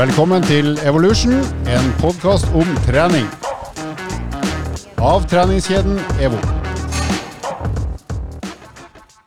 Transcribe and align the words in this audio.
Velkommen 0.00 0.40
til 0.48 0.78
Evolution, 0.88 1.34
en 1.68 1.88
podkast 2.00 2.46
om 2.56 2.68
trening. 2.86 3.26
Av 4.96 5.26
treningskjeden 5.28 5.98
EVO. 6.24 6.38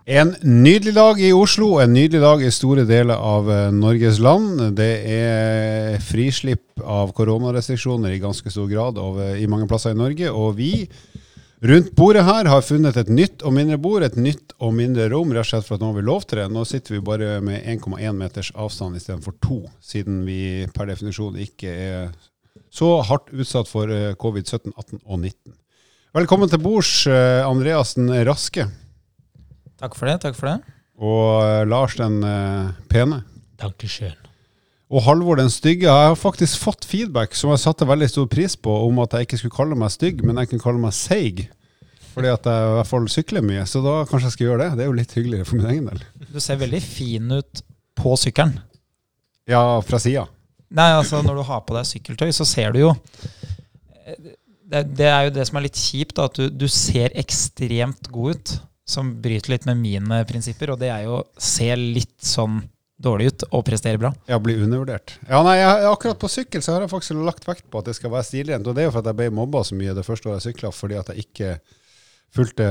En 0.10 0.32
nydelig 0.42 0.96
dag 0.96 1.22
i 1.22 1.30
Oslo, 1.38 1.76
en 1.84 1.94
nydelig 1.94 2.24
dag 2.24 2.42
i 2.42 2.50
store 2.50 2.88
deler 2.90 3.22
av 3.22 3.52
eh, 3.54 3.68
Norges 3.70 4.18
land. 4.18 4.64
Det 4.80 4.90
er 5.14 6.02
frislipp 6.02 6.82
av 6.82 7.14
koronarestriksjoner 7.14 8.16
i 8.16 8.24
ganske 8.24 8.50
stor 8.50 8.66
grad 8.72 8.98
over, 8.98 9.36
i 9.38 9.46
mange 9.46 9.70
plasser 9.70 9.94
i 9.94 10.00
Norge. 10.02 10.34
Og 10.34 10.58
vi 10.58 10.72
rundt 11.64 11.94
bordet 11.96 12.26
her 12.28 12.50
har 12.52 12.66
funnet 12.66 12.98
et 13.00 13.10
nytt 13.12 13.44
og 13.46 13.56
mindre 13.56 13.78
bord, 13.82 14.04
et 14.04 14.18
nytt 14.20 14.54
og 14.60 14.74
mindre 14.76 15.08
rom, 15.14 15.32
rett 15.32 15.46
og 15.46 15.50
slett 15.52 15.68
for 15.68 15.78
at 15.78 15.84
nå 15.84 15.92
har 15.92 15.98
vi 15.98 16.06
lov 16.06 16.28
til 16.28 16.42
det. 16.42 16.50
Nå 16.52 16.66
sitter 16.68 16.98
vi 16.98 17.02
bare 17.06 17.38
med 17.46 17.64
1,1 17.64 18.20
meters 18.20 18.52
avstand 18.60 19.00
istedenfor 19.00 19.38
to, 19.44 19.64
siden 19.84 20.22
vi 20.28 20.68
per 20.76 20.92
definisjon 20.92 21.40
ikke 21.44 21.74
er 21.74 22.14
så 22.74 22.90
hardt 23.06 23.30
utsatt 23.34 23.70
for 23.70 23.92
eh, 23.94 24.16
covid-17, 24.20 24.74
18 24.74 25.04
og 25.04 25.20
19. 25.20 25.54
Velkommen 26.18 26.50
til 26.50 26.62
bords, 26.62 26.96
eh, 27.10 27.42
Andreassen 27.46 28.10
Raske. 28.28 28.68
Takk 29.82 29.98
for 29.98 30.10
det. 30.10 30.20
takk 30.26 30.38
for 30.40 30.52
det. 30.52 30.76
Og 31.02 31.30
eh, 31.46 31.64
Lars 31.70 31.98
den 32.02 32.22
pene. 32.90 33.24
Takk 33.58 33.78
Dankeschön. 33.78 34.23
Og 34.94 35.02
Halvor 35.08 35.40
den 35.40 35.50
stygge. 35.50 35.88
Jeg 35.90 36.10
har 36.12 36.20
faktisk 36.20 36.60
fått 36.62 36.86
feedback 36.86 37.34
som 37.38 37.50
jeg 37.50 37.64
satte 37.64 37.88
veldig 37.90 38.12
stor 38.12 38.28
pris 38.30 38.54
på, 38.54 38.74
om 38.86 39.00
at 39.02 39.16
jeg 39.18 39.26
ikke 39.26 39.40
skulle 39.42 39.56
kalle 39.56 39.78
meg 39.80 39.94
stygg, 39.94 40.22
men 40.22 40.38
jeg 40.38 40.52
kunne 40.52 40.66
kalle 40.68 40.82
meg 40.84 40.94
seig. 40.94 41.48
Fordi 42.14 42.30
at 42.30 42.46
jeg 42.46 42.68
i 42.68 42.76
hvert 42.78 42.90
fall 42.92 43.08
sykler 43.10 43.46
mye. 43.46 43.64
Så 43.66 43.82
da 43.82 43.96
kanskje 44.06 44.30
jeg 44.30 44.36
skal 44.36 44.48
gjøre 44.52 44.60
det. 44.62 44.76
Det 44.78 44.86
er 44.86 44.92
jo 44.92 44.98
litt 45.00 45.16
hyggeligere 45.18 45.48
for 45.50 45.58
min 45.58 45.72
egen 45.72 45.88
del. 45.90 46.04
Du 46.30 46.38
ser 46.44 46.60
veldig 46.62 46.82
fin 46.86 47.34
ut 47.34 47.64
på 47.98 48.14
sykkelen. 48.22 48.60
Ja, 49.50 49.64
fra 49.82 49.98
sida. 50.00 50.28
Nei, 50.74 50.92
altså 50.94 51.24
Når 51.26 51.42
du 51.42 51.46
har 51.48 51.66
på 51.66 51.76
deg 51.76 51.90
sykkeltøy, 51.90 52.30
så 52.34 52.46
ser 52.48 52.72
du 52.74 52.80
jo 52.80 52.94
Det, 54.06 54.80
det 54.98 55.10
er 55.10 55.28
jo 55.28 55.34
det 55.36 55.44
som 55.46 55.60
er 55.60 55.66
litt 55.68 55.78
kjipt, 55.78 56.16
da, 56.18 56.30
at 56.30 56.38
du, 56.38 56.48
du 56.50 56.68
ser 56.72 57.14
ekstremt 57.18 58.12
god 58.14 58.38
ut. 58.38 58.54
Som 58.94 59.16
bryter 59.24 59.56
litt 59.56 59.66
med 59.70 59.82
mine 59.82 60.22
prinsipper, 60.30 60.74
og 60.74 60.80
det 60.82 60.94
er 60.94 61.08
jo 61.08 61.18
å 61.18 61.26
se 61.42 61.70
litt 61.80 62.20
sånn 62.26 62.62
dårlig 63.04 63.30
ut 63.32 63.46
og 63.52 63.66
prestere 63.68 64.00
bra. 64.02 64.14
Ja, 64.30 64.40
bli 64.42 64.56
undervurdert. 64.64 65.18
Ja, 65.28 65.44
nei, 65.46 65.60
jeg, 65.60 65.86
Akkurat 65.92 66.20
på 66.22 66.32
sykkel 66.32 66.64
så 66.66 66.76
har 66.76 66.86
jeg 66.86 66.94
faktisk 66.94 67.20
lagt 67.24 67.48
vekt 67.48 67.70
på 67.72 67.82
at 67.82 67.92
det 67.92 67.98
skal 68.00 68.14
være 68.14 68.28
stilrent. 68.28 68.68
Og 68.68 68.76
det 68.76 68.84
er 68.84 68.90
jo 68.90 68.96
for 68.96 69.04
at 69.04 69.12
jeg 69.12 69.20
ble 69.22 69.32
mobba 69.36 69.64
så 69.68 69.78
mye 69.78 69.96
det 69.96 70.06
første 70.08 70.30
året 70.30 70.42
jeg 70.42 70.54
sykla, 70.54 70.74
fordi 70.76 71.00
at 71.00 71.12
jeg 71.12 71.28
ikke 71.28 71.56
fulgte 72.34 72.66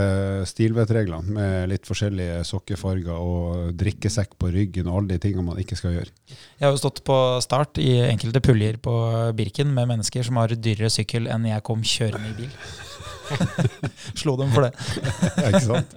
stilvettreglene 0.50 1.36
med 1.36 1.68
litt 1.70 1.84
forskjellige 1.86 2.40
sokkefarger 2.48 3.14
og 3.14 3.68
drikkesekk 3.78 4.34
på 4.40 4.50
ryggen 4.50 4.88
og 4.90 4.96
alle 4.98 5.12
de 5.12 5.22
tingene 5.22 5.44
man 5.52 5.60
ikke 5.62 5.78
skal 5.78 5.94
gjøre. 5.94 6.10
Jeg 6.32 6.66
har 6.66 6.74
jo 6.74 6.80
stått 6.82 7.04
på 7.06 7.18
start 7.44 7.78
i 7.78 7.92
enkelte 8.08 8.42
puljer 8.42 8.80
på 8.82 8.96
Birken 9.38 9.70
med 9.76 9.92
mennesker 9.92 10.26
som 10.26 10.40
har 10.42 10.56
dyrere 10.58 10.90
sykkel 10.90 11.30
enn 11.30 11.46
jeg 11.46 11.62
kom 11.68 11.86
kjørende 11.86 12.32
i 12.32 12.40
bil. 12.42 12.56
Slo 14.20 14.36
dem 14.36 14.50
for 14.52 14.66
det. 14.66 14.72
Ja, 15.36 15.52
ikke 15.52 15.64
sant? 15.68 15.94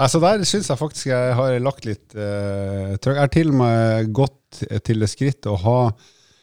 Altså 0.00 0.22
Der 0.22 0.44
syns 0.48 0.70
jeg 0.70 0.80
faktisk 0.80 1.10
jeg 1.10 1.36
har 1.36 1.58
lagt 1.60 1.86
litt 1.88 2.16
uh, 2.16 2.96
trøkk. 2.96 3.16
Jeg 3.16 3.22
har 3.22 3.32
til 3.32 3.52
og 3.52 3.60
med 3.60 4.12
gått 4.16 4.62
til 4.86 5.04
det 5.04 5.10
skrittet 5.12 5.50
å 5.52 5.58
ha 5.64 5.78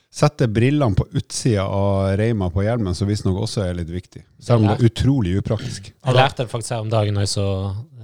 Sette 0.10 0.48
brillene 0.50 0.98
på 0.98 1.06
utsida 1.14 1.68
av 1.70 2.16
reima 2.18 2.48
på 2.50 2.64
hjelmen, 2.66 2.96
som 2.98 3.06
visstnok 3.06 3.44
også 3.44 3.68
er 3.68 3.76
litt 3.78 3.92
viktig. 3.94 4.24
Selv 4.42 4.64
om 4.64 4.66
det 4.66 4.80
er 4.80 4.88
utrolig 4.90 5.36
upraktisk. 5.38 5.92
Jeg 5.94 6.18
lærte 6.18 6.48
det 6.48 6.50
faktisk 6.50 6.74
her 6.74 6.82
om 6.82 6.90
dagen 6.90 7.20
da 7.20 7.28
jeg 7.28 7.32
så 7.36 7.46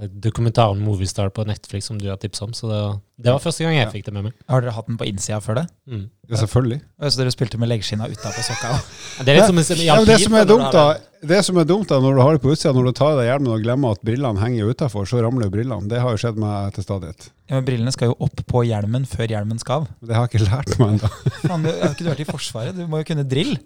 dokumentaren 0.06 0.84
Moviestar 0.86 1.32
på 1.34 1.42
Netflix 1.50 1.90
som 1.90 1.98
du 1.98 2.06
har 2.06 2.20
tipsa 2.22 2.46
om. 2.46 2.54
Så 2.54 2.70
det 2.70 2.78
var, 2.78 3.00
det 3.16 3.32
var, 3.32 3.40
første 3.40 3.64
gang 3.64 3.72
jeg 3.78 3.88
fikk 3.94 4.08
det 4.10 4.12
med 4.12 4.26
meg. 4.26 4.32
Har 4.52 4.60
dere 4.60 4.74
hatt 4.76 4.88
den 4.90 4.98
på 5.00 5.06
innsida 5.08 5.38
før 5.40 5.62
det? 5.62 5.66
Mm. 5.88 6.02
Ja, 6.28 6.36
selvfølgelig. 6.42 6.76
Så 7.00 7.20
dere 7.22 7.32
spilte 7.32 7.60
med 7.62 7.70
leggskinna 7.70 8.08
utapå 8.12 8.44
sokka 8.44 8.74
òg? 8.74 8.90
Det 9.24 9.32
er 9.32 9.38
litt 9.38 9.48
som, 9.48 9.60
en, 9.62 9.84
ja, 9.86 9.94
det, 10.04 10.16
som 10.20 10.36
er 10.36 10.48
dumt 10.50 10.68
da, 10.74 10.82
det 11.30 11.38
som 11.46 11.56
er 11.62 11.68
dumt 11.70 11.88
da, 11.88 11.96
når 12.04 12.18
du 12.18 12.20
har 12.20 12.36
det 12.36 12.42
på 12.44 12.52
utsida, 12.52 12.74
når 12.76 12.90
du 12.90 12.98
tar 12.98 13.14
av 13.14 13.22
deg 13.22 13.30
hjelmen 13.30 13.54
og 13.54 13.64
glemmer 13.64 13.96
at 13.96 14.04
brillene 14.04 14.42
henger 14.42 14.68
utafor, 14.74 15.08
så 15.08 15.22
ramler 15.24 15.48
jo 15.48 15.54
brillene. 15.56 15.88
Det 15.88 16.02
har 16.04 16.12
jo 16.12 16.20
skjedd 16.20 16.42
meg 16.42 16.76
til 16.76 16.84
stadighet. 16.84 17.30
Ja, 17.48 17.56
men 17.56 17.66
Brillene 17.70 17.94
skal 17.94 18.12
jo 18.12 18.18
opp 18.26 18.44
på 18.52 18.64
hjelmen 18.68 19.08
før 19.08 19.32
hjelmen 19.32 19.62
skal 19.62 19.86
av. 19.86 19.88
Det 20.04 20.16
har 20.18 20.28
jeg 20.28 20.34
ikke 20.34 20.50
lært 20.50 20.76
meg 20.82 20.94
ennå. 20.98 21.10
Har 21.48 21.92
ikke 21.94 22.04
du 22.04 22.10
vært 22.12 22.24
i 22.26 22.28
Forsvaret? 22.28 22.76
Du 22.76 22.84
må 22.90 23.00
jo 23.00 23.08
kunne 23.14 23.24
drill. 23.28 23.56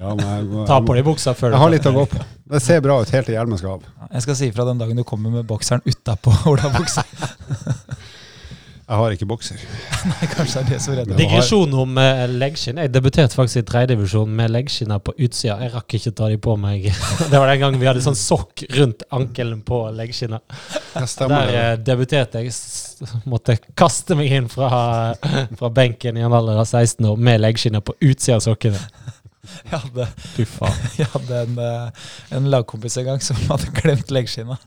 Ja, 0.00 0.14
jeg, 0.16 0.64
Ta 0.68 0.78
på 0.80 0.94
deg 0.96 1.04
buksa 1.04 1.34
før 1.36 1.52
Jeg 1.52 1.60
har 1.60 1.72
litt 1.74 1.88
å 1.90 1.92
gå 1.92 2.06
på. 2.08 2.22
Det 2.54 2.60
ser 2.64 2.80
bra 2.84 2.94
ut 3.02 3.10
helt 3.12 3.26
til 3.28 3.36
hjelmen 3.36 3.58
skal 3.60 3.74
av. 3.76 3.88
Jeg 4.14 4.24
skal 4.24 4.38
si 4.38 4.48
ifra 4.48 4.64
den 4.70 4.80
dagen 4.80 4.96
du 4.96 5.04
kommer 5.04 5.34
med 5.34 5.44
bokseren 5.50 5.84
utapå 5.84 6.32
olabuksa. 6.52 7.04
Jeg 8.90 8.98
har 8.98 9.12
ikke 9.14 9.26
bokser. 9.30 9.58
Nei, 10.10 10.28
kanskje 10.32 10.64
det 10.64 10.64
er 10.64 10.70
det 10.72 10.78
som 10.82 10.96
redder 10.98 11.18
Digresjon 11.20 11.74
om 11.78 11.98
uh, 12.00 12.24
leggskinn. 12.26 12.80
Jeg 12.82 12.90
debuterte 12.90 13.38
faktisk 13.38 13.60
i 13.60 13.66
tredjedivisjon 13.68 14.32
med 14.34 14.50
leggskinner 14.50 14.98
på 15.06 15.14
utsida. 15.14 15.60
Jeg 15.62 15.70
rakk 15.76 15.94
ikke 16.00 16.10
ta 16.18 16.30
de 16.32 16.40
på 16.42 16.56
meg. 16.58 16.88
det 17.30 17.30
var 17.30 17.52
den 17.52 17.60
gangen 17.62 17.78
vi 17.78 17.86
hadde 17.86 18.02
sånn 18.02 18.18
sokk 18.18 18.64
rundt 18.74 19.06
ankelen 19.14 19.60
på 19.62 19.78
leggskinner. 19.94 20.42
Der 21.22 21.54
uh, 21.54 21.76
debuterte 21.86 22.42
jeg. 22.42 22.56
Måtte 23.30 23.60
kaste 23.78 24.18
meg 24.18 24.34
inn 24.40 24.50
fra, 24.50 25.14
fra 25.60 25.70
benken 25.70 26.18
i 26.18 26.26
en 26.26 26.34
alder 26.34 26.58
av 26.58 26.66
16 26.66 27.06
år 27.12 27.22
med 27.30 27.44
leggskinner 27.46 27.86
på 27.86 27.94
utsida 28.00 28.40
av 28.40 28.46
sokkene. 28.48 28.82
Jeg 29.40 29.78
hadde, 29.80 30.06
jeg 31.00 31.08
hadde 31.14 31.38
en, 31.46 31.58
eh, 31.64 32.08
en, 32.36 32.48
lagkompis 32.52 32.98
en 33.00 33.06
gang 33.08 33.22
som 33.24 33.38
hadde 33.48 33.72
glemt 33.78 34.12
leggskinna. 34.12 34.58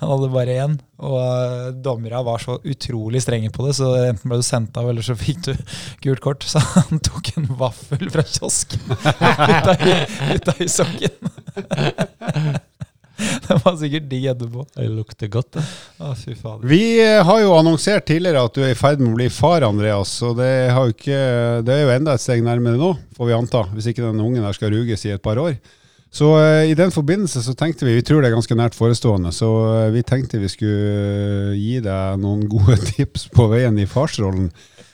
Han 0.00 0.12
hadde 0.14 0.30
bare 0.32 0.56
én, 0.64 0.78
og 1.02 1.18
uh, 1.18 1.68
dommerne 1.84 2.22
var 2.24 2.40
så 2.40 2.56
utrolig 2.64 3.22
strenge 3.24 3.52
på 3.52 3.66
det, 3.66 3.76
så 3.76 3.90
enten 4.06 4.32
ble 4.32 4.40
du 4.40 4.46
sendt 4.46 4.78
av, 4.80 4.88
eller 4.88 5.04
så 5.04 5.18
fikk 5.18 5.44
du 5.48 5.52
gult 6.06 6.24
kort. 6.24 6.48
Så 6.48 6.62
han 6.72 7.02
tok 7.04 7.34
en 7.36 7.50
vaffel 7.60 8.08
fra 8.14 8.24
kiosken 8.26 8.82
ut 8.96 9.72
av, 9.74 9.88
ut 10.32 10.52
av 10.54 10.66
sokken. 10.78 11.32
Det 13.46 13.58
var 13.64 13.76
sikkert 13.80 14.08
digg 14.10 14.28
etterpå. 14.32 14.64
Det 14.76 14.88
lukter 14.92 15.30
godt, 15.32 15.58
det. 15.58 15.66
Å, 15.98 16.14
fy 16.18 16.34
fader. 16.36 16.66
Vi 16.70 16.82
eh, 17.02 17.20
har 17.26 17.42
jo 17.42 17.52
annonsert 17.56 18.06
tidligere 18.08 18.44
at 18.46 18.56
du 18.56 18.62
er 18.64 18.74
i 18.74 18.78
ferd 18.78 19.02
med 19.02 19.12
å 19.12 19.18
bli 19.20 19.28
far, 19.32 19.66
Andreas. 19.66 20.14
Og 20.26 20.38
det, 20.40 20.50
ikke, 20.94 21.20
det 21.66 21.76
er 21.76 21.84
jo 21.84 21.94
enda 21.94 22.16
et 22.16 22.24
steg 22.24 22.42
nærmere 22.46 22.80
nå, 22.80 22.94
får 23.18 23.30
vi 23.30 23.38
anta. 23.38 23.66
Hvis 23.76 23.92
ikke 23.92 24.06
den 24.06 24.22
ungen 24.24 24.44
der 24.44 24.56
skal 24.56 24.74
ruges 24.74 25.06
i 25.08 25.14
et 25.14 25.24
par 25.24 25.40
år. 25.42 25.56
Så 26.12 26.28
uh, 26.36 26.68
i 26.68 26.76
den 26.76 26.92
forbindelse 26.92 27.40
så 27.40 27.54
tenkte 27.56 27.86
vi, 27.88 27.96
vi 27.96 28.04
tror 28.04 28.20
det 28.20 28.28
er 28.28 28.36
ganske 28.36 28.56
nært 28.58 28.76
forestående, 28.76 29.32
så 29.32 29.48
uh, 29.64 29.92
vi 29.94 30.02
tenkte 30.04 30.42
vi 30.42 30.50
skulle 30.52 30.90
uh, 30.92 31.54
gi 31.56 31.78
deg 31.80 32.20
noen 32.20 32.44
gode 32.52 32.76
tips 32.84 33.30
på 33.32 33.48
veien 33.48 33.80
i 33.80 33.88
farsrollen. 33.88 34.50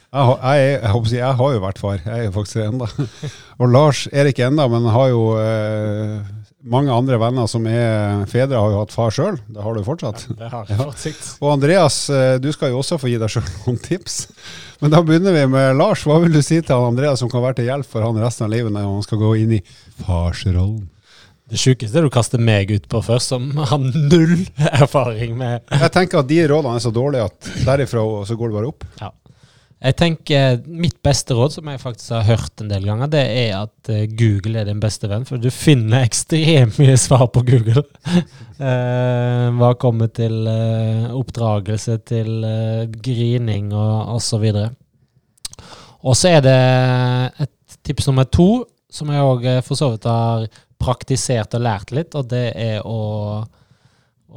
Jeg, 0.09 0.37
jeg, 0.39 0.61
jeg, 0.63 0.79
jeg, 0.79 1.17
jeg, 1.19 1.33
har 1.41 1.51
jo 1.53 1.59
vært 1.61 1.81
far, 1.83 1.99
jeg 2.05 2.15
er 2.15 2.29
jo 2.29 2.35
faktisk 2.37 2.61
det 2.61 2.69
enda. 2.71 2.87
Og 3.59 3.73
Lars 3.75 4.05
er 4.15 4.31
ikke 4.31 4.47
enda, 4.47 4.65
men 4.71 4.87
har 4.95 5.11
jo 5.11 5.25
mange 6.67 6.91
andre 6.91 7.17
venner 7.21 7.47
som 7.47 7.65
er 7.69 8.25
fedre, 8.29 8.59
har 8.59 8.73
jo 8.73 8.81
hatt 8.81 8.93
far 8.93 9.13
sjøl. 9.15 9.37
Det 9.47 9.63
har 9.63 9.75
du 9.75 9.83
fortsatt. 9.85 10.25
Ja, 10.29 10.35
det 10.41 10.51
har 10.51 10.69
jeg 10.69 11.13
ja. 11.13 11.13
Og 11.39 11.53
Andreas, 11.53 11.99
eh, 12.11 12.35
du 12.43 12.49
skal 12.55 12.73
jo 12.73 12.81
også 12.81 12.99
få 12.99 13.11
gi 13.11 13.17
deg 13.21 13.31
sjøl 13.31 13.47
noen 13.63 13.79
tips. 13.83 14.21
Men 14.83 14.93
da 14.93 15.01
begynner 15.05 15.35
vi 15.35 15.45
med 15.51 15.79
Lars. 15.79 16.05
Hva 16.07 16.19
vil 16.23 16.35
du 16.35 16.41
si 16.43 16.59
til 16.59 16.87
Andreas 16.89 17.23
som 17.23 17.31
kan 17.31 17.43
være 17.43 17.61
til 17.61 17.69
hjelp 17.71 17.87
for 17.87 18.03
han 18.05 18.19
resten 18.19 18.47
av 18.47 18.53
livet 18.53 18.75
når 18.75 18.87
han 18.87 19.05
skal 19.07 19.21
gå 19.21 19.33
inn 19.41 19.57
i 19.59 19.61
farsrollen? 20.03 20.87
Det 21.49 21.57
sjukeste 21.57 21.97
er 21.97 22.05
du 22.05 22.11
kaster 22.13 22.41
meg 22.41 22.69
ut 22.69 22.85
på 22.91 22.99
først, 23.01 23.31
som 23.31 23.47
har 23.57 23.79
null 23.81 24.43
erfaring 24.83 25.33
med 25.39 25.63
Jeg 25.73 25.93
tenker 25.95 26.21
at 26.21 26.29
de 26.29 26.43
rådene 26.51 26.75
er 26.77 26.83
så 26.83 26.91
dårlige 26.93 27.25
at 27.25 27.49
derifra 27.65 28.03
så 28.29 28.37
går 28.37 28.51
det 28.51 28.57
bare 28.59 28.69
opp. 28.69 28.85
Ja. 29.01 29.09
Jeg 29.79 29.95
tenker 29.95 30.57
Mitt 30.67 30.97
beste 31.05 31.35
råd, 31.37 31.53
som 31.55 31.69
jeg 31.71 31.79
faktisk 31.79 32.11
har 32.11 32.25
hørt 32.27 32.63
en 32.63 32.71
del 32.71 32.83
ganger, 32.87 33.11
det 33.13 33.21
er 33.23 33.53
at 33.61 33.91
uh, 33.91 34.01
Google 34.19 34.59
er 34.59 34.67
din 34.67 34.81
beste 34.83 35.07
venn. 35.07 35.23
For 35.27 35.39
du 35.39 35.47
finner 35.53 36.03
ekstremt 36.07 36.79
mye 36.81 36.97
svar 36.99 37.29
på 37.31 37.45
Google. 37.47 37.85
uh, 38.59 39.47
hva 39.59 39.71
kommer 39.79 40.11
til 40.11 40.41
uh, 40.49 41.07
oppdragelse, 41.15 41.99
til 42.09 42.43
grining 42.99 43.71
og 43.71 44.17
osv. 44.17 44.49
Og 45.99 46.15
så 46.15 46.35
er 46.35 46.43
det 46.43 46.59
et 47.45 47.79
tips 47.87 48.09
nummer 48.09 48.27
to, 48.27 48.65
som 48.91 49.11
jeg 49.13 49.23
òg 49.23 49.47
for 49.63 49.79
så 49.79 49.93
vidt 49.93 50.07
har 50.09 50.47
praktisert 50.79 51.55
og 51.55 51.63
lært 51.63 51.91
litt, 51.95 52.15
og 52.15 52.27
det 52.31 52.49
er 52.55 52.83
å 52.87 52.99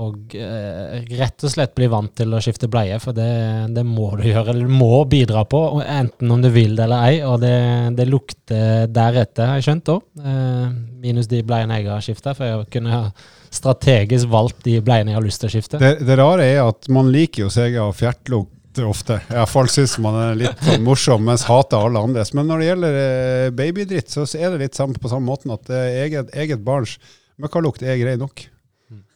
og 0.00 0.34
eh, 0.38 1.02
rett 1.18 1.44
og 1.44 1.52
slett 1.52 1.74
bli 1.76 1.86
vant 1.92 2.14
til 2.16 2.32
å 2.32 2.40
skifte 2.40 2.68
bleie, 2.72 2.96
for 3.02 3.16
det, 3.16 3.28
det, 3.76 3.82
må 3.84 4.08
du 4.16 4.24
gjøre. 4.24 4.54
Eller 4.54 4.70
du 4.70 4.72
må 4.72 5.02
bidra 5.08 5.44
på, 5.44 5.60
enten 5.84 6.32
om 6.32 6.40
du 6.40 6.48
vil 6.52 6.72
det 6.78 6.86
eller 6.86 7.04
ei. 7.10 7.18
Og 7.28 7.36
det, 7.42 7.56
det 7.98 8.08
lukter 8.08 8.88
deretter, 8.88 9.50
har 9.50 9.60
jeg 9.60 9.68
skjønt 9.68 9.92
òg. 9.92 10.06
Eh, 10.24 10.64
minus 11.02 11.28
de 11.28 11.42
bleiene 11.44 11.80
jeg 11.80 11.90
har 11.92 12.04
skifta, 12.04 12.32
for 12.38 12.48
jeg 12.48 12.70
kunne 12.72 13.04
strategisk 13.52 14.30
valgt 14.32 14.64
de 14.64 14.78
bleiene 14.84 15.12
jeg 15.12 15.20
har 15.20 15.26
lyst 15.26 15.44
til 15.44 15.50
å 15.50 15.54
skifte. 15.58 15.82
Det, 15.82 15.92
det 16.08 16.16
rare 16.20 16.48
er 16.48 16.62
at 16.64 16.88
man 16.92 17.12
liker 17.12 17.44
jo 17.44 17.52
seg 17.52 17.76
av 17.82 17.92
fjertlukt 17.98 18.80
ofte. 18.88 19.18
Iallfall 19.28 19.68
syns 19.68 19.98
man 20.00 20.16
er 20.22 20.40
litt 20.46 20.64
sånn 20.64 20.86
morsom, 20.88 21.26
mens 21.28 21.44
hater 21.50 21.84
alle 21.84 22.00
andres. 22.00 22.32
Men 22.38 22.48
når 22.48 22.62
det 22.62 22.70
gjelder 22.70 23.02
eh, 23.02 23.50
babydritt, 23.60 24.08
så 24.08 24.24
er 24.40 24.54
det 24.54 24.64
litt 24.64 24.80
samme, 24.80 24.96
på 24.96 25.12
samme 25.12 25.28
måten 25.28 25.52
at 25.52 25.68
eget, 25.76 26.32
eget 26.32 26.64
barns 26.64 26.96
møkkalukt 27.42 27.84
er 27.84 28.00
grei 28.00 28.16
nok. 28.20 28.46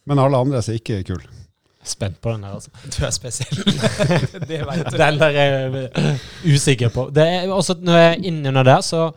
Men 0.06 0.22
alle 0.22 0.38
andre 0.38 0.62
er 0.62 0.78
ikke 0.78 1.02
kule. 1.06 1.24
spent 1.86 2.20
på 2.20 2.32
den 2.32 2.44
her, 2.44 2.54
altså. 2.58 2.70
Du 2.90 3.04
er 3.06 3.10
spesiell. 3.14 3.62
det 4.50 4.60
vet 4.66 4.86
du. 4.90 4.96
Den 4.98 5.18
der 5.20 5.38
er 5.38 5.50
jeg 5.50 6.20
usikker 6.54 6.90
på. 6.94 7.08
Det 7.14 7.22
er 7.22 7.52
også 7.52 7.76
Når 7.80 7.98
jeg 7.98 8.12
er 8.12 8.24
innunder 8.30 8.62
der, 8.66 8.80
så, 8.80 9.10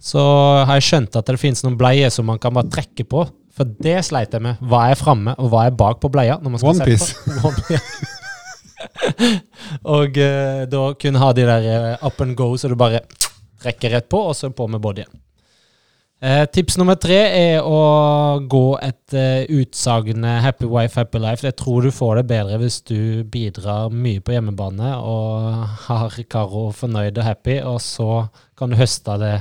så 0.00 0.24
har 0.66 0.74
jeg 0.76 0.88
skjønt 0.88 1.16
at 1.16 1.26
det 1.26 1.40
finnes 1.40 1.64
noen 1.64 1.78
bleier 1.80 2.12
som 2.12 2.28
man 2.28 2.38
kan 2.38 2.54
bare 2.56 2.68
trekke 2.72 3.04
på. 3.08 3.24
For 3.56 3.68
det 3.84 3.98
sleit 4.06 4.32
jeg 4.32 4.44
med. 4.44 4.60
Hva 4.60 4.86
er 4.90 5.00
framme, 5.00 5.34
og 5.36 5.50
hva 5.52 5.66
er 5.68 5.76
bak 5.76 6.00
på 6.00 6.12
bleia? 6.12 6.38
Onepiece. 6.40 7.16
og 9.96 10.16
uh, 10.16 10.62
da 10.70 10.84
kunne 11.00 11.22
ha 11.22 11.32
de 11.36 11.48
der 11.48 11.66
uh, 12.00 12.06
up 12.06 12.20
and 12.24 12.36
go, 12.38 12.52
så 12.56 12.70
du 12.70 12.76
bare 12.78 13.02
trekker 13.60 13.96
rett 13.96 14.08
på, 14.12 14.22
og 14.30 14.36
så 14.36 14.50
på 14.54 14.68
med 14.70 14.80
bodyen. 14.82 15.10
Eh, 16.20 16.42
tips 16.52 16.74
nummer 16.76 16.98
tre 17.00 17.16
er 17.32 17.62
å 17.64 18.40
gå 18.44 18.64
etter 18.84 19.46
eh, 19.46 19.52
utsagnet 19.62 20.42
'happy 20.44 20.66
wife, 20.68 20.98
happy 21.00 21.16
life'. 21.16 21.46
Jeg 21.48 21.56
tror 21.56 21.80
du 21.80 21.90
får 21.90 22.16
det 22.20 22.26
bedre 22.28 22.58
hvis 22.60 22.82
du 22.84 23.24
bidrar 23.24 23.88
mye 23.88 24.20
på 24.20 24.34
hjemmebane 24.34 24.98
og 25.00 25.64
har 25.86 26.18
Karo 26.28 26.66
fornøyd 26.76 27.16
og 27.16 27.24
happy, 27.24 27.62
og 27.64 27.80
så 27.80 28.28
kan 28.52 28.68
du 28.68 28.76
høste 28.76 29.16
det 29.16 29.38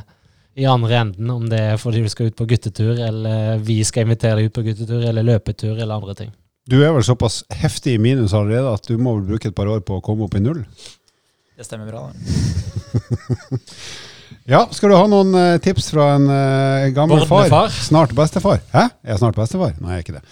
i 0.56 0.64
andre 0.64 1.02
enden, 1.02 1.30
om 1.30 1.50
det 1.52 1.60
er 1.60 1.76
fordi 1.78 2.02
du 2.02 2.08
skal 2.08 2.32
ut 2.32 2.38
på 2.40 2.48
guttetur, 2.48 2.96
eller 2.96 3.60
vi 3.60 3.84
skal 3.84 4.08
invitere 4.08 4.40
deg 4.40 4.48
ut 4.48 4.56
på 4.56 4.64
guttetur, 4.64 5.04
eller 5.04 5.24
løpetur, 5.28 5.76
eller 5.76 5.96
andre 6.00 6.16
ting. 6.16 6.32
Du 6.70 6.80
er 6.80 6.94
vel 6.96 7.04
såpass 7.04 7.44
heftig 7.60 7.98
i 7.98 8.00
minus 8.00 8.34
allerede 8.34 8.72
at 8.72 8.88
du 8.88 8.96
må 8.98 9.18
vel 9.18 9.28
bruke 9.34 9.52
et 9.52 9.56
par 9.56 9.68
år 9.68 9.84
på 9.84 10.00
å 10.00 10.04
komme 10.06 10.24
opp 10.28 10.36
i 10.36 10.44
null? 10.44 10.64
Det 11.60 11.68
stemmer 11.68 11.92
bra, 11.92 12.08
det. 12.08 13.60
Ja, 14.50 14.64
skal 14.72 14.90
du 14.90 14.96
ha 14.98 15.06
noen 15.06 15.36
uh, 15.38 15.60
tips 15.62 15.92
fra 15.94 16.16
en 16.16 16.24
uh, 16.26 16.88
gammel 16.96 17.22
far? 17.30 17.46
far? 17.52 17.70
Snart 17.70 18.16
bestefar. 18.18 18.58
Hæ? 18.72 18.88
Er 19.06 19.12
jeg 19.12 19.22
snart 19.22 19.38
bestefar? 19.38 19.76
Nei, 19.78 19.92
jeg 19.92 20.00
er 20.00 20.06
ikke 20.08 20.16
det. 20.16 20.24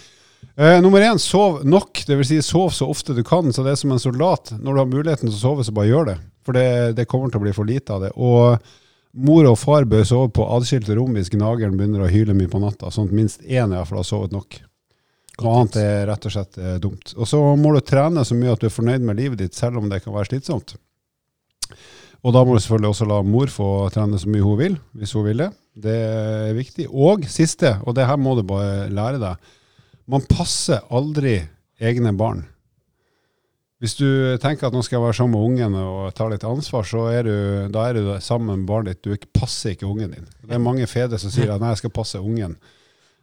Uh, 0.58 0.78
nummer 0.82 1.04
én, 1.06 1.20
sov 1.22 1.60
nok. 1.62 2.02
Det 2.08 2.18
vil 2.18 2.26
si, 2.26 2.40
sov 2.42 2.72
så 2.74 2.88
ofte 2.90 3.14
du 3.14 3.22
kan. 3.22 3.54
Så 3.54 3.62
det 3.62 3.76
er 3.76 3.78
som 3.78 3.94
en 3.94 4.02
soldat. 4.02 4.56
Når 4.58 4.72
du 4.72 4.82
har 4.82 4.90
muligheten 4.90 5.30
til 5.30 5.36
å 5.36 5.42
sove, 5.44 5.66
så 5.68 5.76
bare 5.76 5.92
gjør 5.92 6.10
det. 6.10 6.16
For 6.48 6.58
det, 6.58 6.66
det 6.98 7.06
kommer 7.12 7.30
til 7.30 7.38
å 7.38 7.44
bli 7.44 7.54
for 7.54 7.70
lite 7.70 7.94
av 7.94 8.08
det. 8.08 8.10
Og 8.18 8.58
mor 9.28 9.52
og 9.52 9.60
far 9.62 9.86
bør 9.86 10.10
sove 10.10 10.32
på 10.34 10.50
adskilte 10.56 10.98
rom 10.98 11.14
hvis 11.14 11.30
gnageren 11.36 11.78
begynner 11.78 12.08
å 12.08 12.10
hyle 12.10 12.34
mye 12.40 12.50
på 12.50 12.64
natta. 12.64 12.90
Sånn 12.90 13.12
at 13.12 13.16
minst 13.20 13.46
én 13.46 13.70
iallfall 13.70 14.02
har 14.02 14.10
sovet 14.10 14.34
nok. 14.34 14.58
Noe 15.44 15.60
annet 15.60 15.78
er 15.84 16.08
rett 16.10 16.26
og 16.26 16.34
slett 16.34 16.58
dumt. 16.82 17.14
Og 17.14 17.30
så 17.30 17.44
må 17.54 17.78
du 17.78 17.84
trene 17.86 18.26
så 18.26 18.34
mye 18.34 18.58
at 18.58 18.66
du 18.66 18.72
er 18.72 18.74
fornøyd 18.74 19.06
med 19.06 19.22
livet 19.22 19.46
ditt, 19.46 19.54
selv 19.54 19.78
om 19.78 19.94
det 19.94 20.02
kan 20.02 20.18
være 20.18 20.32
slitsomt. 20.32 20.74
Og 22.26 22.34
da 22.34 22.42
må 22.44 22.56
du 22.56 22.62
selvfølgelig 22.64 22.92
også 22.92 23.08
la 23.08 23.22
mor 23.26 23.52
få 23.54 23.70
trene 23.94 24.20
så 24.20 24.30
mye 24.32 24.46
hun 24.46 24.60
vil, 24.60 24.78
hvis 24.98 25.14
hun 25.18 25.26
vil 25.28 25.46
det. 25.46 25.52
Det 25.78 25.96
er 25.96 26.58
viktig. 26.58 26.88
Og 26.90 27.26
siste, 27.30 27.76
og 27.86 27.96
det 27.98 28.08
her 28.10 28.18
må 28.20 28.34
du 28.38 28.44
bare 28.48 28.90
lære 28.90 29.22
deg, 29.22 29.50
man 30.10 30.24
passer 30.30 30.86
aldri 30.90 31.40
egne 31.84 32.14
barn. 32.18 32.46
Hvis 33.78 33.94
du 34.00 34.08
tenker 34.42 34.68
at 34.68 34.74
nå 34.74 34.82
skal 34.82 34.98
jeg 34.98 35.04
være 35.04 35.16
sammen 35.20 35.36
med 35.36 35.46
ungen 35.46 35.76
og 35.78 36.16
ta 36.18 36.26
litt 36.32 36.46
ansvar, 36.48 36.88
så 36.88 37.04
er 37.14 37.28
du, 37.28 37.36
da 37.70 37.84
er 37.86 38.00
du 38.00 38.10
sammen 38.26 38.64
med 38.64 38.70
barnet 38.70 38.98
ditt. 38.98 39.06
Du 39.06 39.30
passer 39.38 39.76
ikke 39.76 39.86
ungen 39.86 40.16
din. 40.16 40.30
Det 40.42 40.58
er 40.58 40.64
mange 40.64 40.88
fedre 40.90 41.20
som 41.22 41.30
sier 41.34 41.54
at 41.54 41.62
nei, 41.62 41.76
jeg 41.76 41.84
skal 41.84 41.94
passe 41.94 42.18
ungen. 42.18 42.58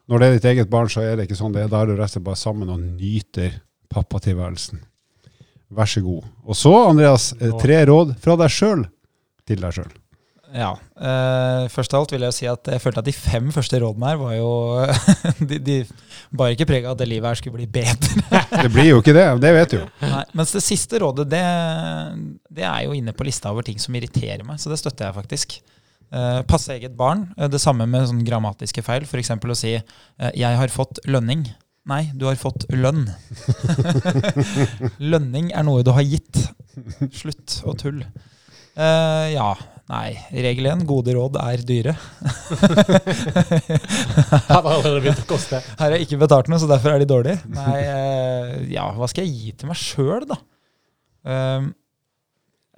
Når 0.07 0.21
det 0.21 0.27
er 0.27 0.37
ditt 0.37 0.49
eget 0.53 0.71
barn, 0.71 0.93
så 0.93 1.03
er 1.03 1.17
det 1.17 1.27
ikke 1.27 1.41
sånn. 1.41 1.57
Det 1.57 1.65
er, 1.65 1.73
da 1.73 1.83
er 1.83 1.91
du 1.91 1.99
rett 1.99 2.23
bare 2.23 2.39
sammen 2.39 2.71
og 2.71 2.79
nyter 2.85 3.57
pappatilværelsen. 3.91 4.85
Vær 5.75 5.91
så 5.91 6.03
god. 6.05 6.25
Og 6.47 6.59
så, 6.59 6.73
Andreas, 6.87 7.33
eh, 7.41 7.53
tre 7.61 7.83
råd 7.89 8.15
fra 8.23 8.39
deg 8.39 8.53
sjøl 8.53 8.87
til 9.49 9.63
deg 9.65 9.77
sjøl. 9.77 9.93
Ja. 10.55 10.71
Eh, 10.95 11.65
først 11.73 11.95
av 11.97 12.05
alt 12.05 12.13
vil 12.15 12.23
jeg 12.29 12.35
si 12.37 12.47
at 12.47 12.69
jeg 12.71 12.83
følte 12.83 13.03
at 13.03 13.09
de 13.09 13.15
fem 13.17 13.49
første 13.55 13.81
rådene 13.83 14.13
her 14.13 14.21
var 14.21 14.35
jo 14.37 14.51
De, 15.51 15.59
de 15.59 15.79
bar 16.31 16.55
ikke 16.55 16.69
preg 16.69 16.87
av 16.87 16.95
at 16.95 17.01
det 17.01 17.09
livet 17.11 17.27
her 17.27 17.41
skulle 17.41 17.59
bli 17.59 17.67
bedre. 17.67 18.23
det 18.63 18.71
blir 18.71 18.93
jo 18.93 19.01
ikke 19.03 19.17
det, 19.17 19.27
det 19.43 19.51
vet 19.57 19.75
du 19.75 19.79
jo. 19.81 19.89
Nei, 20.05 20.23
mens 20.39 20.55
det 20.55 20.63
siste 20.63 21.03
rådet, 21.03 21.27
det, 21.33 21.43
det, 22.55 22.67
er 22.71 22.85
jo 22.87 22.95
inne 22.95 23.17
på 23.17 23.27
lista 23.27 23.51
over 23.51 23.67
ting 23.67 23.83
som 23.83 23.99
irriterer 23.99 24.47
meg, 24.47 24.63
så 24.63 24.71
det 24.71 24.79
støtter 24.79 25.09
jeg 25.09 25.19
faktisk. 25.19 25.59
Eh, 26.15 26.41
passe 26.47 26.77
eget 26.77 26.95
barn. 26.95 27.27
det 27.51 27.63
samme 27.63 27.89
med 27.91 28.07
sånn 28.07 28.23
grammatiske 28.27 28.87
feil. 28.87 29.09
F.eks. 29.11 29.35
å 29.35 29.59
si 29.59 29.75
uh, 29.75 30.31
'jeg 30.31 30.61
har 30.61 30.71
fått 30.71 31.03
lønning'. 31.11 31.49
Nei, 31.85 32.09
du 32.17 32.25
har 32.25 32.39
fått 32.41 32.65
lønn. 32.73 33.03
Lønning 35.13 35.51
er 35.53 35.67
noe 35.67 35.83
du 35.85 35.91
har 35.93 36.05
gitt. 36.07 36.39
Slutt 37.13 37.59
å 37.69 37.75
tulle. 37.77 38.09
Uh, 38.73 39.29
ja. 39.35 39.51
Nei. 39.93 40.17
Regel 40.33 40.71
én 40.71 40.87
gode 40.89 41.13
råd 41.13 41.37
er 41.43 41.61
dyre. 41.69 41.93
Her 44.49 44.65
har 45.83 45.93
jeg 45.93 46.07
ikke 46.07 46.23
betalt 46.25 46.49
noe, 46.49 46.61
så 46.63 46.71
derfor 46.71 46.95
er 46.95 47.05
de 47.05 47.11
dårlige. 47.11 47.37
Nei, 47.53 47.81
uh, 47.85 48.65
ja, 48.73 48.89
hva 48.97 49.05
skal 49.13 49.29
jeg 49.29 49.37
gi 49.37 49.53
til 49.61 49.69
meg 49.69 49.77
sjøl, 49.81 50.25
da? 50.31 50.41
Uh, 51.25 51.69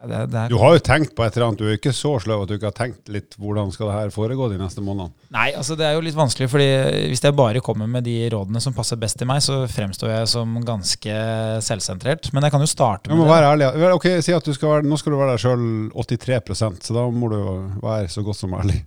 det, 0.05 0.19
det 0.29 0.43
du 0.53 0.59
har 0.61 0.75
jo 0.77 0.83
tenkt 0.85 1.15
på 1.17 1.25
et 1.25 1.37
eller 1.37 1.47
annet. 1.49 1.61
Du 1.63 1.69
er 1.71 1.79
ikke 1.79 1.93
så 1.97 2.13
sløv 2.21 2.43
at 2.45 2.51
du 2.51 2.57
ikke 2.59 2.69
har 2.69 2.77
tenkt 2.77 3.09
litt 3.13 3.37
hvordan 3.41 3.71
skal 3.73 3.89
det 3.89 3.95
her 3.97 4.13
foregå 4.13 4.51
de 4.53 4.59
neste 4.61 4.85
månedene? 4.85 5.15
Nei, 5.33 5.47
altså 5.57 5.77
det 5.79 5.87
er 5.89 5.97
jo 5.97 6.05
litt 6.05 6.19
vanskelig, 6.19 6.51
fordi 6.53 6.69
hvis 7.13 7.25
jeg 7.25 7.37
bare 7.39 7.63
kommer 7.65 7.89
med 7.91 8.05
de 8.07 8.19
rådene 8.35 8.61
som 8.63 8.77
passer 8.77 9.01
best 9.01 9.17
til 9.21 9.31
meg, 9.31 9.41
så 9.45 9.63
fremstår 9.73 10.13
jeg 10.13 10.31
som 10.35 10.53
ganske 10.69 11.17
selvsentrert. 11.65 12.29
Men 12.37 12.45
jeg 12.45 12.55
kan 12.55 12.65
jo 12.67 12.71
starte 12.71 13.09
med 13.09 13.25
det. 13.25 13.31
Være 13.33 13.53
ærlig. 13.55 13.91
Ok, 13.97 14.09
Si 14.27 14.37
at 14.37 14.53
skal 14.59 14.75
være, 14.77 14.87
nå 14.87 15.01
skal 15.01 15.15
du 15.15 15.21
være 15.21 15.35
deg 15.35 15.45
sjøl 15.47 15.67
83% 15.97 16.91
så 16.91 16.97
da 16.97 17.07
må 17.13 17.33
du 17.33 17.41
være 17.83 18.13
så 18.13 18.25
godt 18.27 18.41
som 18.45 18.57
ærlig. 18.59 18.83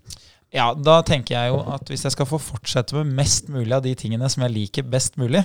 Ja, 0.54 0.72
da 0.74 1.02
tenker 1.06 1.36
jeg 1.36 1.52
jo 1.52 1.60
at 1.74 1.90
hvis 1.92 2.06
jeg 2.08 2.14
skal 2.16 2.30
få 2.30 2.40
fortsette 2.42 2.98
med 2.98 3.12
mest 3.20 3.52
mulig 3.54 3.74
av 3.76 3.84
de 3.86 3.94
tingene 3.98 4.30
som 4.32 4.46
jeg 4.46 4.56
liker 4.56 4.88
best 4.90 5.18
mulig, 5.22 5.44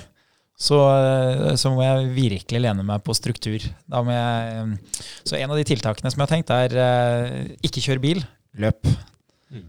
så, 0.55 0.79
eh, 0.87 1.55
så, 1.59 1.73
må 1.75 1.83
jeg 1.83 2.13
virkelig 2.15 2.61
lene 2.63 2.85
meg 2.87 3.03
på 3.05 3.15
struktur. 3.17 3.59
Jeg, 3.59 4.19
eh, 4.19 5.01
så 5.27 5.39
en 5.39 5.51
av 5.51 5.59
de 5.59 5.67
tiltakene 5.67 6.13
som 6.13 6.23
jeg 6.23 6.29
har 6.29 6.35
tenkt, 6.35 6.55
er 6.55 6.77
uh, 6.79 7.57
ikke 7.67 7.83
kjør 7.83 8.03
bil, 8.03 8.23
løp. 8.63 8.87
Mm. 9.51 9.67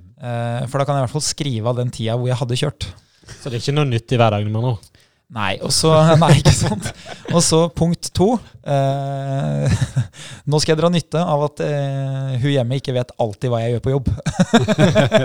For 0.69 0.79
da 0.79 0.85
kan 0.85 0.95
jeg 0.95 1.03
i 1.03 1.05
hvert 1.07 1.15
fall 1.15 1.25
skrive 1.25 1.71
av 1.71 1.79
den 1.79 1.91
tida 1.93 2.15
hvor 2.17 2.29
jeg 2.29 2.39
hadde 2.39 2.59
kjørt. 2.61 2.87
Så 3.25 3.49
det 3.49 3.57
er 3.57 3.63
ikke 3.63 3.75
noe 3.75 3.89
nytt 3.89 4.13
i 4.13 4.19
hverdagen 4.21 4.53
med 4.53 4.63
nå? 4.63 4.75
Nei, 5.33 5.55
og 5.65 5.71
så, 5.73 5.89
nei, 6.21 6.35
ikke 6.39 6.53
sant. 6.53 6.89
Og 7.33 7.41
så 7.43 7.63
punkt 7.73 8.11
to. 8.15 8.35
Eh, 8.61 9.73
nå 10.49 10.59
skal 10.61 10.75
jeg 10.75 10.81
dra 10.83 10.91
nytte 10.93 11.21
av 11.21 11.47
at 11.47 11.63
eh, 11.65 12.35
hun 12.43 12.51
hjemme 12.51 12.77
ikke 12.79 12.93
vet 12.95 13.13
alltid 13.21 13.53
hva 13.53 13.63
jeg 13.63 13.75
gjør 13.75 13.85
på 13.87 13.95
jobb. 13.95 14.11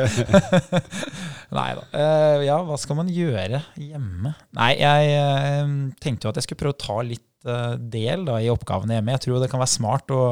nei 1.58 1.69
da. 1.76 1.85
Eh, 1.93 2.47
ja, 2.49 2.58
hva 2.64 2.81
skal 2.81 3.00
man 3.02 3.12
gjøre 3.12 3.62
hjemme? 3.76 4.35
Nei, 4.56 4.73
jeg 4.81 5.12
eh, 5.19 5.76
tenkte 6.00 6.26
jo 6.26 6.32
at 6.32 6.41
jeg 6.41 6.49
skulle 6.49 6.62
prøve 6.64 6.79
å 6.79 6.82
ta 6.87 6.99
litt 7.05 7.26
eh, 7.44 7.76
del 7.93 8.25
da, 8.29 8.41
i 8.41 8.50
oppgavene 8.52 8.97
hjemme. 8.97 9.19
Jeg 9.19 9.26
tror 9.26 9.44
det 9.44 9.52
kan 9.52 9.62
være 9.62 9.76
smart 9.76 10.16
å 10.16 10.23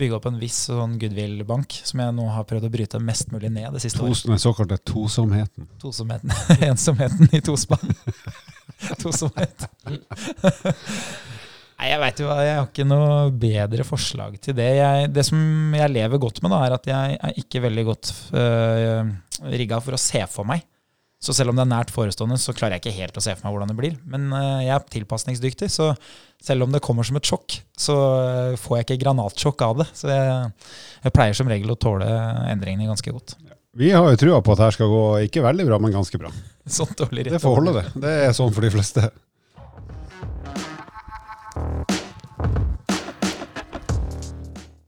bygge 0.00 0.16
opp 0.16 0.28
en 0.30 0.38
viss 0.40 0.58
sånn 0.70 0.96
goodwill-bank, 1.00 1.80
som 1.86 2.02
jeg 2.02 2.16
nå 2.16 2.26
har 2.34 2.46
prøvd 2.48 2.68
å 2.68 2.72
bryte 2.72 3.00
mest 3.04 3.32
mulig 3.34 3.52
ned 3.52 3.76
det 3.76 3.82
siste 3.84 4.02
året. 4.04 4.24
Den 4.28 4.42
såkalte 4.42 4.80
tosomheten. 4.90 5.68
Tosomheten. 5.82 6.32
Ensomheten 6.70 7.30
i 7.36 7.42
tospann. 7.44 7.92
Tosomhet. 9.02 9.68
Nei, 11.80 11.88
jeg 11.88 12.00
veit 12.02 12.18
jo 12.20 12.26
hva, 12.28 12.38
jeg 12.44 12.56
har 12.58 12.66
ikke 12.68 12.84
noe 12.88 13.12
bedre 13.40 13.84
forslag 13.88 14.34
til 14.44 14.56
det. 14.58 14.68
Jeg, 14.76 15.12
det 15.16 15.24
som 15.28 15.38
jeg 15.76 15.92
lever 15.94 16.20
godt 16.20 16.42
med, 16.44 16.52
da, 16.52 16.58
er 16.66 16.76
at 16.76 16.88
jeg 16.90 17.16
er 17.16 17.38
ikke 17.40 17.62
veldig 17.64 17.84
godt 17.88 18.12
uh, 18.36 19.08
rigga 19.48 19.80
for 19.84 19.96
å 19.96 20.00
se 20.00 20.20
for 20.28 20.48
meg. 20.48 20.66
Så 21.20 21.34
selv 21.36 21.52
om 21.52 21.58
det 21.58 21.66
er 21.66 21.68
nært 21.68 21.90
forestående, 21.92 22.38
så 22.40 22.54
klarer 22.56 22.78
jeg 22.78 22.80
ikke 22.80 22.96
helt 22.96 23.18
å 23.20 23.22
se 23.22 23.34
for 23.36 23.44
meg 23.44 23.52
hvordan 23.52 23.68
det 23.68 23.76
blir. 23.76 23.96
Men 24.08 24.30
uh, 24.32 24.62
jeg 24.64 24.72
er 24.72 24.86
tilpasningsdyktig, 24.94 25.68
så 25.68 25.90
selv 26.40 26.64
om 26.64 26.72
det 26.72 26.80
kommer 26.80 27.04
som 27.04 27.18
et 27.20 27.28
sjokk, 27.28 27.58
så 27.76 27.96
uh, 27.96 28.56
får 28.56 28.78
jeg 28.78 28.86
ikke 28.86 29.02
granatsjokk 29.02 29.64
av 29.66 29.82
det. 29.82 29.86
Så 29.98 30.08
jeg, 30.08 30.48
jeg, 31.04 31.12
pleier 31.12 31.36
som 31.36 31.50
regel 31.52 31.74
å 31.74 31.76
tåle 31.76 32.08
endringene 32.48 32.88
ganske 32.88 33.12
godt. 33.12 33.36
Vi 33.76 33.92
har 33.92 34.08
jo 34.08 34.20
trua 34.22 34.40
på 34.40 34.56
at 34.56 34.62
det 34.64 34.70
skal 34.78 34.88
gå 34.90 35.04
ikke 35.26 35.44
veldig 35.44 35.68
bra, 35.68 35.80
men 35.84 35.92
ganske 35.92 36.22
bra. 36.22 36.32
Sånn 36.80 36.96
dårlig 36.96 37.28
Det 37.28 37.42
får 37.44 37.58
holde, 37.58 37.76
det. 37.76 38.00
Det 38.00 38.16
er 38.24 38.32
sånn 38.40 38.56
for 38.56 38.64
de 38.64 38.72
fleste. 38.72 39.10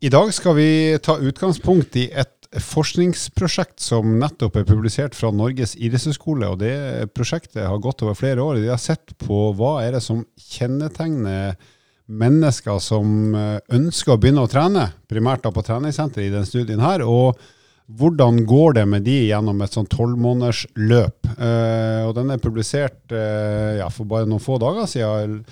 I 0.03 0.11
dag 0.11 0.33
skal 0.35 0.57
vi 0.57 0.71
ta 1.05 1.21
utgangspunkt 1.21 2.01
i 2.01 2.09
et 2.09 2.42
forskningsprosjekt 2.61 3.81
som 3.81 4.19
nettopp 4.21 4.59
er 4.61 4.67
publisert 4.69 5.17
fra 5.17 5.31
Norges 5.33 5.77
idrettshøgskole. 5.79 6.51
og 6.53 6.59
Det 6.61 7.13
prosjektet 7.17 7.65
har 7.65 7.81
gått 7.81 8.03
over 8.05 8.19
flere 8.19 8.43
år. 8.43 8.61
De 8.61 8.69
har 8.69 8.83
sett 8.83 9.15
på 9.23 9.53
hva 9.57 9.79
er 9.85 9.97
det 9.97 10.03
som 10.05 10.25
kjennetegner 10.37 11.57
mennesker 12.13 12.77
som 12.83 13.33
ønsker 13.33 14.13
å 14.13 14.21
begynne 14.21 14.45
å 14.45 14.51
trene, 14.51 14.91
primært 15.09 15.47
da 15.47 15.53
på 15.55 15.65
treningssenteret 15.65 16.29
i 16.29 16.35
den 16.35 16.49
studien 16.49 16.83
her. 16.83 17.07
og 17.07 17.41
hvordan 17.99 18.45
går 18.47 18.79
det 18.79 18.85
med 18.89 19.05
de 19.07 19.17
gjennom 19.27 19.61
et 19.65 19.75
sånn 19.75 19.89
tolvmånedersløp? 19.91 21.29
Uh, 21.35 22.07
og 22.07 22.15
den 22.17 22.33
er 22.33 22.43
publisert 22.43 23.13
uh, 23.13 23.79
ja, 23.81 23.89
for 23.93 24.09
bare 24.09 24.29
noen 24.29 24.43
få 24.43 24.59
dager 24.63 24.89
siden. 24.91 25.43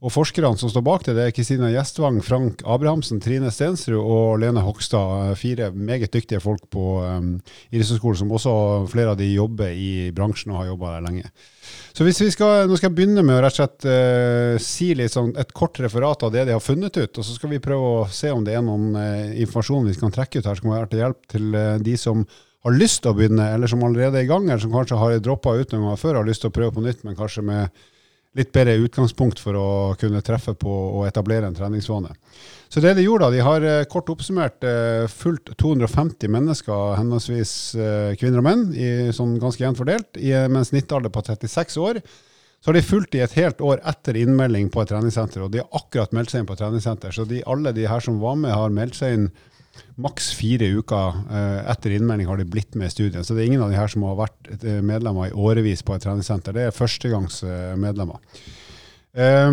Og 0.00 0.08
forskerne 0.14 0.56
som 0.56 0.70
står 0.72 0.84
bak 0.86 1.02
det, 1.04 1.12
det 1.18 1.24
er 1.28 1.32
Kristina 1.36 1.68
Gjestvang, 1.68 2.22
Frank 2.24 2.62
Abrahamsen, 2.64 3.18
Trine 3.20 3.50
Stensrud 3.52 3.98
og 4.00 4.38
Lene 4.40 4.62
Hogstad. 4.64 5.34
Fire 5.36 5.68
meget 5.76 6.14
dyktige 6.14 6.40
folk 6.40 6.62
på 6.72 7.02
um, 7.04 7.34
idrettshøyskolen, 7.68 8.22
som 8.22 8.32
også 8.32 8.54
flere 8.88 9.12
av 9.12 9.20
de 9.20 9.28
jobber 9.28 9.76
i 9.76 10.08
bransjen 10.16 10.54
og 10.54 10.62
har 10.62 10.70
jobba 10.70 10.94
der 10.94 11.04
lenge. 11.04 11.32
Så 11.92 12.06
hvis 12.06 12.22
vi 12.22 12.30
skal, 12.32 12.64
Nå 12.70 12.78
skal 12.78 12.88
jeg 12.88 12.96
begynne 12.96 13.26
med 13.26 13.36
å 13.36 13.42
rett 13.44 13.52
og 13.52 13.60
slett 13.60 13.88
uh, 13.92 14.56
si 14.64 14.94
litt 14.96 15.12
sånn, 15.12 15.34
et 15.36 15.52
kort 15.52 15.76
referat 15.84 16.24
av 16.24 16.32
det 16.32 16.46
de 16.48 16.56
har 16.56 16.64
funnet 16.64 16.96
ut. 16.96 17.20
Og 17.20 17.20
så 17.20 17.36
skal 17.36 17.52
vi 17.52 17.60
prøve 17.60 17.92
å 18.00 18.08
se 18.08 18.32
om 18.32 18.46
det 18.46 18.56
er 18.56 18.64
noen 18.64 18.96
uh, 18.96 19.36
informasjon 19.36 19.84
vi 19.90 19.98
kan 20.00 20.16
trekke 20.16 20.40
ut 20.40 20.48
her 20.48 20.56
som 20.56 20.70
kan 20.70 20.78
være 20.78 20.94
til 20.94 21.04
hjelp 21.04 21.32
til 21.36 21.52
uh, 21.52 21.76
de 21.76 22.00
som 22.00 22.24
har 22.64 22.76
lyst 22.76 23.04
til 23.04 23.12
å 23.12 23.16
begynne, 23.16 23.52
eller 23.52 23.68
som 23.68 23.84
allerede 23.84 24.16
er 24.16 24.24
i 24.24 24.32
gang, 24.32 24.48
eller 24.48 24.64
som 24.64 24.72
kanskje 24.72 24.96
har 25.00 25.20
droppa 25.20 25.58
ut 25.60 25.76
før 25.76 26.14
og 26.14 26.22
har 26.22 26.28
lyst 26.28 26.44
til 26.44 26.52
å 26.52 26.56
prøve 26.56 26.76
på 26.76 26.88
nytt, 26.88 27.04
men 27.04 27.16
kanskje 27.16 27.44
med 27.44 27.84
litt 28.38 28.52
bedre 28.54 28.76
utgangspunkt 28.84 29.40
for 29.42 29.58
å 29.58 29.68
kunne 29.98 30.22
treffe 30.22 30.54
på 30.58 30.70
å 30.70 31.02
etablere 31.08 31.48
en 31.48 31.56
treningsvane. 31.56 32.12
Så 32.70 32.82
det 32.82 32.92
de 32.94 33.02
gjorde, 33.02 33.26
da, 33.26 33.34
de 33.34 33.42
har 33.42 33.66
eh, 33.66 33.86
kort 33.90 34.10
oppsummert 34.12 34.62
eh, 34.66 35.06
fulgt 35.10 35.50
250 35.58 36.30
mennesker, 36.30 36.94
henholdsvis 37.00 37.54
eh, 37.74 38.10
kvinner 38.20 38.38
og 38.38 38.46
menn, 38.46 38.66
i, 38.70 39.10
sånn 39.16 39.34
ganske 39.42 39.64
jevnt 39.64 39.80
fordelt, 39.80 40.20
med 40.20 40.60
en 40.60 40.68
snittalder 40.68 41.10
på 41.10 41.24
36 41.26 41.80
år. 41.82 41.98
Så 42.60 42.70
har 42.70 42.76
de 42.76 42.84
fulgt 42.84 43.16
i 43.16 43.22
et 43.24 43.34
helt 43.40 43.62
år 43.64 43.80
etter 43.88 44.18
innmelding 44.20 44.68
på 44.70 44.82
et 44.82 44.92
treningssenter, 44.92 45.42
og 45.42 45.50
de 45.50 45.64
har 45.64 45.80
akkurat 45.80 46.12
meldt 46.14 46.30
seg 46.30 46.42
inn 46.42 46.50
på 46.50 46.54
et 46.54 46.62
treningssenter. 46.62 47.14
Så 47.16 47.26
de, 47.26 47.40
alle 47.50 47.72
de 47.74 47.88
her 47.90 48.04
som 48.04 48.20
var 48.22 48.36
med, 48.38 48.52
har 48.54 48.74
meldt 48.74 49.00
seg 49.00 49.16
inn 49.16 49.30
maks 50.00 50.30
fire 50.36 50.68
uker 50.80 51.20
eh, 51.30 51.60
etter 51.70 51.96
innmelding 51.96 52.28
har 52.30 52.40
de 52.40 52.48
blitt 52.48 52.76
med 52.78 52.90
i 52.90 52.94
studien. 52.94 53.24
Så 53.24 53.34
det 53.34 53.44
er 53.44 53.52
ingen 53.52 53.64
av 53.64 53.72
de 53.72 53.78
her 53.78 53.90
som 53.90 54.06
har 54.08 54.18
vært 54.18 54.50
eh, 54.60 54.80
medlemmer 54.84 55.30
i 55.30 55.36
årevis 55.36 55.84
på 55.86 55.96
et 55.96 56.04
treningssenter. 56.04 56.56
Det 56.56 56.66
er 56.68 56.76
førstegangsmedlemmer. 56.76 58.20
Eh, 59.14 59.50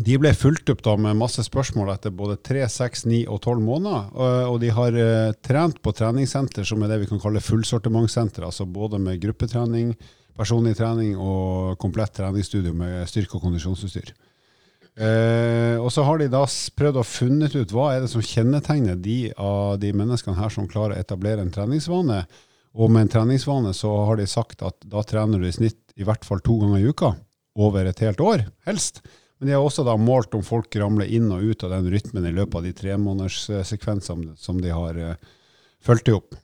de 0.00 0.16
ble 0.16 0.32
fulgt 0.32 0.70
opp 0.72 0.80
da 0.86 0.94
med 0.96 1.18
masse 1.20 1.44
spørsmål 1.44 1.92
etter 1.92 2.14
både 2.16 2.38
tre, 2.46 2.62
seks, 2.72 3.04
ni 3.10 3.26
og 3.28 3.42
tolv 3.44 3.60
måneder. 3.60 4.06
Og 4.48 4.56
de 4.62 4.70
har 4.72 4.94
trent 5.44 5.76
på 5.84 5.92
treningssenter 5.92 6.64
som 6.64 6.80
er 6.80 6.88
det 6.88 7.02
vi 7.02 7.08
kan 7.10 7.20
kalle 7.20 7.42
fullsortimentsenter, 7.44 8.46
altså 8.46 8.64
både 8.64 8.96
med 9.02 9.20
gruppetrening, 9.20 9.92
personlig 10.40 10.72
trening 10.78 11.18
og 11.20 11.76
komplett 11.82 12.16
treningsstudio 12.16 12.72
med 12.72 13.04
styrke- 13.12 13.36
og 13.36 13.44
kondisjonsutstyr. 13.44 14.14
Eh, 14.98 15.76
og 15.78 15.88
så 15.94 16.04
har 16.04 16.18
de 16.18 16.28
da 16.32 16.42
prøvd 16.76 17.00
å 17.00 17.06
funnet 17.06 17.54
ut 17.54 17.72
hva 17.72 17.92
er 17.94 18.04
det 18.04 18.10
som 18.12 18.24
kjennetegner 18.24 18.98
de 19.00 19.30
av 19.38 19.78
de 19.80 19.92
menneskene 19.96 20.38
her 20.38 20.52
som 20.52 20.68
klarer 20.68 20.96
å 20.96 21.00
etablere 21.00 21.44
en 21.44 21.52
treningsvane. 21.54 22.24
Og 22.80 22.92
med 22.92 23.06
en 23.06 23.14
treningsvane 23.16 23.72
så 23.76 23.92
har 24.08 24.20
de 24.20 24.28
sagt 24.30 24.62
at 24.66 24.76
da 24.86 25.02
trener 25.06 25.40
du 25.40 25.48
i 25.48 25.54
snitt 25.54 25.80
i 25.98 26.06
hvert 26.06 26.26
fall 26.26 26.42
to 26.44 26.58
ganger 26.60 26.82
i 26.82 26.90
uka. 26.90 27.14
Over 27.60 27.88
et 27.90 28.02
helt 28.04 28.20
år, 28.22 28.44
helst. 28.66 29.02
Men 29.40 29.48
de 29.48 29.56
har 29.56 29.64
også 29.64 29.82
da 29.86 29.96
målt 29.96 30.34
om 30.36 30.44
folk 30.44 30.74
ramler 30.78 31.08
inn 31.08 31.30
og 31.32 31.42
ut 31.42 31.64
av 31.64 31.72
den 31.72 31.88
rytmen 31.90 32.28
i 32.28 32.34
løpet 32.36 32.60
av 32.60 32.66
de 32.66 32.74
tremånederssekvensene 32.76 34.36
som 34.38 34.60
de 34.60 34.72
har 34.74 35.00
eh, 35.00 35.30
fulgt 35.84 36.12
opp. 36.12 36.36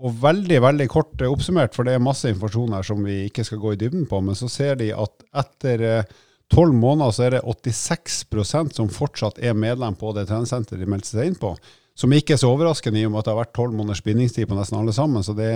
Og 0.00 0.16
veldig 0.18 0.58
veldig 0.64 0.88
kort 0.90 1.22
oppsummert, 1.28 1.76
for 1.76 1.86
det 1.86 1.94
er 1.94 2.02
masse 2.02 2.28
informasjon 2.28 2.74
her 2.74 2.86
som 2.86 3.04
vi 3.04 3.20
ikke 3.28 3.44
skal 3.46 3.60
gå 3.62 3.74
i 3.74 3.80
dybden 3.80 4.06
på, 4.10 4.18
men 4.24 4.38
så 4.38 4.48
ser 4.50 4.80
de 4.80 4.88
at 4.96 5.26
etter 5.42 5.84
uh, 5.84 6.14
tolv 6.50 6.74
måneder 6.74 7.14
så 7.14 7.26
er 7.26 7.36
det 7.36 7.44
86% 7.46 8.76
som 8.76 8.90
fortsatt 8.92 9.38
er 9.42 9.58
medlem 9.58 9.96
på 9.98 10.12
det 10.16 10.26
treningssenteret 10.28 10.82
de 10.82 10.88
meldte 10.90 11.12
seg 11.12 11.30
inn 11.30 11.38
på. 11.40 11.54
Som 11.98 12.14
ikke 12.16 12.34
er 12.34 12.40
så 12.40 12.50
overraskende 12.52 13.00
i 13.00 13.04
og 13.06 13.12
med 13.12 13.20
at 13.20 13.28
det 13.28 13.34
har 13.34 13.42
vært 13.42 13.54
tolv 13.56 13.76
måneders 13.76 14.02
bindingstid 14.04 14.48
på 14.48 14.56
nesten 14.56 14.78
alle 14.80 14.94
sammen, 14.96 15.24
så 15.26 15.34
det, 15.36 15.50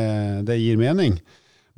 det 0.47 0.59
gir 0.61 0.79
mening. 0.81 1.17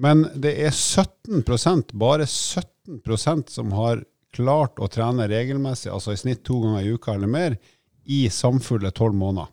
Men 0.03 0.27
det 0.35 0.57
er 0.67 0.75
17% 0.75 1.95
bare 1.97 2.27
17% 2.29 3.53
som 3.53 3.73
har 3.77 4.03
klart 4.37 4.81
å 4.83 4.89
trene 4.93 5.29
regelmessig, 5.31 5.89
altså 5.93 6.13
i 6.13 6.21
snitt 6.21 6.43
to 6.45 6.59
ganger 6.61 6.85
i 6.85 6.93
uka 6.97 7.15
eller 7.17 7.31
mer, 7.31 7.57
i 8.05 8.27
samfulle 8.31 8.93
tolv 8.95 9.17
måneder. 9.17 9.53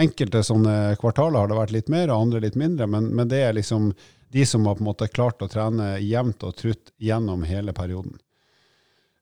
Enkelte 0.00 0.42
sånne 0.42 0.96
kvartaler 0.98 1.38
har 1.38 1.50
det 1.50 1.60
vært 1.60 1.74
litt 1.76 1.92
mer, 1.92 2.10
og 2.10 2.26
andre 2.26 2.42
litt 2.42 2.58
mindre, 2.58 2.88
men, 2.90 3.12
men 3.14 3.30
det 3.30 3.44
er 3.44 3.54
liksom 3.54 3.92
de 4.34 4.46
som 4.48 4.66
har 4.66 4.74
på 4.74 4.82
en 4.82 4.88
måte 4.88 5.06
klart 5.12 5.44
å 5.44 5.50
trene 5.50 5.92
jevnt 6.02 6.42
og 6.42 6.56
trutt 6.58 6.90
gjennom 6.98 7.44
hele 7.46 7.76
perioden. 7.76 8.16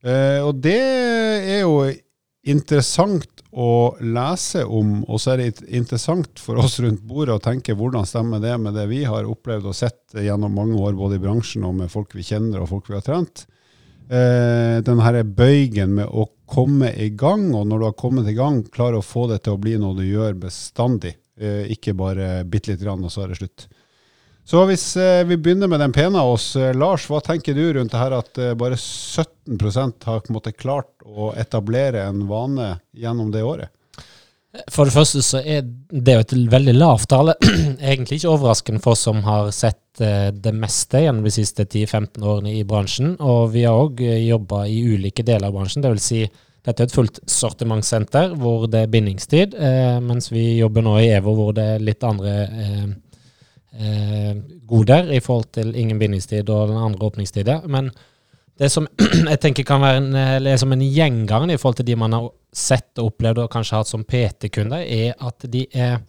Uh, 0.03 0.43
og 0.49 0.57
det 0.63 0.79
er 0.79 1.61
jo 1.63 1.77
interessant 2.43 3.43
å 3.53 3.95
lese 4.01 4.63
om, 4.65 5.03
og 5.05 5.21
så 5.21 5.33
er 5.33 5.43
det 5.43 5.67
interessant 5.77 6.41
for 6.41 6.59
oss 6.59 6.79
rundt 6.83 7.03
bordet 7.05 7.37
å 7.37 7.43
tenke 7.43 7.75
hvordan 7.77 8.07
stemmer 8.09 8.41
det 8.43 8.55
med 8.59 8.75
det 8.75 8.87
vi 8.89 9.03
har 9.07 9.29
opplevd 9.29 9.69
og 9.69 9.77
sett 9.77 10.17
gjennom 10.17 10.55
mange 10.57 10.75
år, 10.79 10.95
både 10.97 11.19
i 11.19 11.23
bransjen 11.23 11.65
og 11.67 11.77
med 11.77 11.91
folk 11.93 12.15
vi 12.17 12.25
kjenner 12.25 12.63
og 12.63 12.71
folk 12.71 12.89
vi 12.89 12.97
har 12.97 13.05
trent. 13.05 13.45
Eh, 14.09 14.79
den 14.83 14.99
her 15.05 15.21
bøygen 15.23 15.93
med 15.99 16.09
å 16.09 16.27
komme 16.49 16.91
i 16.99 17.11
gang, 17.15 17.51
og 17.55 17.69
når 17.69 17.79
du 17.79 17.85
har 17.87 17.99
kommet 17.99 18.27
i 18.29 18.35
gang, 18.37 18.63
klare 18.73 18.99
å 18.99 19.05
få 19.05 19.27
det 19.31 19.43
til 19.45 19.55
å 19.55 19.61
bli 19.61 19.77
noe 19.79 19.95
du 19.97 20.03
gjør 20.05 20.35
bestandig. 20.47 21.15
eh, 21.39 21.65
ikke 21.73 21.95
bare 21.97 22.43
bitte 22.45 22.71
lite 22.71 22.83
grann, 22.83 23.03
og 23.03 23.09
så 23.09 23.23
er 23.23 23.31
det 23.31 23.39
slutt. 23.39 23.67
Så 24.45 24.65
hvis 24.67 24.83
eh, 24.99 25.23
vi 25.23 25.37
begynner 25.39 25.69
med 25.71 25.79
den 25.79 25.93
pene 25.95 26.19
av 26.19 26.33
oss, 26.35 26.49
eh, 26.59 26.73
Lars, 26.75 27.05
hva 27.07 27.21
tenker 27.23 27.55
du 27.55 27.63
rundt 27.73 27.93
det 27.93 27.99
her 28.01 28.15
at 28.17 28.39
eh, 28.41 28.55
bare 28.59 28.75
17% 28.75 30.09
har 30.09 30.19
på 30.19 30.31
en 30.31 30.37
måte 30.37 30.51
klart 30.51 30.91
å 31.07 31.31
etablere 31.39 32.03
en 32.09 32.25
vane 32.27 32.73
gjennom 32.91 33.31
det 33.31 33.45
året? 33.47 33.71
For 34.69 34.85
det 34.85 34.93
første 34.93 35.23
så 35.25 35.39
er 35.39 35.63
det 35.65 36.17
jo 36.17 36.23
et 36.25 36.33
veldig 36.51 36.73
lavt 36.75 37.07
tall. 37.09 37.31
Egentlig 37.79 38.19
ikke 38.19 38.33
overraskende 38.35 38.83
for 38.83 38.97
oss 38.97 39.05
som 39.07 39.23
har 39.25 39.47
sett 39.55 39.79
det 39.93 40.51
meste 40.57 41.03
gjennom 41.03 41.25
de 41.25 41.31
siste 41.33 41.65
10-15 41.65 42.21
årene 42.21 42.53
i 42.59 42.61
bransjen. 42.67 43.15
Og 43.21 43.47
vi 43.55 43.63
har 43.65 43.79
òg 43.79 44.03
jobba 44.03 44.63
i 44.69 44.79
ulike 44.85 45.25
deler 45.25 45.49
av 45.49 45.57
bransjen. 45.57 45.85
Vil 45.87 46.01
si, 46.01 46.21
dette 46.65 46.85
er 46.85 46.89
et 46.89 46.93
fullt 46.93 47.17
sortimentssenter 47.29 48.35
hvor 48.37 48.67
det 48.69 48.83
er 48.85 48.93
bindingstid, 48.93 49.57
mens 50.05 50.29
vi 50.33 50.51
jobber 50.59 50.85
nå 50.85 50.99
i 51.01 51.09
EVO 51.15 51.33
hvor 51.39 51.57
det 51.57 51.67
er 51.75 51.87
litt 51.89 52.05
andre 52.05 52.35
eh, 52.45 52.93
goder 54.69 55.07
i 55.09 55.21
forhold 55.23 55.47
til 55.55 55.71
ingen 55.75 55.97
bindingstid 55.97 56.49
og 56.53 56.67
den 56.69 56.77
andre 56.77 57.07
åpningstider. 57.07 57.63
Men 57.65 57.87
det 58.59 58.69
som 58.69 58.85
jeg 59.31 59.39
tenker 59.41 59.65
kan 59.65 59.81
være 59.81 60.01
en, 60.01 60.09
eller 60.37 60.59
som 60.61 60.73
en 60.75 60.83
gjenganger 60.85 61.55
i 61.55 61.59
forhold 61.61 61.79
til 61.81 61.87
de 61.89 61.97
man 61.97 62.13
har 62.13 62.27
sett 62.53 63.01
og 63.01 63.13
opplevd 63.13 63.41
og 63.43 63.53
kanskje 63.53 63.79
hatt 63.79 63.89
som 63.89 64.05
PT-kunder, 64.05 64.83
er 64.85 65.15
at 65.17 65.47
de 65.49 65.65
er 65.73 66.03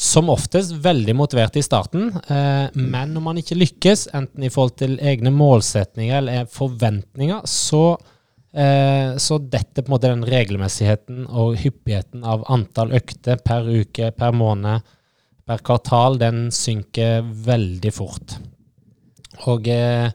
som 0.00 0.30
oftest 0.32 0.72
veldig 0.80 1.12
motiverte 1.18 1.60
i 1.60 1.64
starten, 1.64 2.08
eh, 2.32 2.70
men 2.72 3.10
når 3.12 3.24
man 3.24 3.40
ikke 3.40 3.58
lykkes, 3.58 4.06
enten 4.16 4.46
i 4.46 4.48
forhold 4.52 4.78
til 4.80 4.96
egne 4.96 5.32
målsetninger 5.34 6.16
eller 6.22 6.46
forventninger, 6.48 7.42
så, 7.44 7.98
eh, 8.54 9.18
så 9.20 9.38
detter 9.42 9.82
på 9.82 9.90
en 9.90 9.96
måte 9.96 10.12
den 10.12 10.24
regelmessigheten 10.24 11.26
og 11.28 11.58
hyppigheten 11.60 12.24
av 12.24 12.46
antall 12.48 12.94
økter 12.96 13.42
per 13.44 13.68
uke, 13.68 14.08
per 14.16 14.32
måned, 14.32 14.88
per 15.50 15.64
kvartal, 15.66 16.18
den 16.20 16.48
synker 16.54 17.24
veldig 17.26 17.90
fort. 17.94 18.36
Og 19.50 19.66
eh, 19.70 20.10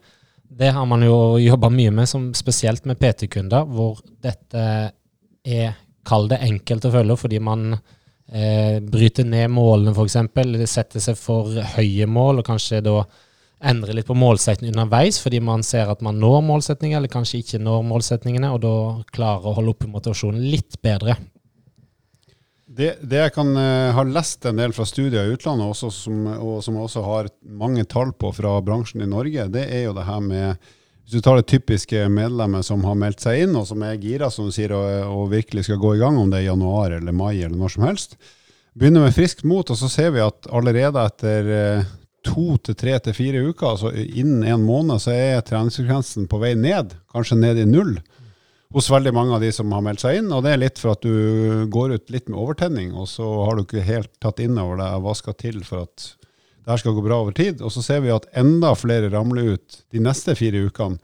det 0.55 0.69
har 0.71 0.85
man 0.87 1.03
jo 1.03 1.35
jobba 1.41 1.71
mye 1.73 1.91
med, 1.91 2.07
som, 2.07 2.29
spesielt 2.37 2.85
med 2.87 3.01
PT-kunder, 3.01 3.67
hvor 3.67 3.99
dette 4.23 4.63
er, 5.43 5.75
kall 6.07 6.29
det 6.31 6.39
enkelt 6.45 6.87
å 6.87 6.93
følge, 6.93 7.17
fordi 7.19 7.41
man 7.43 7.73
eh, 7.75 8.79
bryter 8.79 9.27
ned 9.27 9.51
målene, 9.51 9.91
f.eks. 9.91 10.71
Setter 10.71 11.03
seg 11.03 11.19
for 11.19 11.51
høye 11.75 12.07
mål, 12.07 12.39
og 12.39 12.47
kanskje 12.53 12.83
da 12.85 13.01
endrer 13.65 13.97
litt 13.97 14.07
på 14.07 14.15
målsetningen 14.15 14.77
underveis, 14.77 15.19
fordi 15.23 15.41
man 15.43 15.65
ser 15.65 15.91
at 15.91 16.03
man 16.05 16.21
når 16.21 16.43
målsetninger, 16.47 17.01
eller 17.01 17.11
kanskje 17.11 17.41
ikke 17.41 17.63
når 17.65 17.83
målsetningene, 17.89 18.53
og 18.55 18.63
da 18.63 18.75
klarer 19.15 19.49
å 19.49 19.57
holde 19.59 19.75
oppe 19.75 19.91
motivasjonen 19.91 20.47
litt 20.53 20.79
bedre. 20.85 21.17
Det, 22.75 22.97
det, 22.99 23.19
jeg 23.21 23.31
kan 23.35 23.53
uh, 23.55 23.93
ha 23.95 24.03
lest 24.03 24.45
en 24.49 24.57
del 24.59 24.73
fra 24.75 24.83
studier 24.87 25.29
i 25.29 25.35
utlandet, 25.35 25.69
også, 25.71 25.91
som, 25.95 26.25
og 26.33 26.57
som 26.63 26.75
jeg 26.75 26.87
også 26.89 27.03
har 27.05 27.29
mange 27.47 27.85
tall 27.87 28.11
på 28.11 28.33
fra 28.35 28.57
bransjen 28.65 29.05
i 29.05 29.07
Norge, 29.07 29.45
det 29.53 29.63
er 29.71 29.85
jo 29.85 29.93
det 29.95 30.07
her 30.07 30.23
med 30.23 30.71
Hvis 31.05 31.19
du 31.19 31.21
tar 31.21 31.37
det 31.37 31.45
typiske 31.45 32.07
medlemmet 32.09 32.65
som 32.65 32.81
har 32.83 32.97
meldt 32.97 33.21
seg 33.21 33.43
inn, 33.43 33.53
og 33.55 33.67
som 33.69 33.83
er 33.85 33.99
gira, 34.01 34.31
som 34.33 34.49
du 34.49 34.51
sier, 34.55 34.73
og, 34.73 34.87
og, 35.05 35.29
virkelig 35.31 35.67
skal 35.67 35.79
gå 35.79 35.93
i 35.95 36.01
gang, 36.01 36.17
om 36.17 36.31
det 36.33 36.41
er 36.41 36.49
januar 36.49 36.97
eller 36.97 37.13
mai 37.13 37.37
eller 37.37 37.55
når 37.55 37.75
som 37.75 37.85
helst, 37.85 38.17
begynner 38.73 39.05
med 39.05 39.15
friskt 39.15 39.45
mot, 39.45 39.69
og 39.69 39.77
så 39.79 39.91
ser 39.91 40.11
vi 40.15 40.25
at 40.25 40.49
allerede 40.51 41.05
etter 41.05 41.51
uh, 41.53 41.93
to 42.25 42.57
til 42.65 42.75
tre 42.81 42.97
til 43.05 43.15
fire 43.15 43.45
uker, 43.45 43.69
altså 43.69 43.93
innen 43.93 44.43
en 44.49 44.65
måned, 44.65 44.99
så 44.99 45.13
er 45.13 45.45
treningsfrekvensen 45.45 46.27
på 46.27 46.41
vei 46.41 46.55
ned, 46.59 46.97
kanskje 47.13 47.39
ned 47.39 47.61
i 47.61 47.69
null 47.69 47.95
hos 48.75 48.89
veldig 48.91 49.13
mange 49.15 49.37
av 49.37 49.43
de 49.43 49.53
som 49.55 49.71
har 49.71 49.83
meldt 49.85 50.03
seg 50.03 50.19
inn. 50.19 50.31
Og 50.35 50.43
det 50.43 50.51
er 50.51 50.59
litt 50.59 50.79
for 50.81 50.95
at 50.97 51.05
du 51.05 51.65
går 51.71 51.95
ut 51.95 52.11
litt 52.11 52.27
med 52.27 52.39
overtenning, 52.41 52.91
og 52.91 53.07
så 53.07 53.25
har 53.47 53.55
du 53.55 53.63
ikke 53.63 53.85
helt 53.87 54.11
tatt 54.23 54.41
inn 54.43 54.59
over 54.59 54.81
deg 54.81 55.01
hva 55.05 55.15
skal 55.15 55.37
til 55.39 55.61
for 55.63 55.85
at 55.87 56.09
det 56.65 56.73
her 56.73 56.81
skal 56.81 56.95
gå 56.97 57.03
bra 57.05 57.21
over 57.23 57.35
tid. 57.37 57.61
Og 57.63 57.71
så 57.71 57.83
ser 57.85 58.01
vi 58.03 58.11
at 58.11 58.25
enda 58.35 58.73
flere 58.75 59.11
ramler 59.13 59.55
ut 59.55 59.83
de 59.93 60.01
neste 60.03 60.35
fire 60.35 60.65
ukene. 60.67 60.99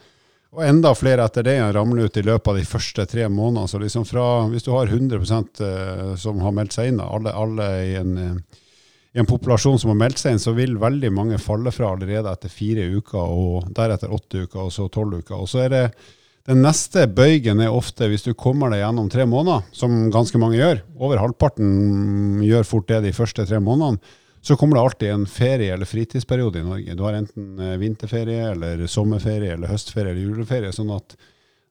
Og 0.51 0.65
enda 0.67 0.91
flere 0.99 1.23
etter 1.23 1.45
det 1.47 1.53
ramler 1.77 2.09
ut 2.09 2.17
i 2.19 2.25
løpet 2.27 2.49
av 2.51 2.57
de 2.59 2.67
første 2.67 3.05
tre 3.07 3.27
månedene. 3.31 3.69
Så 3.71 3.79
liksom 3.79 4.03
fra, 4.09 4.25
hvis 4.51 4.65
du 4.65 4.73
har 4.75 4.89
100 4.91 5.21
eh, 5.63 6.15
som 6.19 6.41
har 6.43 6.55
meldt 6.57 6.75
seg 6.75 6.91
inn, 6.91 6.99
alle, 6.99 7.31
alle 7.31 7.67
i, 7.85 7.93
en, 8.01 8.17
i 9.15 9.21
en 9.21 9.29
populasjon 9.29 9.79
som 9.79 9.93
har 9.93 10.01
meldt 10.01 10.19
seg 10.19 10.35
inn, 10.35 10.43
så 10.43 10.51
vil 10.57 10.75
veldig 10.81 11.13
mange 11.15 11.39
falle 11.39 11.71
fra 11.71 11.93
allerede 11.93 12.33
etter 12.33 12.51
fire 12.51 12.89
uker, 12.97 13.21
og 13.21 13.69
deretter 13.77 14.11
åtte 14.11 14.43
uker, 14.43 14.65
og 14.65 14.75
så 14.75 14.89
tolv 14.91 15.21
uker. 15.21 15.37
Og 15.39 15.47
så 15.47 15.63
er 15.69 15.71
det 15.71 15.85
Den 16.51 16.65
neste 16.65 17.05
bøygen 17.07 17.61
er 17.63 17.71
ofte, 17.71 18.09
hvis 18.11 18.25
du 18.25 18.33
kommer 18.35 18.73
deg 18.73 18.81
gjennom 18.81 19.07
tre 19.11 19.23
måneder, 19.29 19.63
som 19.71 20.09
ganske 20.11 20.39
mange 20.41 20.57
gjør, 20.59 20.81
over 20.99 21.21
halvparten 21.21 22.41
gjør 22.43 22.67
fort 22.67 22.89
det 22.89 22.97
de 23.05 23.13
første 23.15 23.45
tre 23.47 23.61
månedene, 23.63 24.01
så 24.43 24.57
kommer 24.59 24.75
det 24.75 24.81
alltid 24.81 25.11
en 25.13 25.27
ferie- 25.29 25.71
eller 25.71 25.87
fritidsperiode 25.87 26.59
i 26.59 26.65
Norge. 26.65 26.95
Du 26.97 27.03
har 27.05 27.15
enten 27.15 27.59
eh, 27.61 27.77
vinterferie 27.79 28.49
eller 28.51 28.83
sommerferie 28.89 29.53
eller 29.53 29.69
høstferie 29.69 30.11
eller 30.11 30.25
juleferie. 30.25 30.73
sånn 30.75 30.91
at 30.95 31.15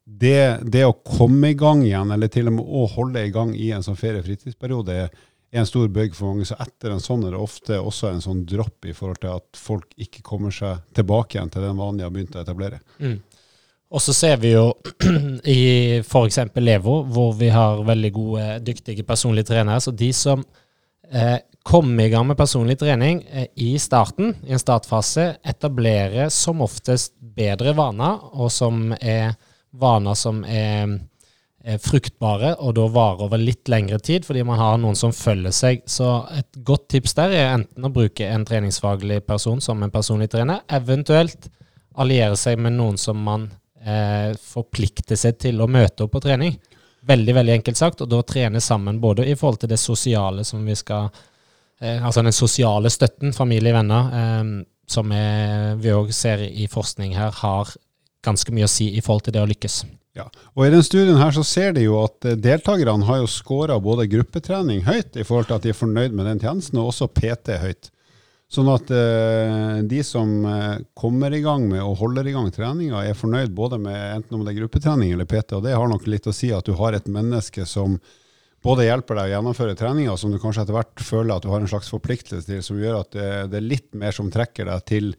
det, 0.07 0.63
det, 0.65 0.87
å 0.87 0.95
komme 1.05 1.51
i 1.51 1.59
gang 1.59 1.83
igjen, 1.85 2.15
eller 2.15 2.31
til 2.33 2.49
og 2.49 2.57
med 2.57 2.65
å 2.65 2.87
holde 2.95 3.27
i 3.27 3.35
gang 3.35 3.53
i 3.59 3.73
en 3.75 3.85
sånn 3.85 3.99
ferie-fritidsperiode, 4.01 4.97
er 4.97 5.61
en 5.61 5.69
stor 5.69 5.91
bøyg 5.93 6.15
for 6.17 6.31
mange. 6.31 6.47
Så 6.49 6.57
etter 6.63 6.95
en 6.95 7.03
sånn 7.05 7.27
er 7.27 7.35
det 7.35 7.43
ofte 7.43 7.83
også 7.83 8.15
en 8.15 8.25
sånn 8.25 8.47
dropp 8.49 8.89
i 8.89 8.95
forhold 8.97 9.21
til 9.27 9.35
at 9.35 9.61
folk 9.61 9.93
ikke 9.99 10.25
kommer 10.25 10.55
seg 10.55 10.81
tilbake 10.97 11.37
igjen 11.37 11.53
til 11.53 11.67
den 11.67 11.77
vanen 11.77 12.01
de 12.01 12.07
har 12.07 12.15
begynt 12.15 12.39
å 12.39 12.47
etablere. 12.47 12.81
Mm. 13.03 13.19
Og 13.91 14.03
så 14.03 14.15
ser 14.15 14.39
vi 14.39 14.53
jo 14.55 14.71
i 15.51 15.99
f.eks. 16.05 16.41
Levo, 16.63 17.01
hvor 17.11 17.35
vi 17.39 17.51
har 17.51 17.83
veldig 17.87 18.13
gode, 18.15 18.49
dyktige 18.67 19.07
personlige 19.07 19.51
trenere. 19.51 19.83
Så 19.83 19.91
de 19.91 20.13
som 20.15 20.45
eh, 21.11 21.39
kommer 21.67 22.07
i 22.07 22.13
gang 22.13 22.29
med 22.29 22.39
personlig 22.39 22.79
trening 22.79 23.25
eh, 23.27 23.49
i 23.59 23.75
starten, 23.83 24.37
i 24.47 24.55
en 24.55 24.63
startfase, 24.63 25.27
etablerer 25.43 26.31
som 26.31 26.63
oftest 26.63 27.17
bedre 27.19 27.75
vaner, 27.77 28.23
og 28.33 28.53
som 28.55 28.93
er 29.01 29.35
vaner 29.71 30.15
som 30.19 30.45
er, 30.47 30.97
er 31.67 31.83
fruktbare, 31.83 32.57
og 32.63 32.77
da 32.79 32.87
varer 32.95 33.27
over 33.27 33.43
litt 33.43 33.71
lengre 33.71 33.99
tid, 33.99 34.27
fordi 34.27 34.47
man 34.47 34.59
har 34.59 34.79
noen 34.79 34.99
som 34.99 35.15
følger 35.15 35.55
seg. 35.55 35.83
Så 35.91 36.13
et 36.39 36.63
godt 36.67 36.89
tips 36.95 37.19
der 37.19 37.35
er 37.35 37.55
enten 37.57 37.87
å 37.87 37.93
bruke 37.95 38.27
en 38.27 38.47
treningsfaglig 38.47 39.25
person 39.27 39.59
som 39.63 39.83
en 39.83 39.95
personlig 39.95 40.31
trener, 40.31 40.63
eventuelt 40.71 41.51
alliere 41.99 42.39
seg 42.39 42.59
med 42.63 42.79
noen 42.79 42.99
som 42.99 43.19
man 43.19 43.51
eh, 43.85 44.31
forplikte 44.37 45.17
seg 45.19 45.39
til 45.41 45.61
å 45.61 45.69
møte 45.71 46.07
opp 46.07 46.15
på 46.17 46.23
trening. 46.25 46.57
Veldig 47.07 47.35
veldig 47.35 47.55
enkelt 47.59 47.81
sagt, 47.81 48.03
og 48.05 48.11
da 48.13 48.21
trene 48.27 48.61
sammen 48.61 49.01
både 49.01 49.27
i 49.29 49.37
forhold 49.39 49.63
til 49.63 49.73
det 49.73 49.81
sosiale 49.81 50.45
som 50.45 50.65
vi 50.67 50.77
skal 50.77 51.09
eh, 51.81 51.97
Altså 52.05 52.23
den 52.23 52.37
sosiale 52.37 52.91
støtten, 52.93 53.33
familie, 53.33 53.73
venner, 53.73 54.11
eh, 54.21 54.51
som 54.91 55.13
vi 55.79 55.93
òg 55.95 56.11
ser 56.11 56.43
i 56.43 56.67
forskning 56.67 57.15
her, 57.15 57.31
har 57.31 57.71
ganske 58.27 58.53
mye 58.53 58.67
å 58.67 58.71
si 58.71 58.89
i 58.99 59.03
forhold 59.05 59.29
til 59.29 59.37
det 59.37 59.45
å 59.45 59.49
lykkes. 59.49 59.85
Ja, 60.19 60.27
og 60.57 60.67
I 60.67 60.73
den 60.73 60.83
studien 60.83 61.21
her 61.21 61.31
så 61.35 61.45
ser 61.47 61.75
de 61.77 61.85
jo 61.85 62.01
at 62.03 62.27
eh, 62.27 62.39
deltakerne 62.39 63.07
har 63.07 63.23
jo 63.23 63.31
scora 63.31 63.79
både 63.83 64.09
gruppetrening 64.11 64.83
høyt 64.89 65.17
i 65.17 65.27
forhold 65.27 65.49
til 65.49 65.59
at 65.59 65.67
de 65.67 65.73
er 65.73 65.79
fornøyd 65.79 66.17
med 66.17 66.27
den 66.27 66.43
tjenesten, 66.43 66.81
og 66.83 66.91
også 66.91 67.11
PT 67.15 67.61
høyt. 67.63 67.93
Sånn 68.51 68.67
at 68.73 68.89
eh, 68.91 69.77
de 69.87 70.01
som 70.03 70.31
eh, 70.49 70.81
kommer 70.99 71.31
i 71.31 71.43
gang 71.45 71.69
med 71.71 71.85
og 71.85 72.01
holder 72.01 72.27
i 72.27 72.33
gang 72.35 72.49
treninga, 72.51 73.05
er 73.07 73.19
fornøyd 73.19 73.53
både 73.55 73.79
med 73.79 73.99
enten 74.17 74.35
om 74.35 74.43
det 74.43 74.57
er 74.57 74.65
gruppetrening 74.65 75.13
eller 75.15 75.29
PT. 75.31 75.55
Og 75.55 75.63
det 75.63 75.77
har 75.79 75.91
nok 75.91 76.09
litt 76.11 76.27
å 76.27 76.35
si 76.35 76.51
at 76.55 76.67
du 76.67 76.75
har 76.81 76.97
et 76.97 77.07
menneske 77.07 77.63
som 77.63 77.95
både 78.67 78.89
hjelper 78.89 79.21
deg 79.21 79.29
å 79.29 79.33
gjennomføre 79.37 79.77
treninga, 79.79 80.17
som 80.19 80.35
du 80.35 80.41
kanskje 80.43 80.65
etter 80.65 80.77
hvert 80.77 81.05
føler 81.07 81.37
at 81.37 81.47
du 81.47 81.53
har 81.53 81.63
en 81.63 81.71
slags 81.71 81.93
forpliktelse 81.95 82.49
til, 82.49 82.65
som 82.67 82.81
gjør 82.81 83.05
at 83.05 83.13
det, 83.15 83.29
det 83.53 83.61
er 83.61 83.69
litt 83.71 83.95
mer 83.95 84.17
som 84.17 84.33
trekker 84.35 84.67
deg 84.67 84.83
til 84.89 85.13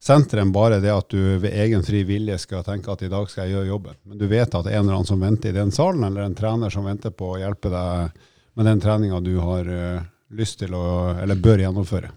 senteret 0.00 0.46
enn 0.46 0.54
bare 0.54 0.78
det 0.80 0.94
at 0.94 1.12
du 1.12 1.36
ved 1.42 1.52
egen 1.52 1.84
fri 1.84 2.00
vilje 2.08 2.38
skal 2.40 2.64
tenke 2.64 2.88
at 2.88 3.04
i 3.04 3.12
dag 3.12 3.28
skal 3.28 3.44
jeg 3.44 3.58
gjøre 3.58 3.68
jobben. 3.74 4.00
Men 4.08 4.22
du 4.22 4.24
vet 4.30 4.56
at 4.56 4.64
det 4.64 4.72
er 4.72 4.80
en 4.80 4.88
eller 4.88 5.02
annen 5.02 5.10
som 5.12 5.20
venter 5.20 5.52
i 5.52 5.58
den 5.58 5.74
salen, 5.76 6.06
eller 6.08 6.24
en 6.24 6.38
trener 6.38 6.72
som 6.72 6.88
venter 6.88 7.12
på 7.12 7.34
å 7.34 7.38
hjelpe 7.42 7.68
deg 7.76 8.24
med 8.56 8.66
den 8.72 8.80
treninga 8.80 9.20
du 9.20 9.34
har 9.44 9.68
uh, 9.68 10.00
lyst 10.32 10.62
til 10.64 10.72
å, 10.74 10.86
eller 11.20 11.44
bør 11.44 11.60
gjennomføre. 11.60 12.14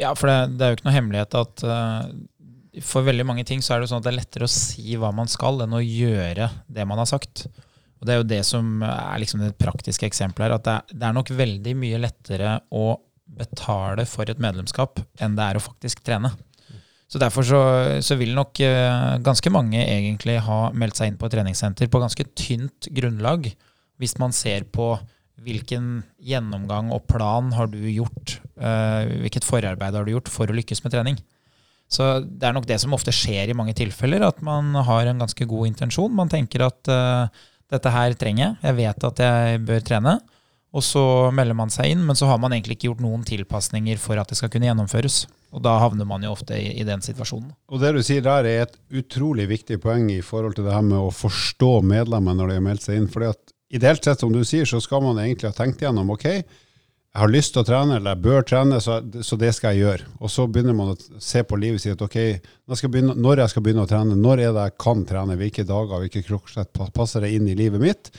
Ja, 0.00 0.14
for 0.18 0.30
det, 0.30 0.56
det, 0.58 0.64
er 0.64 0.72
jo 0.72 0.78
ikke 0.78 0.88
noe 0.88 0.96
hemmelighet 0.96 1.36
at 1.38 1.64
uh, 1.68 2.08
for 2.82 3.06
veldig 3.06 3.26
mange 3.28 3.44
ting 3.46 3.62
så 3.62 3.76
er 3.76 3.82
det 3.82 3.90
sånn 3.90 4.02
at 4.02 4.08
det 4.08 4.14
er 4.14 4.18
lettere 4.18 4.48
å 4.48 4.50
si 4.50 4.96
hva 4.98 5.12
man 5.14 5.30
skal, 5.30 5.62
enn 5.62 5.76
å 5.76 5.82
gjøre 5.82 6.48
det 6.66 6.86
man 6.90 7.00
har 7.00 7.10
sagt. 7.10 7.46
Og 8.00 8.08
Det 8.08 8.14
er 8.14 8.18
jo 8.20 8.30
det 8.32 8.40
som 8.46 8.82
er 8.84 9.20
liksom 9.22 9.44
det 9.44 9.54
praktiske 9.60 10.08
eksempelet 10.08 10.48
her. 10.48 10.56
At 10.58 10.64
det 10.66 10.74
er, 10.74 10.96
det 10.98 11.06
er 11.08 11.14
nok 11.16 11.30
veldig 11.38 11.76
mye 11.78 12.00
lettere 12.02 12.56
å 12.74 12.88
betale 13.34 14.04
for 14.06 14.28
et 14.30 14.42
medlemskap 14.42 15.00
enn 15.22 15.38
det 15.38 15.46
er 15.46 15.58
å 15.58 15.62
faktisk 15.62 16.02
trene. 16.06 16.32
Så 17.08 17.20
Derfor 17.22 17.46
så, 17.46 17.60
så 18.02 18.16
vil 18.18 18.34
nok 18.34 18.58
uh, 18.66 19.14
ganske 19.22 19.50
mange 19.54 19.78
egentlig 19.78 20.40
ha 20.42 20.58
meldt 20.74 20.98
seg 20.98 21.12
inn 21.12 21.18
på 21.20 21.28
et 21.28 21.36
treningssenter 21.36 21.90
på 21.92 22.02
ganske 22.02 22.26
tynt 22.34 22.88
grunnlag, 22.90 23.52
hvis 24.02 24.16
man 24.18 24.34
ser 24.34 24.66
på 24.74 24.96
hvilken 25.42 26.02
gjennomgang 26.22 26.92
og 26.94 27.06
plan 27.10 27.50
har 27.56 27.70
du 27.72 27.80
gjort? 27.90 28.38
Uh, 28.54 29.06
hvilket 29.24 29.46
forarbeid 29.46 29.96
har 29.96 30.06
du 30.06 30.14
gjort 30.14 30.30
for 30.32 30.50
å 30.50 30.56
lykkes 30.56 30.84
med 30.84 30.94
trening? 30.94 31.18
Så 31.90 32.20
Det 32.24 32.46
er 32.48 32.54
nok 32.56 32.68
det 32.68 32.78
som 32.80 32.94
ofte 32.96 33.12
skjer 33.14 33.50
i 33.50 33.56
mange 33.56 33.74
tilfeller, 33.76 34.24
at 34.24 34.40
man 34.42 34.72
har 34.74 35.06
en 35.06 35.20
ganske 35.20 35.46
god 35.46 35.68
intensjon. 35.68 36.14
Man 36.14 36.30
tenker 36.32 36.64
at 36.66 36.90
uh, 36.90 37.26
dette 37.70 37.92
her 37.92 38.14
trenger 38.18 38.46
jeg, 38.46 38.56
jeg 38.62 38.78
vet 38.80 39.10
at 39.10 39.24
jeg 39.26 39.66
bør 39.68 39.84
trene. 39.84 40.18
Og 40.74 40.82
så 40.82 41.04
melder 41.30 41.54
man 41.54 41.70
seg 41.70 41.92
inn, 41.92 42.02
men 42.02 42.18
så 42.18 42.26
har 42.26 42.40
man 42.42 42.54
egentlig 42.54 42.74
ikke 42.78 42.88
gjort 42.88 43.02
noen 43.04 43.22
tilpasninger 43.26 44.00
for 44.02 44.18
at 44.18 44.30
det 44.30 44.40
skal 44.40 44.50
kunne 44.50 44.66
gjennomføres. 44.66 45.20
Og 45.54 45.62
da 45.62 45.76
havner 45.78 46.08
man 46.08 46.24
jo 46.26 46.32
ofte 46.34 46.56
i, 46.58 46.72
i, 46.80 46.86
den 46.86 47.04
situasjonen. 47.04 47.52
Og 47.70 47.78
det 47.78 47.92
du 47.94 48.00
sier 48.02 48.24
der 48.24 48.48
er 48.50 48.64
et 48.64 48.74
utrolig 48.90 49.46
viktig 49.52 49.78
poeng 49.84 50.08
i 50.10 50.18
forhold 50.18 50.56
til 50.58 50.66
det 50.66 50.74
her 50.74 50.82
med 50.82 50.98
å 50.98 51.14
forstå 51.14 51.76
medlemmene 51.86 52.40
når 52.40 52.50
de 52.50 52.58
har 52.58 52.66
meldt 52.66 52.86
seg 52.88 52.98
inn. 52.98 53.06
fordi 53.12 53.30
at 53.30 53.53
ideelt 53.74 54.04
sett, 54.04 54.20
som 54.22 54.32
du 54.32 54.44
sier, 54.46 54.68
så 54.68 54.80
skal 54.82 55.02
man 55.04 55.18
egentlig 55.22 55.50
ha 55.50 55.56
tenkt 55.56 55.82
gjennom 55.82 56.12
ok, 56.14 56.28
jeg 57.14 57.22
har 57.22 57.30
lyst 57.30 57.52
til 57.54 57.62
å 57.62 57.66
trene, 57.68 57.96
eller 58.00 58.16
jeg 58.16 58.24
bør 58.24 58.42
trene, 58.42 58.78
så, 58.82 58.96
så, 59.22 59.36
det 59.38 59.52
skal 59.54 59.76
jeg 59.76 59.84
gjøre. 59.84 60.06
Og 60.18 60.30
så 60.34 60.48
begynner 60.50 60.74
man 60.74 60.96
å 60.96 61.20
se 61.22 61.44
på 61.46 61.58
livet 61.62 61.84
sitt. 61.84 62.00
ok, 62.02 62.16
jeg 62.18 62.90
begynne, 62.90 63.14
Når 63.14 63.44
jeg 63.44 63.52
skal 63.52 63.62
begynne 63.62 63.84
å 63.84 63.90
trene, 63.90 64.16
når 64.18 64.42
er 64.42 64.54
det 64.56 64.64
jeg 64.64 64.74
kan 64.82 65.04
trene, 65.06 65.36
hvilke 65.38 65.62
dager, 65.68 66.02
hvilke 66.02 66.24
kroppsslett 66.26 66.72
passer 66.96 67.22
det 67.22 67.30
inn 67.36 67.46
i 67.46 67.54
livet 67.54 67.78
mitt? 67.78 68.10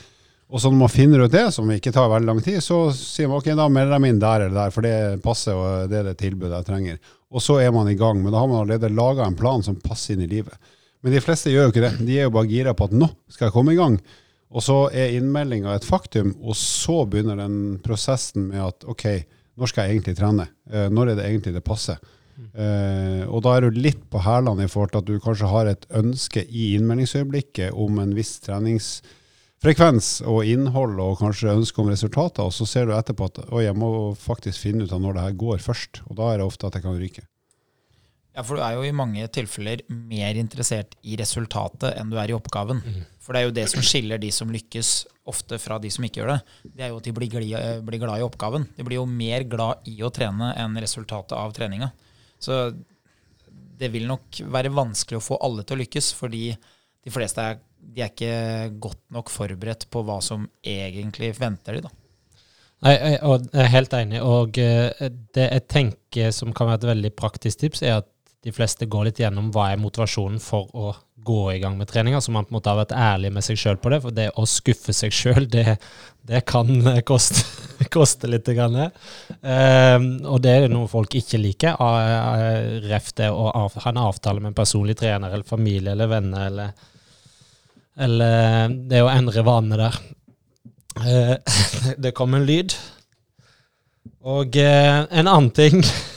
Og 0.48 0.62
så 0.64 0.72
når 0.72 0.80
man 0.80 0.94
finner 0.94 1.26
ut 1.26 1.34
det, 1.34 1.44
som 1.52 1.68
ikke 1.74 1.92
tar 1.92 2.08
veldig 2.08 2.30
lang 2.30 2.40
tid, 2.46 2.62
så 2.64 2.80
sier 2.96 3.28
man 3.28 3.42
ok, 3.42 3.52
da 3.60 3.68
melder 3.68 3.98
jeg 3.98 4.06
meg 4.06 4.14
inn 4.14 4.24
der 4.24 4.46
eller 4.46 4.58
der, 4.62 4.74
for 4.78 4.88
det 4.88 4.96
passer, 5.26 5.60
og 5.60 5.92
det 5.92 6.00
er 6.00 6.08
det 6.08 6.18
tilbudet 6.22 6.56
jeg 6.56 6.70
trenger. 6.70 7.14
Og 7.36 7.44
så 7.44 7.60
er 7.66 7.76
man 7.76 7.92
i 7.92 7.98
gang. 8.00 8.22
Men 8.24 8.32
da 8.32 8.46
har 8.46 8.48
man 8.48 8.62
allerede 8.62 8.96
laga 8.96 9.28
en 9.28 9.36
plan 9.36 9.66
som 9.66 9.76
passer 9.82 10.16
inn 10.16 10.24
i 10.24 10.32
livet. 10.38 10.56
Men 11.04 11.12
de 11.12 11.20
fleste 11.26 11.52
gjør 11.52 11.68
jo 11.68 11.76
ikke 11.76 11.84
det. 11.84 11.96
De 12.08 12.16
er 12.16 12.30
jo 12.30 12.36
bare 12.38 12.48
gira 12.48 12.72
på 12.78 12.88
at 12.88 12.96
nå 12.96 13.12
skal 13.28 13.50
jeg 13.50 13.58
komme 13.58 13.76
i 13.76 13.82
gang. 13.82 14.00
Og 14.56 14.64
så 14.64 14.76
er 14.96 15.18
innmeldinga 15.18 15.74
et 15.76 15.88
faktum, 15.88 16.32
og 16.40 16.56
så 16.56 17.02
begynner 17.10 17.42
den 17.42 17.58
prosessen 17.84 18.48
med 18.54 18.64
at 18.64 18.86
OK, 18.88 19.08
når 19.60 19.72
skal 19.72 19.88
jeg 19.88 19.98
egentlig 19.98 20.16
trene? 20.20 20.48
Eh, 20.72 20.88
når 20.92 21.12
er 21.12 21.20
det 21.20 21.26
egentlig 21.28 21.56
det 21.58 21.66
passer? 21.68 22.00
Uh, 22.36 23.24
og 23.32 23.46
da 23.46 23.54
er 23.56 23.64
du 23.64 23.78
litt 23.80 24.02
på 24.12 24.20
hælene 24.20 24.66
i 24.66 24.72
forhold 24.72 24.92
til 24.92 25.00
at 25.00 25.08
du 25.08 25.22
kanskje 25.24 25.48
har 25.48 25.70
et 25.72 25.86
ønske 25.96 26.42
i 26.44 26.74
innmeldingsøyeblikket 26.76 27.72
om 27.80 28.02
en 28.04 28.12
viss 28.16 28.34
treningsfrekvens 28.44 30.10
og 30.28 30.42
innhold, 30.52 31.00
og 31.00 31.22
kanskje 31.22 31.54
ønske 31.54 31.80
om 31.80 31.94
resultater, 31.94 32.44
og 32.44 32.52
så 32.56 32.68
ser 32.68 32.90
du 32.90 32.96
etterpå 32.98 33.30
at 33.32 33.40
oi, 33.48 33.64
jeg 33.64 33.78
må 33.80 33.90
faktisk 34.20 34.68
finne 34.68 34.84
ut 34.84 34.92
av 34.92 35.00
når 35.04 35.16
det 35.16 35.26
her 35.30 35.40
går 35.46 35.64
først. 35.64 36.04
Og 36.10 36.20
da 36.20 36.34
er 36.34 36.42
det 36.42 36.50
ofte 36.50 36.68
at 36.68 36.76
jeg 36.76 36.84
kan 36.84 37.00
ryke. 37.00 37.26
Ja, 38.36 38.44
for 38.44 38.60
du 38.60 38.66
er 38.68 38.76
jo 38.76 38.84
i 38.84 38.96
mange 38.96 39.24
tilfeller 39.32 39.86
mer 39.88 40.36
interessert 40.36 40.98
i 41.08 41.16
resultatet 41.20 41.96
enn 41.96 42.12
du 42.12 42.20
er 42.20 42.34
i 42.34 42.36
oppgaven. 42.36 42.84
Mm. 42.84 43.04
For 43.26 43.34
det 43.34 43.42
er 43.42 43.48
jo 43.48 43.56
det 43.58 43.66
som 43.72 43.82
skiller 43.86 44.22
de 44.22 44.30
som 44.34 44.52
lykkes, 44.54 44.90
ofte 45.26 45.58
fra 45.58 45.80
de 45.82 45.90
som 45.90 46.06
ikke 46.06 46.22
gjør 46.22 46.36
det. 46.36 46.58
Det 46.78 46.86
er 46.86 46.92
jo 46.92 47.00
at 47.00 47.08
de 47.08 47.14
blir 47.18 47.32
glad, 47.32 47.54
eh, 47.58 47.80
blir 47.82 48.02
glad 48.04 48.22
i 48.22 48.26
oppgaven. 48.26 48.68
De 48.78 48.86
blir 48.86 49.00
jo 49.00 49.08
mer 49.10 49.48
glad 49.50 49.88
i 49.90 49.96
å 50.06 50.12
trene 50.14 50.52
enn 50.62 50.78
resultatet 50.78 51.34
av 51.34 51.54
treninga. 51.56 51.90
Så 52.38 52.70
det 53.80 53.90
vil 53.92 54.06
nok 54.08 54.44
være 54.54 54.74
vanskelig 54.74 55.18
å 55.18 55.26
få 55.26 55.40
alle 55.42 55.66
til 55.66 55.78
å 55.78 55.82
lykkes, 55.82 56.12
fordi 56.14 56.52
de 56.54 57.14
fleste 57.14 57.42
er, 57.42 57.58
de 57.82 58.04
er 58.06 58.14
ikke 58.14 58.80
godt 58.82 59.02
nok 59.14 59.34
forberedt 59.34 59.88
på 59.90 60.06
hva 60.06 60.20
som 60.24 60.46
egentlig 60.62 61.34
venter 61.40 61.80
de 61.80 61.88
da. 61.88 61.94
Nei, 62.86 62.94
jeg 62.94 63.18
er 63.58 63.72
helt 63.74 63.98
enig. 63.98 64.22
Og 64.22 64.60
eh, 64.62 65.10
det 65.34 65.50
jeg 65.50 65.66
tenker 65.72 66.36
som 66.36 66.54
kan 66.54 66.70
være 66.70 66.84
et 66.84 66.92
veldig 66.94 67.14
praktisk 67.18 67.64
tips, 67.64 67.82
er 67.82 68.04
at 68.04 68.12
de 68.46 68.54
fleste 68.54 68.86
går 68.86 69.10
litt 69.10 69.24
gjennom 69.24 69.50
hva 69.54 69.72
er 69.72 69.82
motivasjonen 69.82 70.38
for 70.44 70.70
å 70.78 70.94
gå 71.26 71.54
i 71.54 71.60
gang 71.60 71.78
med 71.78 71.90
treninga, 71.90 72.22
så 72.22 72.32
man 72.32 72.46
på 72.46 72.54
en 72.54 72.58
måte 72.60 72.72
har 72.72 72.80
vært 72.80 72.96
ærlig 72.96 73.32
med 73.34 73.46
seg 73.46 73.60
sjøl 73.60 73.80
på 73.82 73.92
det, 73.94 74.00
for 74.04 74.16
det 74.16 74.28
å 74.38 74.46
skuffe 74.50 74.94
seg 74.96 75.14
sjøl, 75.16 75.48
det, 75.52 75.78
det, 76.30 76.42
kan 76.50 76.70
koste, 77.10 77.44
koste 77.94 78.30
litt. 78.32 78.48
Grann. 78.56 78.78
Um, 79.42 80.10
og 80.30 80.42
det 80.46 80.54
er 80.54 80.68
noe 80.72 80.90
folk 80.92 81.18
ikke 81.18 81.42
liker. 81.42 81.80
Ref 82.86 83.12
det 83.18 83.32
å 83.34 83.50
ha 83.52 83.90
en 83.90 84.02
avtale 84.06 84.44
med 84.44 84.54
en 84.54 84.58
personlig 84.58 84.98
trener 85.02 85.34
eller 85.34 85.48
familie 85.50 85.96
eller 85.96 86.12
venner, 86.12 86.46
eller, 86.52 86.90
eller 88.08 88.76
det 88.92 89.02
å 89.02 89.12
endre 89.12 89.46
vanene 89.48 89.82
der. 89.82 90.02
Uh, 90.96 91.36
det 92.06 92.14
kom 92.16 92.38
en 92.38 92.46
lyd. 92.48 92.78
Og 94.26 94.58
uh, 94.58 95.06
en 95.10 95.28
annen 95.28 95.52
ting 95.54 95.82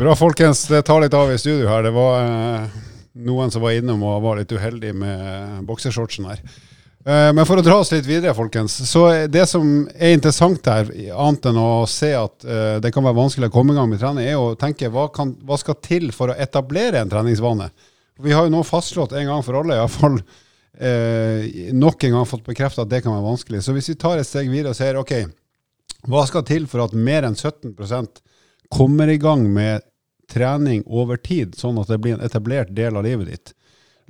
Bra, 0.00 0.14
folkens. 0.16 0.68
Det 0.68 0.82
tar 0.82 1.00
litt 1.00 1.14
av 1.14 1.28
i 1.28 1.38
studio 1.38 1.66
her. 1.68 1.82
Det 1.84 1.90
var 1.92 2.14
eh, 2.24 2.76
noen 3.20 3.50
som 3.52 3.60
var 3.60 3.74
innom 3.76 4.00
og 4.08 4.22
var 4.24 4.38
litt 4.38 4.48
uheldig 4.48 4.94
med 4.96 5.58
boksershortsen 5.68 6.24
her. 6.24 6.38
Eh, 7.04 7.26
men 7.36 7.44
for 7.44 7.60
å 7.60 7.64
dra 7.66 7.74
oss 7.82 7.90
litt 7.92 8.08
videre, 8.08 8.32
folkens. 8.32 8.78
Så 8.88 9.02
Det 9.28 9.44
som 9.50 9.82
er 9.92 10.14
interessant 10.16 10.70
her, 10.72 10.88
annet 11.12 11.50
enn 11.50 11.60
å 11.60 11.84
se 11.84 12.14
at 12.16 12.48
eh, 12.48 12.78
det 12.80 12.94
kan 12.94 13.04
være 13.04 13.18
vanskelig 13.18 13.50
å 13.50 13.54
komme 13.58 13.76
i 13.76 13.76
gang 13.76 13.90
med 13.92 14.00
trening, 14.00 14.24
er 14.24 14.40
å 14.40 14.54
tenke 14.56 14.88
hva, 14.88 15.04
kan, 15.12 15.34
hva 15.44 15.60
skal 15.60 15.76
til 15.84 16.08
for 16.16 16.32
å 16.32 16.38
etablere 16.46 17.04
en 17.04 17.12
treningsvane? 17.12 17.68
Vi 18.24 18.32
har 18.32 18.48
jo 18.48 18.54
nå 18.56 18.64
fastslått 18.64 19.12
en 19.20 19.28
gang 19.34 19.44
for 19.44 19.60
alle, 19.60 19.76
iallfall 19.82 20.16
eh, 20.80 21.76
nok 21.76 22.08
en 22.08 22.16
gang 22.16 22.30
fått 22.32 22.48
bekreftet 22.48 22.86
at 22.86 22.94
det 22.94 23.02
kan 23.04 23.18
være 23.18 23.28
vanskelig. 23.28 23.60
Så 23.68 23.76
hvis 23.76 23.92
vi 23.92 24.00
tar 24.00 24.16
et 24.16 24.32
steg 24.32 24.48
videre 24.48 24.72
og 24.72 24.80
ser 24.80 24.96
ok, 25.04 25.14
hva 26.08 26.24
skal 26.24 26.48
til 26.48 26.64
for 26.72 26.88
at 26.88 26.96
mer 26.96 27.28
enn 27.28 27.36
17% 27.36 28.24
kommer 28.70 29.10
i 29.12 29.20
gang 29.20 29.44
med 29.52 29.89
trening 30.30 30.84
over 30.86 31.20
tid, 31.20 31.56
sånn 31.58 31.78
at 31.82 31.90
det 31.90 31.98
blir 32.02 32.16
en 32.16 32.24
etablert 32.26 32.70
del 32.76 32.96
av 32.96 33.06
livet 33.06 33.32
ditt? 33.32 33.54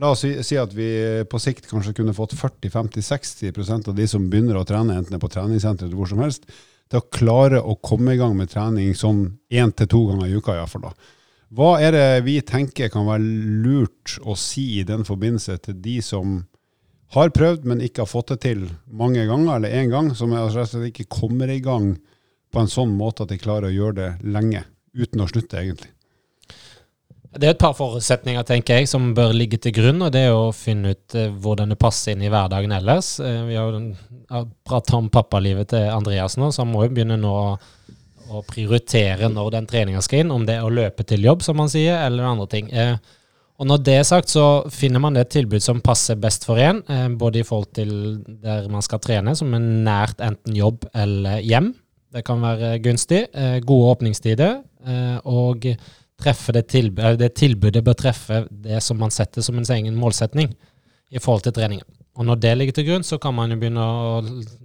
La 0.01 0.15
oss 0.15 0.25
si, 0.25 0.57
at 0.57 0.73
vi 0.73 0.89
på 1.29 1.39
sikt 1.43 1.67
kanskje 1.69 1.93
kunne 1.99 2.17
fått 2.17 2.33
40-50-60% 2.39 3.91
av 3.91 3.97
de 3.99 4.07
som 4.09 4.31
begynner 4.33 4.57
å 4.57 4.65
trene, 4.65 4.97
enten 4.97 5.21
på 5.21 5.29
treningssenter 5.29 5.89
eller 5.89 5.99
hvor 5.99 6.09
som 6.09 6.23
helst, 6.25 6.47
til 6.91 7.03
å 7.03 7.09
klare 7.13 7.61
å 7.61 7.77
komme 7.85 8.15
i 8.15 8.21
gang 8.21 8.33
med 8.39 8.51
trening 8.51 8.95
sånn 8.97 9.27
én 9.53 9.75
til 9.77 9.91
to 9.93 10.01
ganger 10.09 10.31
i 10.31 10.39
uka 10.41 10.57
iallfall. 10.57 10.89
Hva 11.51 11.75
er 11.83 11.93
det 11.95 12.07
vi 12.25 12.39
tenker 12.47 12.89
kan 12.95 13.09
være 13.09 13.27
lurt 13.67 14.17
å 14.23 14.37
si 14.39 14.81
i 14.81 14.87
den 14.87 15.05
forbindelse 15.07 15.59
til 15.67 15.79
de 15.83 15.99
som 16.07 16.41
har 17.15 17.33
prøvd, 17.35 17.67
men 17.67 17.83
ikke 17.83 18.05
har 18.05 18.11
fått 18.11 18.33
det 18.33 18.41
til 18.47 18.69
mange 18.87 19.27
ganger, 19.27 19.57
eller 19.57 19.77
én 19.83 19.91
gang, 19.91 20.13
som 20.15 20.33
slett 20.33 20.91
ikke 20.93 21.11
kommer 21.11 21.51
i 21.51 21.61
gang 21.63 21.97
på 22.51 22.63
en 22.63 22.71
sånn 22.71 22.93
måte 22.97 23.27
at 23.27 23.33
de 23.35 23.39
klarer 23.43 23.69
å 23.69 23.75
gjøre 23.75 23.99
det 23.99 24.11
lenge, 24.31 24.63
uten 24.95 25.23
å 25.23 25.29
slutte, 25.31 25.59
egentlig? 25.59 25.91
Det 27.31 27.47
er 27.47 27.53
et 27.55 27.62
par 27.62 27.77
forutsetninger 27.79 28.43
tenker 28.47 28.81
jeg, 28.81 28.88
som 28.90 29.12
bør 29.14 29.31
ligge 29.37 29.61
til 29.62 29.75
grunn. 29.77 30.03
og 30.03 30.11
Det 30.11 30.25
er 30.27 30.35
å 30.35 30.51
finne 30.55 30.97
ut 30.97 31.14
eh, 31.14 31.31
hvordan 31.31 31.71
det 31.71 31.79
passer 31.79 32.16
inn 32.16 32.25
i 32.27 32.31
hverdagen 32.33 32.73
ellers. 32.75 33.12
Eh, 33.23 33.45
vi 33.47 33.55
har 33.55 33.71
jo 33.71 34.40
pratet 34.66 34.97
om 34.99 35.11
pappalivet 35.14 35.71
til 35.71 35.87
Andreas 35.95 36.35
nå, 36.40 36.49
så 36.51 36.64
han 36.64 36.73
må 36.73 36.88
jo 36.88 36.95
begynne 36.97 37.21
nå 37.21 37.35
å 38.31 38.43
prioritere 38.47 39.31
når 39.31 39.53
den 39.55 39.69
treninga 39.71 40.03
skal 40.03 40.25
inn. 40.25 40.35
Om 40.35 40.49
det 40.49 40.57
er 40.59 40.66
å 40.66 40.75
løpe 40.75 41.07
til 41.07 41.23
jobb, 41.29 41.45
som 41.47 41.62
han 41.62 41.71
sier, 41.71 42.01
eller 42.03 42.27
andre 42.27 42.49
ting. 42.51 42.73
Eh, 42.75 42.97
og 43.61 43.69
Når 43.69 43.85
det 43.87 43.95
er 44.01 44.09
sagt, 44.09 44.33
så 44.33 44.64
finner 44.73 45.03
man 45.05 45.14
det 45.14 45.29
tilbud 45.31 45.62
som 45.62 45.83
passer 45.85 46.19
best 46.19 46.47
for 46.49 46.59
en. 46.59 46.79
Både 47.21 47.43
i 47.43 47.45
forhold 47.45 47.75
til 47.77 47.90
der 48.40 48.71
man 48.73 48.81
skal 48.81 49.03
trene, 49.05 49.35
som 49.37 49.53
er 49.53 49.61
nært 49.61 50.23
enten 50.25 50.57
jobb 50.57 50.87
eller 50.97 51.45
hjem. 51.45 51.75
Det 52.09 52.23
kan 52.25 52.40
være 52.40 52.79
gunstig. 52.81 53.27
Gode 53.69 53.90
åpningstider. 53.93 54.62
og 55.29 55.69
det, 56.25 56.67
tilbud, 56.69 57.19
det, 57.21 57.33
tilbudet 57.39 57.85
bør 57.85 57.97
treffe 57.99 58.45
det 58.51 58.83
som 58.85 59.01
man 59.01 59.13
setter 59.15 59.45
som 59.45 59.59
ens 59.59 59.73
egen 59.75 59.97
målsetning 59.99 60.53
i 61.11 61.19
forhold 61.19 61.47
til 61.47 61.57
treningen. 61.57 61.87
Og 62.19 62.27
når 62.27 62.41
det 62.43 62.55
ligger 62.59 62.77
til 62.77 62.89
grunn, 62.89 63.07
så 63.07 63.19
kan 63.23 63.35
man 63.35 63.53
jo 63.53 63.59
begynne 63.61 63.83
å 63.83 64.21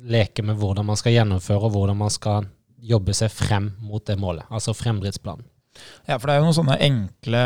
leke 0.09 0.43
med 0.43 0.57
hvordan 0.59 0.87
man 0.87 0.99
skal 0.99 1.15
gjennomføre, 1.15 1.61
og 1.63 1.75
hvordan 1.75 1.99
man 1.99 2.13
skal 2.13 2.47
jobbe 2.85 3.15
seg 3.17 3.31
frem 3.33 3.71
mot 3.81 4.03
det 4.05 4.17
målet, 4.19 4.45
altså 4.53 4.75
fremdriftsplanen. 4.77 5.45
Ja, 6.05 6.15
for 6.15 6.29
det 6.29 6.35
er 6.35 6.39
jo 6.39 6.45
noen 6.45 6.55
sånne 6.55 6.77
enkle 6.85 7.41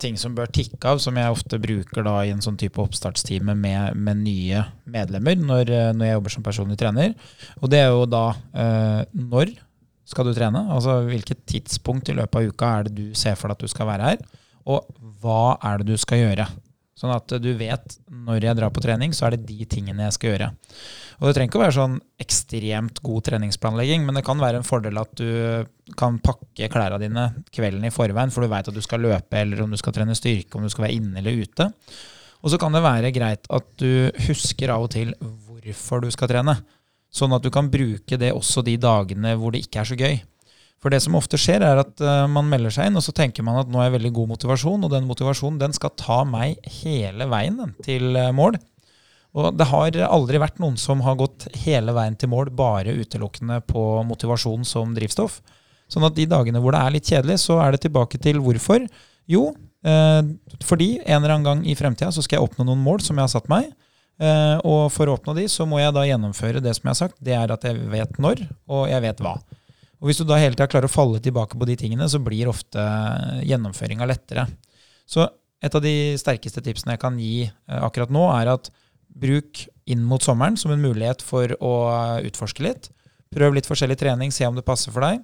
ting 0.00 0.16
som 0.20 0.36
bør 0.36 0.48
tikke 0.54 0.94
av, 0.94 1.00
som 1.02 1.18
jeg 1.20 1.32
ofte 1.34 1.58
bruker 1.60 2.06
da 2.06 2.14
i 2.24 2.30
en 2.32 2.40
sånn 2.44 2.56
type 2.60 2.80
oppstartstime 2.80 3.56
med, 3.58 3.98
med 3.98 4.22
nye 4.22 4.62
medlemmer 4.88 5.36
når, 5.36 5.72
når, 5.92 6.06
jeg 6.06 6.16
jobber 6.16 6.34
som 6.36 6.46
personlig 6.46 6.78
trener. 6.80 7.12
Og 7.60 7.68
det 7.72 7.82
er 7.82 7.90
jo 7.92 8.06
da 8.08 8.24
eh, 8.56 9.00
når 9.12 9.52
skal 10.08 10.28
du 10.28 10.34
trene? 10.36 10.66
Altså 10.74 11.00
Hvilket 11.08 11.46
tidspunkt 11.48 12.10
i 12.10 12.16
løpet 12.16 12.40
av 12.40 12.52
uka 12.52 12.70
er 12.78 12.88
det 12.88 12.94
du 12.98 13.18
ser 13.18 13.38
for 13.40 13.48
deg 13.48 13.58
at 13.58 13.64
du 13.64 13.72
skal 13.72 13.88
være 13.88 14.12
her? 14.12 14.22
Og 14.70 14.86
hva 15.22 15.56
er 15.64 15.80
det 15.80 15.92
du 15.92 16.00
skal 16.00 16.22
gjøre? 16.22 16.48
Sånn 16.94 17.10
at 17.10 17.32
du 17.42 17.48
vet 17.58 17.96
når 18.06 18.44
jeg 18.46 18.56
drar 18.56 18.70
på 18.72 18.82
trening, 18.84 19.12
så 19.16 19.26
er 19.26 19.34
det 19.34 19.48
de 19.48 19.66
tingene 19.66 20.06
jeg 20.06 20.14
skal 20.14 20.30
gjøre. 20.30 20.50
Og 21.18 21.26
Det 21.26 21.32
trenger 21.34 21.50
ikke 21.50 21.58
å 21.58 21.64
være 21.64 21.76
sånn 21.76 21.96
ekstremt 22.22 23.00
god 23.04 23.26
treningsplanlegging, 23.28 24.04
men 24.06 24.18
det 24.18 24.24
kan 24.26 24.40
være 24.40 24.60
en 24.60 24.66
fordel 24.66 25.00
at 25.02 25.12
du 25.18 25.96
kan 25.98 26.20
pakke 26.22 26.70
klærne 26.70 27.00
dine 27.02 27.26
kvelden 27.54 27.86
i 27.88 27.92
forveien, 27.94 28.32
for 28.34 28.46
du 28.46 28.52
veit 28.52 28.70
at 28.70 28.76
du 28.76 28.82
skal 28.84 29.02
løpe, 29.02 29.40
eller 29.40 29.64
om 29.64 29.74
du 29.74 29.80
skal 29.80 29.96
trene 29.96 30.14
styrke, 30.18 30.54
om 30.54 30.66
du 30.66 30.72
skal 30.72 30.86
være 30.86 31.00
inne 31.00 31.18
eller 31.20 31.42
ute. 31.42 31.68
Og 32.44 32.52
så 32.52 32.60
kan 32.60 32.76
det 32.76 32.84
være 32.84 33.12
greit 33.16 33.50
at 33.52 33.68
du 33.80 34.12
husker 34.28 34.70
av 34.74 34.86
og 34.86 34.92
til 34.94 35.14
hvorfor 35.18 36.04
du 36.04 36.10
skal 36.14 36.30
trene. 36.30 36.58
Sånn 37.14 37.34
at 37.36 37.44
du 37.44 37.50
kan 37.54 37.70
bruke 37.70 38.18
det 38.18 38.32
også 38.34 38.64
de 38.66 38.74
dagene 38.80 39.36
hvor 39.38 39.54
det 39.54 39.64
ikke 39.64 39.82
er 39.82 39.90
så 39.90 39.98
gøy. 39.98 40.16
For 40.84 40.92
det 40.92 41.00
som 41.00 41.16
ofte 41.16 41.38
skjer, 41.40 41.62
er 41.64 41.80
at 41.80 42.02
uh, 42.04 42.26
man 42.28 42.50
melder 42.50 42.74
seg 42.74 42.90
inn, 42.90 42.98
og 43.00 43.04
så 43.06 43.14
tenker 43.16 43.46
man 43.46 43.56
at 43.62 43.70
nå 43.72 43.80
er 43.80 43.88
jeg 43.88 43.94
veldig 43.94 44.12
god 44.18 44.30
motivasjon, 44.34 44.82
og 44.84 44.92
den 44.92 45.06
motivasjonen 45.08 45.56
den 45.62 45.72
skal 45.72 45.94
ta 45.96 46.18
meg 46.28 46.58
hele 46.82 47.24
veien 47.30 47.72
til 47.86 48.10
uh, 48.18 48.28
mål. 48.36 48.58
Og 49.34 49.48
det 49.56 49.66
har 49.70 49.96
aldri 50.06 50.38
vært 50.42 50.60
noen 50.62 50.76
som 50.78 51.00
har 51.06 51.16
gått 51.18 51.48
hele 51.64 51.94
veien 51.96 52.18
til 52.20 52.30
mål 52.30 52.52
bare 52.54 52.92
utelukkende 53.00 53.62
på 53.66 53.86
motivasjon 54.06 54.66
som 54.68 54.92
drivstoff. 54.94 55.40
Sånn 55.90 56.04
at 56.06 56.14
de 56.18 56.28
dagene 56.28 56.60
hvor 56.62 56.76
det 56.76 56.82
er 56.84 56.94
litt 56.94 57.08
kjedelig, 57.08 57.40
så 57.46 57.56
er 57.64 57.74
det 57.74 57.82
tilbake 57.86 58.20
til 58.20 58.42
hvorfor. 58.44 58.84
Jo, 59.30 59.48
uh, 59.88 60.20
fordi 60.68 60.98
en 61.00 61.22
eller 61.22 61.38
annen 61.38 61.48
gang 61.48 61.64
i 61.64 61.78
fremtida 61.78 62.12
så 62.12 62.22
skal 62.26 62.42
jeg 62.42 62.50
oppnå 62.50 62.68
noen 62.68 62.84
mål 62.84 63.00
som 63.06 63.16
jeg 63.16 63.24
har 63.24 63.32
satt 63.38 63.48
meg. 63.48 63.72
Uh, 64.14 64.60
og 64.62 64.82
for 64.94 65.10
å 65.10 65.16
oppnå 65.16 65.34
de, 65.34 65.48
så 65.50 65.66
må 65.66 65.80
jeg 65.80 65.94
da 65.96 66.04
gjennomføre 66.06 66.62
det 66.62 66.76
som 66.76 66.86
jeg 66.86 66.92
har 66.92 67.00
sagt. 67.00 67.18
Det 67.24 67.34
er 67.34 67.50
at 67.50 67.66
jeg 67.66 67.80
vet 67.90 68.18
når, 68.22 68.44
og 68.70 68.86
jeg 68.90 69.04
vet 69.04 69.22
hva. 69.24 69.34
Og 69.98 70.10
Hvis 70.10 70.20
du 70.20 70.26
da 70.28 70.38
hele 70.38 70.54
tida 70.54 70.68
klarer 70.70 70.90
å 70.90 70.92
falle 70.92 71.22
tilbake 71.22 71.58
på 71.58 71.68
de 71.68 71.76
tingene, 71.80 72.06
så 72.10 72.20
blir 72.22 72.50
ofte 72.50 72.82
gjennomføringa 73.46 74.06
lettere. 74.06 74.46
Så 75.08 75.26
et 75.64 75.74
av 75.74 75.82
de 75.82 76.14
sterkeste 76.20 76.62
tipsene 76.62 76.94
jeg 76.94 77.02
kan 77.02 77.18
gi 77.18 77.46
uh, 77.48 77.80
akkurat 77.88 78.12
nå, 78.14 78.26
er 78.36 78.54
at 78.54 78.70
bruk 79.14 79.66
inn 79.90 80.02
mot 80.06 80.22
sommeren 80.22 80.56
som 80.58 80.72
en 80.74 80.82
mulighet 80.82 81.22
for 81.22 81.50
å 81.62 81.74
utforske 82.26 82.64
litt. 82.66 82.90
Prøv 83.34 83.56
litt 83.56 83.66
forskjellig 83.66 83.98
trening, 83.98 84.30
se 84.34 84.46
om 84.46 84.54
det 84.54 84.66
passer 84.66 84.94
for 84.94 85.02
deg. 85.02 85.22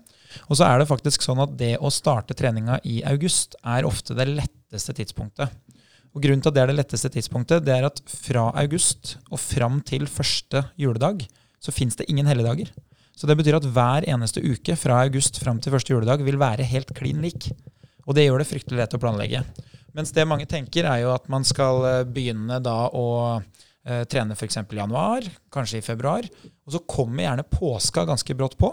Og 0.48 0.58
så 0.58 0.66
er 0.66 0.80
det 0.80 0.90
faktisk 0.90 1.22
sånn 1.24 1.42
at 1.42 1.54
det 1.58 1.76
å 1.78 1.90
starte 1.94 2.36
treninga 2.38 2.78
i 2.86 3.00
august 3.06 3.56
er 3.62 3.86
ofte 3.86 4.16
det 4.18 4.28
letteste 4.30 4.94
tidspunktet. 4.98 5.50
Og 6.10 6.24
Grunnen 6.24 6.42
til 6.42 6.50
at 6.50 6.56
det 6.56 6.62
er 6.62 6.70
det 6.72 6.78
letteste 6.80 7.10
tidspunktet, 7.14 7.64
det 7.66 7.74
er 7.76 7.86
at 7.86 8.00
fra 8.10 8.48
august 8.58 9.16
og 9.30 9.38
fram 9.38 9.78
til 9.86 10.08
første 10.10 10.64
juledag 10.80 11.22
så 11.60 11.74
fins 11.74 11.98
det 11.98 12.08
ingen 12.10 12.26
helligdager. 12.26 12.72
Så 13.14 13.28
det 13.28 13.36
betyr 13.36 13.58
at 13.58 13.68
hver 13.68 14.06
eneste 14.08 14.42
uke 14.42 14.74
fra 14.80 15.02
august 15.04 15.38
fram 15.42 15.60
til 15.60 15.74
første 15.74 15.92
juledag 15.92 16.24
vil 16.24 16.40
være 16.40 16.66
helt 16.66 16.90
klin 16.96 17.20
lik. 17.22 17.50
Og 18.08 18.16
det 18.16 18.24
gjør 18.24 18.40
det 18.40 18.48
fryktelig 18.48 18.80
lett 18.80 18.96
å 18.96 19.00
planlegge. 19.02 19.42
Mens 19.94 20.14
det 20.16 20.26
mange 20.26 20.46
tenker, 20.48 20.86
er 20.88 21.02
jo 21.02 21.12
at 21.12 21.26
man 21.30 21.44
skal 21.46 21.84
eh, 21.86 22.04
begynne 22.08 22.60
da 22.62 22.88
å 22.96 23.06
eh, 23.36 24.04
trene 24.10 24.36
f.eks. 24.38 24.60
i 24.62 24.78
januar, 24.78 25.26
kanskje 25.52 25.82
i 25.82 25.84
februar. 25.84 26.26
Og 26.64 26.74
så 26.74 26.82
kommer 26.88 27.26
gjerne 27.26 27.46
påska 27.50 28.06
ganske 28.08 28.36
brått 28.38 28.56
på. 28.58 28.72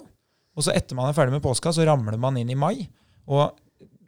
Og 0.57 0.65
så 0.65 0.73
etter 0.73 0.97
man 0.97 1.09
er 1.09 1.17
ferdig 1.17 1.35
med 1.35 1.45
påska, 1.45 1.73
så 1.73 1.85
ramler 1.85 2.17
man 2.21 2.37
inn 2.39 2.53
i 2.53 2.57
mai. 2.57 2.87
Og 3.27 3.51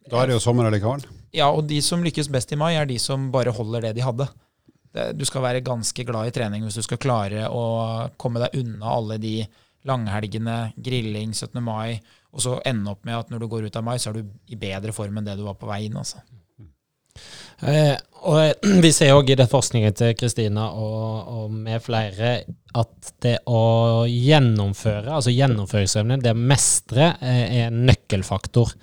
da 0.09 0.21
er 0.21 0.29
det 0.29 0.37
jo 0.37 0.43
sommer 0.43 0.69
allikevel. 0.69 1.05
Ja, 1.35 1.49
og 1.53 1.67
de 1.69 1.79
som 1.85 2.03
lykkes 2.05 2.31
best 2.33 2.53
i 2.55 2.59
mai, 2.59 2.73
er 2.75 2.89
de 2.89 2.97
som 3.01 3.29
bare 3.33 3.53
holder 3.55 3.89
det 3.89 3.95
de 3.99 4.05
hadde. 4.05 4.27
Du 5.13 5.25
skal 5.27 5.45
være 5.45 5.61
ganske 5.65 6.05
glad 6.07 6.31
i 6.31 6.33
trening 6.33 6.63
hvis 6.65 6.79
du 6.79 6.85
skal 6.85 6.97
klare 7.01 7.45
å 7.53 7.65
komme 8.17 8.41
deg 8.41 8.57
unna 8.63 8.95
alle 8.95 9.19
de 9.21 9.35
langhelgene, 9.87 10.73
grilling, 10.81 11.31
17. 11.33 11.61
mai, 11.63 11.99
og 12.33 12.43
så 12.43 12.57
ende 12.67 12.91
opp 12.91 13.05
med 13.07 13.17
at 13.17 13.31
når 13.31 13.43
du 13.43 13.47
går 13.51 13.69
ut 13.69 13.79
av 13.79 13.85
mai, 13.85 13.97
så 14.01 14.11
er 14.11 14.19
du 14.19 14.33
i 14.51 14.59
bedre 14.59 14.93
form 14.95 15.21
enn 15.21 15.29
det 15.29 15.37
du 15.39 15.45
var 15.45 15.57
på 15.61 15.69
vei 15.69 15.83
inn. 15.85 15.97
altså. 15.97 16.21
Eh, 17.65 17.95
og 18.29 18.65
Vi 18.83 18.91
ser 18.95 19.15
òg 19.15 19.31
i 19.31 19.37
det 19.39 19.49
forskningen 19.51 19.95
til 19.97 20.13
Kristina 20.19 20.69
og, 20.71 21.31
og, 21.33 21.55
med 21.55 21.83
flere 21.83 22.33
at 22.77 23.11
det 23.23 23.39
å 23.49 24.05
gjennomføre, 24.09 25.09
altså 25.15 25.33
gjennomføringsevne, 25.33 26.19
det 26.23 26.35
å 26.35 26.39
mestre, 26.39 27.13
eh, 27.19 27.43
er 27.59 27.67
en 27.69 27.83
nøkkelfaktor. 27.89 28.75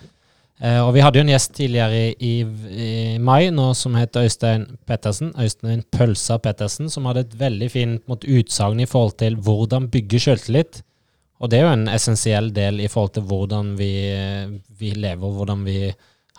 Eh, 0.56 0.80
og 0.80 0.94
Vi 0.96 1.02
hadde 1.04 1.20
jo 1.20 1.24
en 1.26 1.30
gjest 1.34 1.52
tidligere 1.56 1.98
i, 2.00 2.14
i, 2.16 2.32
i 2.40 2.90
mai 3.20 3.50
nå 3.52 3.68
som 3.76 3.96
heter 3.98 4.24
Øystein 4.24 4.64
Pettersen, 4.88 5.34
Øystein 5.36 5.84
Pølsa 5.92 6.38
Pettersen, 6.40 6.88
som 6.92 7.08
hadde 7.08 7.26
et 7.26 7.38
veldig 7.38 7.70
fint 7.72 8.24
utsagn 8.24 8.80
i 8.80 8.88
forhold 8.88 9.18
til 9.20 9.36
hvordan 9.36 9.90
bygge 9.92 10.22
selvtillit. 10.24 10.80
Og 11.36 11.52
det 11.52 11.58
er 11.58 11.66
jo 11.66 11.74
en 11.74 11.88
essensiell 11.92 12.48
del 12.56 12.80
i 12.80 12.88
forhold 12.88 13.12
til 13.18 13.26
hvordan 13.28 13.74
vi, 13.76 13.92
vi 14.80 14.94
lever, 14.96 15.34
hvordan 15.36 15.66
vi 15.66 15.80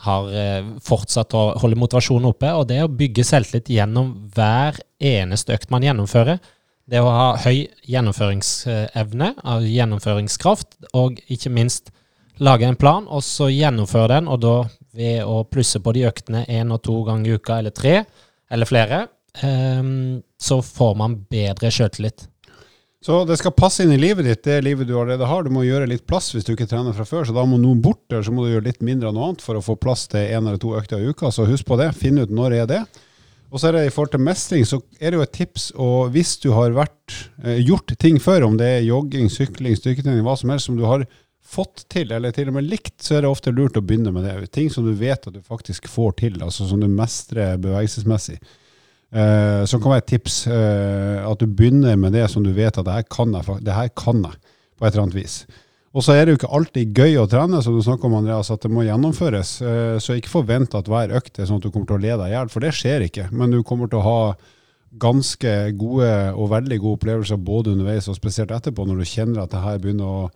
har 0.06 0.30
eh, 0.34 0.65
fortsatt 0.86 1.34
å 1.38 1.43
holde 1.62 1.77
motivasjonen 1.77 2.32
oppe. 2.32 2.49
Og 2.58 2.65
det 2.71 2.82
å 2.82 2.89
bygge 2.89 3.25
selvtillit 3.25 3.69
gjennom 3.77 4.15
hver 4.34 4.80
eneste 4.97 5.53
økt 5.53 5.69
man 5.73 5.86
gjennomfører. 5.86 6.41
Det 6.88 7.03
å 7.03 7.12
ha 7.12 7.30
høy 7.43 7.67
gjennomføringsevne, 7.86 9.34
gjennomføringskraft, 9.67 10.77
og 10.95 11.19
ikke 11.27 11.51
minst 11.53 11.91
lage 12.43 12.67
en 12.67 12.80
plan, 12.80 13.08
og 13.08 13.23
så 13.26 13.50
gjennomføre 13.52 14.15
den. 14.15 14.30
Og 14.32 14.41
da 14.43 14.56
ved 14.97 15.21
å 15.26 15.43
plusse 15.50 15.82
på 15.84 15.93
de 15.95 16.08
øktene 16.10 16.45
én 16.50 16.73
og 16.73 16.82
to 16.86 17.02
ganger 17.08 17.30
i 17.30 17.38
uka, 17.38 17.60
eller 17.60 17.76
tre, 17.76 18.00
eller 18.50 18.69
flere, 18.69 19.06
um, 19.43 20.17
så 20.41 20.62
får 20.63 20.97
man 20.97 21.19
bedre 21.30 21.71
sjøltillit. 21.73 22.28
Så 23.08 23.21
det 23.30 23.38
skal 23.39 23.54
passe 23.56 23.86
inn 23.86 23.93
i 23.93 24.00
livet 24.02 24.26
ditt, 24.26 24.41
det 24.43 24.58
livet 24.65 24.88
du 24.89 24.95
allerede 24.97 25.28
har. 25.30 25.45
Du 25.45 25.54
må 25.54 25.63
gjøre 25.63 25.88
litt 25.88 26.08
plass 26.10 26.32
hvis 26.34 26.47
du 26.47 26.56
ikke 26.56 26.67
trener 26.67 26.95
fra 26.97 27.06
før. 27.08 27.28
Så 27.28 27.36
da 27.36 27.45
må 27.47 27.60
noen 27.62 27.80
bort 27.82 28.02
der, 28.12 28.23
så 28.26 28.34
må 28.34 28.43
du 28.43 28.52
gjøre 28.52 28.65
litt 28.65 28.82
mindre 28.84 29.12
av 29.12 29.15
noe 29.15 29.30
annet 29.30 29.43
for 29.45 29.56
å 29.56 29.63
få 29.63 29.78
plass 29.80 30.08
til 30.12 30.26
én 30.26 30.41
eller 30.41 30.58
to 30.60 30.73
økter 30.76 31.00
i 31.00 31.13
uka. 31.13 31.30
Så 31.32 31.45
husk 31.47 31.69
på 31.69 31.78
det. 31.80 31.91
Finn 31.95 32.17
ut 32.19 32.34
når 32.34 32.58
er 32.58 32.71
det. 32.71 32.82
Og 33.47 33.62
så 33.62 33.69
er 33.69 33.78
det 33.78 33.86
i 33.88 33.93
forhold 33.95 34.12
til 34.12 34.26
mestring, 34.26 34.65
så 34.67 34.82
er 35.00 35.13
det 35.13 35.19
jo 35.21 35.23
et 35.23 35.36
tips, 35.38 35.69
og 35.80 36.10
hvis 36.12 36.34
du 36.43 36.50
har 36.52 36.73
vært, 36.76 37.13
eh, 37.45 37.62
gjort 37.63 37.93
ting 37.95 38.19
før, 38.19 38.43
om 38.50 38.58
det 38.60 38.67
er 38.67 38.88
jogging, 38.89 39.30
sykling, 39.32 39.78
styrketrening, 39.78 40.26
hva 40.26 40.36
som 40.36 40.52
helst, 40.52 40.67
som 40.67 40.76
du 40.76 40.84
har 40.84 41.06
fått 41.47 41.86
til, 41.91 42.12
eller 42.12 42.33
til 42.36 42.51
og 42.51 42.57
med 42.57 42.67
likt, 42.67 42.97
så 43.03 43.17
er 43.17 43.23
det 43.23 43.31
ofte 43.31 43.53
lurt 43.55 43.77
å 43.79 43.83
begynne 43.86 44.12
med 44.15 44.25
det. 44.27 44.51
Ting 44.55 44.71
som 44.73 44.86
du 44.86 44.93
vet 44.97 45.27
at 45.29 45.36
du 45.36 45.39
faktisk 45.43 45.88
får 45.91 46.17
til, 46.21 46.41
altså 46.43 46.67
som 46.67 46.81
du 46.81 46.89
mestrer 46.91 47.60
bevegelsesmessig. 47.63 48.39
Eh, 49.07 49.62
som 49.63 49.79
kan 49.79 49.93
være 49.93 50.03
et 50.03 50.10
tips. 50.12 50.41
Eh, 50.51 51.21
at 51.23 51.39
du 51.39 51.47
begynner 51.47 51.95
med 51.99 52.15
det 52.17 52.25
som 52.31 52.43
du 52.43 52.51
vet 52.55 52.75
at 52.75 52.86
det 52.86 52.97
her 52.97 53.07
kan 53.07 53.31
jeg, 53.38 53.62
det 53.63 53.77
her 53.77 53.93
kan 53.95 54.19
jeg 54.25 54.36
på 54.77 54.86
et 54.86 54.91
eller 54.91 55.07
annet 55.07 55.17
vis. 55.21 55.39
Og 55.97 56.03
så 56.05 56.13
er 56.13 56.25
det 56.25 56.33
jo 56.33 56.39
ikke 56.41 56.53
alltid 56.53 56.99
gøy 56.99 57.15
å 57.17 57.29
trene, 57.31 57.62
som 57.63 57.73
du 57.73 57.81
snakker 57.81 58.10
om, 58.10 58.19
Andreas, 58.19 58.51
at 58.53 58.62
det 58.62 58.69
må 58.69 58.83
gjennomføres. 58.86 59.53
Eh, 59.63 59.95
så 60.03 60.17
ikke 60.17 60.36
forvent 60.36 60.75
at 60.77 60.91
hver 60.91 61.15
økt 61.17 61.39
er 61.39 61.47
sånn 61.49 61.62
at 61.62 61.65
du 61.65 61.71
kommer 61.71 61.88
til 61.89 61.97
å 61.97 62.03
le 62.03 62.13
deg 62.19 62.27
i 62.27 62.36
hjel, 62.36 62.51
for 62.53 62.65
det 62.65 62.75
skjer 62.75 63.07
ikke. 63.07 63.31
Men 63.31 63.55
du 63.55 63.63
kommer 63.65 63.89
til 63.89 64.03
å 64.03 64.05
ha 64.05 64.19
ganske 64.97 65.53
gode 65.77 66.12
og 66.33 66.51
veldig 66.51 66.77
gode 66.83 66.99
opplevelser 66.99 67.39
både 67.43 67.73
underveis 67.73 68.07
og 68.12 68.17
spesielt 68.17 68.53
etterpå, 68.55 68.86
når 68.88 69.01
du 69.01 69.10
kjenner 69.10 69.43
at 69.43 69.53
det 69.53 69.63
her 69.63 69.81
begynner 69.81 70.12
å 70.12 70.29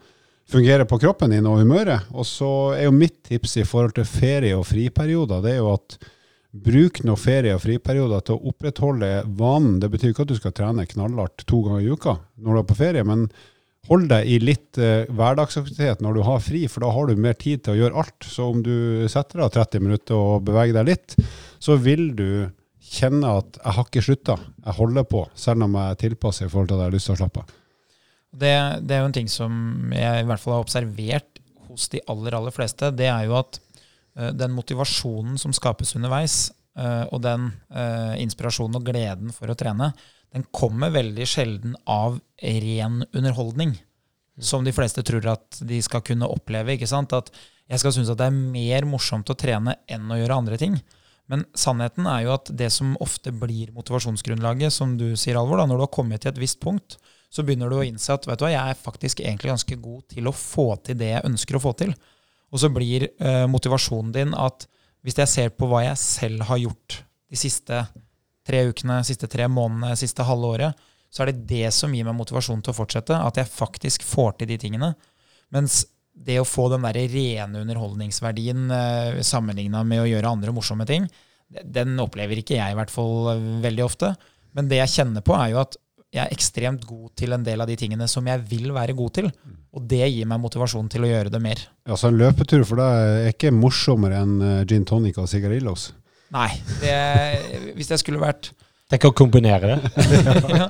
fungere 0.52 0.86
på 0.86 1.00
kroppen 1.00 1.32
din 1.34 1.48
og 1.48 1.62
humøret. 1.62 2.10
Og 2.12 2.28
så 2.28 2.50
er 2.76 2.88
jo 2.88 2.96
mitt 2.96 3.22
tips 3.28 3.58
i 3.62 3.68
forhold 3.68 3.96
til 3.98 4.10
ferie 4.10 4.58
og 4.58 4.68
friperioder, 4.68 5.44
det 5.44 5.56
er 5.56 5.62
jo 5.62 5.72
at 5.76 5.98
bruk 6.52 7.00
nå 7.08 7.16
ferie 7.16 7.56
og 7.56 7.64
friperioder 7.64 8.26
til 8.28 8.36
å 8.36 8.52
opprettholde 8.52 9.12
vanen. 9.40 9.80
Det 9.80 9.90
betyr 9.94 10.12
ikke 10.12 10.26
at 10.26 10.34
du 10.34 10.40
skal 10.40 10.56
trene 10.56 10.88
knallhardt 10.90 11.46
to 11.48 11.62
ganger 11.64 11.86
i 11.86 11.96
uka 11.96 12.18
når 12.44 12.52
du 12.52 12.62
er 12.62 12.68
på 12.68 12.80
ferie, 12.82 13.06
men 13.08 13.30
hold 13.90 14.10
deg 14.12 14.28
i 14.30 14.40
litt 14.44 14.80
uh, 14.82 15.08
hverdagsaktivitet 15.10 16.04
når 16.04 16.20
du 16.20 16.24
har 16.28 16.44
fri, 16.44 16.66
for 16.70 16.84
da 16.84 16.92
har 16.94 17.08
du 17.08 17.24
mer 17.24 17.38
tid 17.40 17.64
til 17.64 17.76
å 17.76 17.80
gjøre 17.80 18.04
alt. 18.04 18.28
Så 18.28 18.50
om 18.52 18.60
du 18.66 19.08
setter 19.12 19.42
deg 19.42 19.56
30 19.56 19.86
minutter 19.88 20.20
og 20.20 20.44
beveger 20.48 20.78
deg 20.82 20.92
litt, 20.92 21.16
så 21.62 21.80
vil 21.80 22.12
du 22.18 22.28
kjenne 22.92 23.38
at 23.40 23.58
jeg 23.62 23.78
har 23.78 23.88
ikke 23.88 24.04
slutta, 24.04 24.38
jeg 24.66 24.78
holder 24.78 25.08
på, 25.08 25.24
selv 25.38 25.66
om 25.68 25.80
jeg 25.80 26.00
tilpasser 26.04 26.50
i 26.50 26.52
forhold 26.52 26.72
til 26.72 26.78
at 26.78 26.84
jeg 26.84 26.92
har 26.92 26.98
lyst 26.98 27.12
til 27.12 27.16
å 27.16 27.22
slappe 27.24 27.44
av. 27.46 27.58
Det, 28.32 28.54
det, 28.88 28.96
er 28.96 29.04
jo 29.04 29.10
en 29.10 29.16
ting 29.16 29.30
som 29.32 29.54
jeg 29.92 30.24
i 30.24 30.28
hvert 30.28 30.40
fall 30.40 30.56
har 30.56 30.64
observert 30.64 31.42
hos 31.68 31.90
de 31.92 32.00
aller, 32.12 32.36
aller 32.38 32.56
fleste. 32.56 32.92
Det 32.96 33.10
er 33.12 33.28
jo 33.28 33.36
at 33.40 33.60
uh, 33.60 34.32
den 34.32 34.56
motivasjonen 34.56 35.38
som 35.42 35.54
skapes 35.56 35.96
underveis, 36.00 36.46
uh, 36.80 37.06
og 37.12 37.22
den 37.26 37.50
uh, 37.76 38.16
inspirasjonen 38.22 38.80
og 38.80 38.88
gleden 38.88 39.36
for 39.36 39.52
å 39.52 39.58
trene, 39.60 39.92
den 40.32 40.48
kommer 40.56 40.94
veldig 40.96 41.28
sjelden 41.28 41.76
av 41.92 42.22
ren 42.40 43.02
underholdning. 43.12 43.76
Som 44.40 44.64
de 44.64 44.72
fleste 44.74 45.04
tror 45.04 45.28
at 45.28 45.60
de 45.68 45.82
skal 45.84 46.04
kunne 46.08 46.30
oppleve. 46.32 46.78
ikke 46.78 46.88
sant? 46.88 47.12
At 47.12 47.34
jeg 47.68 47.84
skal 47.84 47.94
synes 47.96 48.14
at 48.14 48.20
det 48.20 48.30
er 48.32 48.40
mer 48.56 48.88
morsomt 48.88 49.30
å 49.30 49.38
trene 49.38 49.76
enn 49.92 50.08
å 50.12 50.18
gjøre 50.18 50.40
andre 50.40 50.60
ting. 50.60 50.80
Men 51.32 51.46
sannheten 51.56 52.08
er 52.10 52.26
jo 52.26 52.34
at 52.36 52.50
det 52.60 52.68
som 52.76 52.98
ofte 53.04 53.32
blir 53.36 53.72
motivasjonsgrunnlaget, 53.76 54.74
som 54.76 54.98
du 55.00 55.14
sier, 55.20 55.38
Alvor, 55.40 55.62
da, 55.62 55.68
når 55.70 55.80
du 55.80 55.86
har 55.86 55.94
kommet 55.96 56.24
til 56.24 56.32
et 56.34 56.42
visst 56.42 56.60
punkt, 56.64 56.98
så 57.32 57.46
begynner 57.48 57.72
du 57.72 57.78
å 57.80 57.86
innse 57.88 58.12
at 58.12 58.28
vet 58.28 58.40
du 58.40 58.44
hva, 58.44 58.52
jeg 58.52 58.74
er 58.74 58.80
faktisk 58.80 59.22
egentlig 59.24 59.54
ganske 59.54 59.78
god 59.80 60.04
til 60.12 60.28
å 60.28 60.36
få 60.36 60.68
til 60.84 60.98
det 61.00 61.14
jeg 61.14 61.28
ønsker 61.30 61.58
å 61.58 61.64
få 61.64 61.72
til. 61.80 61.94
Og 62.52 62.60
så 62.60 62.70
blir 62.74 63.08
eh, 63.08 63.46
motivasjonen 63.48 64.12
din 64.16 64.34
at 64.36 64.68
hvis 65.02 65.18
jeg 65.22 65.32
ser 65.32 65.54
på 65.56 65.70
hva 65.72 65.86
jeg 65.86 66.00
selv 66.02 66.44
har 66.50 66.60
gjort 66.60 66.98
de 67.32 67.40
siste 67.40 67.86
tre 68.48 68.66
ukene, 68.68 69.00
siste 69.08 69.30
tre 69.32 69.48
månedene, 69.48 69.96
siste 70.00 70.26
halve 70.28 70.52
året, 70.58 70.84
så 71.12 71.24
er 71.24 71.32
det 71.32 71.48
det 71.48 71.72
som 71.76 71.94
gir 71.96 72.06
meg 72.08 72.18
motivasjon 72.20 72.62
til 72.64 72.74
å 72.74 72.78
fortsette. 72.78 73.16
At 73.16 73.40
jeg 73.40 73.52
faktisk 73.52 74.04
får 74.08 74.38
til 74.40 74.52
de 74.52 74.60
tingene. 74.60 74.92
Mens 75.56 75.86
det 76.12 76.38
å 76.42 76.48
få 76.48 76.68
den 76.72 76.84
der 76.84 77.00
rene 77.12 77.64
underholdningsverdien 77.64 78.68
eh, 78.76 79.22
sammenligna 79.24 79.86
med 79.88 80.04
å 80.04 80.10
gjøre 80.10 80.36
andre 80.36 80.54
morsomme 80.56 80.88
ting, 80.88 81.08
den 81.48 81.96
opplever 82.00 82.40
ikke 82.40 82.58
jeg 82.58 82.76
i 82.76 82.78
hvert 82.78 82.92
fall 82.92 83.32
veldig 83.64 83.84
ofte. 83.88 84.14
Men 84.56 84.68
det 84.72 84.82
jeg 84.82 84.96
kjenner 84.98 85.24
på, 85.24 85.36
er 85.36 85.54
jo 85.54 85.62
at 85.64 85.80
jeg 86.12 86.26
er 86.26 86.34
ekstremt 86.36 86.84
god 86.88 87.14
til 87.20 87.32
en 87.36 87.44
del 87.46 87.64
av 87.64 87.70
de 87.70 87.78
tingene 87.80 88.08
som 88.12 88.26
jeg 88.28 88.44
vil 88.50 88.74
være 88.76 88.96
god 88.98 89.14
til. 89.16 89.30
Og 89.72 89.86
det 89.88 90.04
gir 90.04 90.28
meg 90.28 90.42
motivasjon 90.44 90.90
til 90.92 91.08
å 91.08 91.12
gjøre 91.12 91.32
det 91.32 91.40
mer. 91.44 91.62
Ja, 91.88 91.96
Så 91.96 92.10
en 92.12 92.20
løpetur 92.20 92.66
for 92.68 92.82
deg 92.82 93.04
er 93.04 93.30
ikke 93.32 93.54
morsommere 93.56 94.20
enn 94.20 94.42
eh, 94.44 94.66
gin 94.68 94.84
tonic 94.88 95.22
og 95.22 95.30
sigarillos? 95.32 95.94
Nei. 96.36 96.50
Det, 96.82 96.98
hvis 97.78 97.94
jeg 97.94 98.04
skulle 98.04 98.24
vært 98.24 98.54
Tenk 98.92 99.06
å 99.08 99.14
kombinere 99.16 99.70
det. 99.70 99.92
ja. 100.52 100.66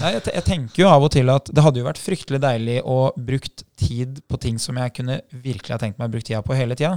Nei, 0.00 0.10
jeg, 0.14 0.22
jeg, 0.30 0.44
tenker 0.46 0.80
jo 0.80 0.86
av 0.88 1.02
og 1.04 1.10
til 1.12 1.28
at 1.28 1.50
det 1.52 1.60
hadde 1.60 1.82
jo 1.82 1.84
vært 1.84 2.00
fryktelig 2.00 2.40
deilig 2.40 2.78
å 2.88 3.10
brukt 3.20 3.66
tid 3.76 4.22
på 4.24 4.38
ting 4.40 4.56
som 4.56 4.78
jeg 4.80 4.94
kunne 4.96 5.18
virkelig 5.28 5.74
ha 5.74 5.80
tenkt 5.82 6.00
meg 6.00 6.08
å 6.08 6.14
bruke 6.14 6.24
tida 6.24 6.40
på 6.46 6.56
hele 6.56 6.78
tida. 6.78 6.94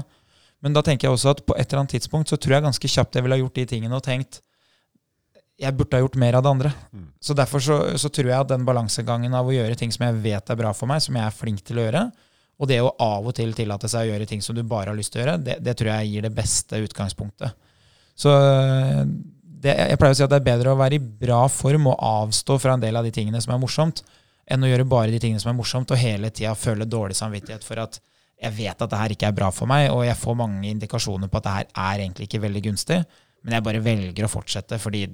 Men 0.64 0.76
da 0.76 0.84
tenker 0.84 1.10
jeg 1.10 1.18
også 1.18 1.34
at 1.34 1.42
på 1.44 1.58
et 1.60 1.68
eller 1.68 1.84
annet 1.84 1.98
tidspunkt 1.98 2.32
så 2.32 2.40
tror 2.40 2.56
jeg 2.56 2.66
ganske 2.70 2.92
kjapt 2.96 3.20
jeg 3.20 3.26
ville 3.26 3.36
ha 3.36 3.44
gjort 3.44 3.60
de 3.60 3.68
tingene 3.74 4.00
og 4.00 4.06
tenkt 4.08 4.40
jeg 5.60 5.76
burde 5.76 5.98
ha 5.98 6.04
gjort 6.04 6.18
mer 6.22 6.38
av 6.40 6.44
det 6.46 6.52
andre. 6.54 6.72
Mm. 6.96 7.08
Så 7.20 7.36
derfor 7.36 7.64
så, 7.64 7.78
så, 8.00 8.12
tror 8.14 8.32
jeg 8.32 8.40
at 8.40 8.52
den 8.52 8.66
balansegangen 8.68 9.34
av 9.36 9.48
å 9.48 9.54
gjøre 9.54 9.76
ting 9.80 9.92
som 9.92 10.06
jeg 10.08 10.20
vet 10.24 10.52
er 10.52 10.60
bra 10.60 10.72
for 10.76 10.90
meg, 10.92 11.04
som 11.04 11.18
jeg 11.20 11.26
er 11.26 11.36
flink 11.36 11.64
til 11.68 11.82
å 11.82 11.88
gjøre, 11.88 12.04
og 12.60 12.68
det 12.68 12.80
å 12.84 12.94
av 13.04 13.28
og 13.28 13.36
til 13.36 13.52
tillate 13.56 13.88
seg 13.92 14.08
å 14.08 14.14
gjøre 14.14 14.28
ting 14.28 14.44
som 14.44 14.56
du 14.56 14.64
bare 14.68 14.92
har 14.92 14.98
lyst 14.98 15.14
til 15.14 15.22
å 15.22 15.26
gjøre, 15.26 15.42
det, 15.44 15.58
det 15.64 15.76
tror 15.80 15.92
jeg 15.94 16.14
gir 16.14 16.28
det 16.28 16.32
beste 16.36 16.80
utgangspunktet. 16.84 17.56
Så 18.20 18.32
det, 19.60 19.76
jeg 19.76 20.00
pleier 20.00 20.16
å 20.16 20.20
si 20.20 20.26
at 20.26 20.32
det 20.32 20.42
er 20.42 20.48
bedre 20.48 20.74
å 20.74 20.80
være 20.80 21.00
i 21.00 21.04
bra 21.04 21.46
form 21.52 21.88
og 21.92 22.04
avstå 22.04 22.60
fra 22.60 22.76
en 22.76 22.84
del 22.84 23.00
av 23.00 23.08
de 23.08 23.14
tingene 23.16 23.40
som 23.44 23.56
er 23.56 23.62
morsomt, 23.62 24.04
enn 24.50 24.66
å 24.66 24.70
gjøre 24.70 24.88
bare 24.90 25.14
de 25.14 25.22
tingene 25.22 25.44
som 25.44 25.52
er 25.54 25.60
morsomt, 25.60 25.92
og 25.92 26.00
hele 26.00 26.32
tida 26.36 26.56
føle 26.58 26.88
dårlig 26.90 27.20
samvittighet 27.20 27.68
for 27.68 27.84
at 27.84 28.00
jeg 28.40 28.56
vet 28.56 28.82
at 28.82 28.92
det 28.92 29.00
her 29.00 29.14
ikke 29.14 29.28
er 29.28 29.36
bra 29.36 29.50
for 29.52 29.68
meg, 29.70 29.90
og 29.92 30.06
jeg 30.08 30.20
får 30.20 30.38
mange 30.40 30.72
indikasjoner 30.72 31.32
på 31.32 31.40
at 31.40 31.48
det 31.48 31.56
her 31.58 31.72
er 31.92 32.04
egentlig 32.06 32.30
ikke 32.30 32.44
veldig 32.46 32.64
gunstig, 32.70 33.00
men 33.44 33.56
jeg 33.56 33.66
bare 33.66 33.84
velger 33.84 34.26
å 34.26 34.32
fortsette 34.32 34.80
fordi 34.82 35.06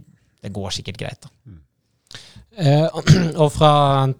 det 0.45 0.53
går 0.55 0.77
sikkert 0.77 1.01
greit. 1.01 1.25
da. 1.25 1.33
Mm. 1.49 1.61
Eh, 2.55 2.87
og 3.43 3.49
fra 3.51 3.71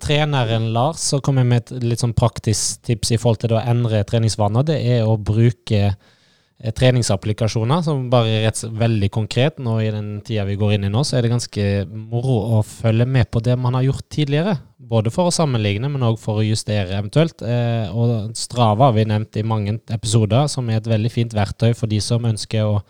treneren 0.02 0.72
Lars 0.76 1.06
så 1.12 1.22
kommer 1.24 1.46
jeg 1.46 1.52
med 1.52 1.64
et 1.64 1.88
litt 1.94 2.04
sånn 2.04 2.16
praktisk 2.18 2.84
tips 2.88 3.16
i 3.16 3.22
forhold 3.22 3.46
til 3.46 3.56
å 3.56 3.64
endre 3.64 4.04
treningsvaner. 4.08 4.68
Det 4.68 4.80
er 4.98 5.08
å 5.08 5.16
bruke 5.16 5.82
eh, 5.86 6.74
treningsapplikasjoner, 6.76 7.86
som 7.86 8.10
bare 8.12 8.42
rett 8.44 8.60
veldig 8.68 9.10
konkret. 9.16 9.62
Nå 9.64 9.78
i 9.84 9.92
den 9.94 10.18
tida 10.26 10.48
vi 10.50 10.58
går 10.60 10.76
inn 10.76 10.90
i 10.90 10.92
nå, 10.92 11.06
så 11.08 11.18
er 11.18 11.26
det 11.26 11.32
ganske 11.32 11.70
moro 11.88 12.42
å 12.58 12.62
følge 12.68 13.08
med 13.08 13.32
på 13.32 13.44
det 13.46 13.56
man 13.62 13.80
har 13.80 13.88
gjort 13.88 14.10
tidligere. 14.12 14.58
Både 14.86 15.14
for 15.14 15.32
å 15.32 15.34
sammenligne, 15.34 15.90
men 15.90 16.04
òg 16.06 16.20
for 16.22 16.42
å 16.42 16.46
justere 16.46 17.00
eventuelt. 17.00 17.40
Eh, 17.40 17.88
og 17.96 18.36
Strava 18.38 18.90
har 18.90 19.00
vi 19.00 19.08
nevnt 19.14 19.40
i 19.40 19.48
mange 19.48 19.80
episoder, 19.96 20.52
som 20.52 20.68
er 20.70 20.82
et 20.82 20.92
veldig 20.92 21.14
fint 21.14 21.36
verktøy 21.36 21.72
for 21.72 21.92
de 21.92 22.04
som 22.04 22.28
ønsker 22.28 22.68
å 22.68 22.84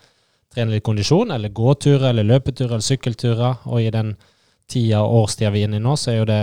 trene 0.56 0.72
litt 0.72 0.86
kondisjon, 0.86 1.34
eller 1.34 1.52
gåturer, 1.54 2.08
eller 2.10 2.26
løpeturer, 2.26 2.76
eller 2.76 2.86
sykkelturer. 2.86 3.60
Og 3.68 3.84
i 3.84 3.92
den 3.92 4.14
tida 4.70 5.04
og 5.04 5.26
årstida 5.26 5.52
vi 5.54 5.62
er 5.62 5.70
inne 5.70 5.80
i 5.80 5.84
nå, 5.84 5.94
så 6.00 6.12
er 6.12 6.20
jo 6.22 6.30
det 6.30 6.40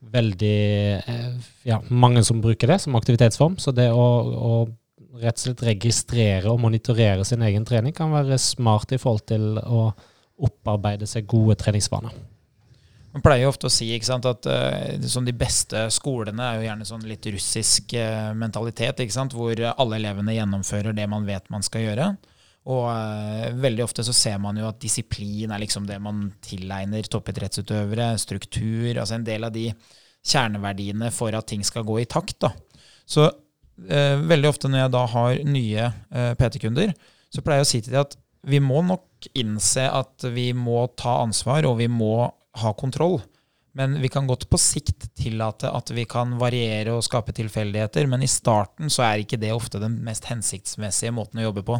veldig 0.00 0.60
eh, 0.96 1.32
ja, 1.68 1.80
mange 1.90 2.22
som 2.24 2.40
bruker 2.40 2.70
det 2.70 2.78
som 2.84 2.96
aktivitetsform. 2.96 3.58
Så 3.60 3.74
det 3.76 3.90
å, 3.92 4.06
å, 4.30 4.54
rett 5.20 5.36
og 5.36 5.44
slett 5.44 5.66
registrere 5.66 6.48
og 6.48 6.62
monitorere 6.62 7.26
sin 7.28 7.44
egen 7.44 7.66
trening 7.68 7.94
kan 7.96 8.12
være 8.14 8.38
smart 8.40 8.94
i 8.94 9.00
forhold 9.00 9.26
til 9.28 9.60
å 9.60 9.90
opparbeide 10.40 11.08
seg 11.08 11.28
gode 11.28 11.58
treningsvaner. 11.60 12.14
Man 13.10 13.24
pleier 13.24 13.42
jo 13.42 13.50
ofte 13.50 13.66
å 13.66 13.72
si 13.74 13.88
sant, 14.06 14.24
at 14.24 14.46
uh, 14.46 15.22
de 15.26 15.32
beste 15.34 15.88
skolene 15.90 16.44
er 16.46 16.60
jo 16.60 16.66
gjerne 16.68 16.86
sånn 16.86 17.08
litt 17.10 17.26
russisk 17.34 17.96
uh, 17.98 18.30
mentalitet, 18.38 19.02
hvor 19.34 19.64
alle 19.74 19.98
elevene 19.98 20.36
gjennomfører 20.36 20.94
det 20.94 21.08
man 21.10 21.26
vet 21.26 21.50
man 21.50 21.66
skal 21.66 21.88
gjøre. 21.88 22.12
Og 22.70 22.86
uh, 22.86 23.50
veldig 23.60 23.84
ofte 23.86 24.04
så 24.06 24.14
ser 24.14 24.38
man 24.42 24.58
jo 24.60 24.68
at 24.68 24.80
disiplin 24.82 25.50
er 25.50 25.62
liksom 25.62 25.88
det 25.88 25.98
man 26.02 26.28
tilegner 26.44 27.08
toppidrettsutøvere. 27.10 28.12
Struktur, 28.20 28.92
altså 28.94 29.18
en 29.18 29.26
del 29.26 29.48
av 29.48 29.54
de 29.54 29.70
kjerneverdiene 30.20 31.08
for 31.14 31.34
at 31.36 31.48
ting 31.50 31.64
skal 31.66 31.86
gå 31.88 32.02
i 32.02 32.08
takt. 32.10 32.38
da. 32.46 32.52
Så 33.08 33.26
uh, 33.26 34.16
veldig 34.30 34.50
ofte 34.52 34.70
når 34.70 34.84
jeg 34.84 34.94
da 34.96 35.04
har 35.14 35.44
nye 35.48 35.92
uh, 36.14 36.32
PT-kunder, 36.38 36.94
så 37.30 37.42
pleier 37.46 37.62
jeg 37.62 37.68
å 37.68 37.72
si 37.72 37.82
til 37.84 37.96
dem 37.96 38.06
at 38.06 38.18
vi 38.50 38.60
må 38.64 38.80
nok 38.86 39.28
innse 39.36 39.84
at 39.84 40.24
vi 40.32 40.50
må 40.56 40.86
ta 40.96 41.18
ansvar, 41.24 41.66
og 41.68 41.76
vi 41.80 41.90
må 41.92 42.30
ha 42.60 42.72
kontroll. 42.78 43.18
Men 43.72 44.00
vi 44.02 44.08
kan 44.10 44.26
godt 44.26 44.48
på 44.50 44.58
sikt 44.58 45.10
tillate 45.18 45.70
at 45.70 45.92
vi 45.94 46.04
kan 46.08 46.32
variere 46.40 46.96
og 46.96 47.04
skape 47.06 47.34
tilfeldigheter. 47.36 48.08
Men 48.10 48.24
i 48.24 48.30
starten 48.30 48.90
så 48.90 49.04
er 49.06 49.22
ikke 49.22 49.38
det 49.40 49.52
ofte 49.54 49.82
den 49.82 50.00
mest 50.06 50.26
hensiktsmessige 50.30 51.14
måten 51.14 51.40
å 51.40 51.46
jobbe 51.48 51.64
på. 51.68 51.78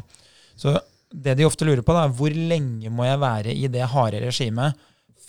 Så 0.58 0.76
det 1.10 1.34
de 1.38 1.46
ofte 1.46 1.66
lurer 1.66 1.82
på, 1.82 1.94
da, 1.96 2.06
er 2.06 2.14
hvor 2.14 2.34
lenge 2.34 2.92
må 2.94 3.06
jeg 3.06 3.20
være 3.22 3.54
i 3.54 3.66
det 3.72 3.88
harde 3.92 4.22
regimet 4.22 4.78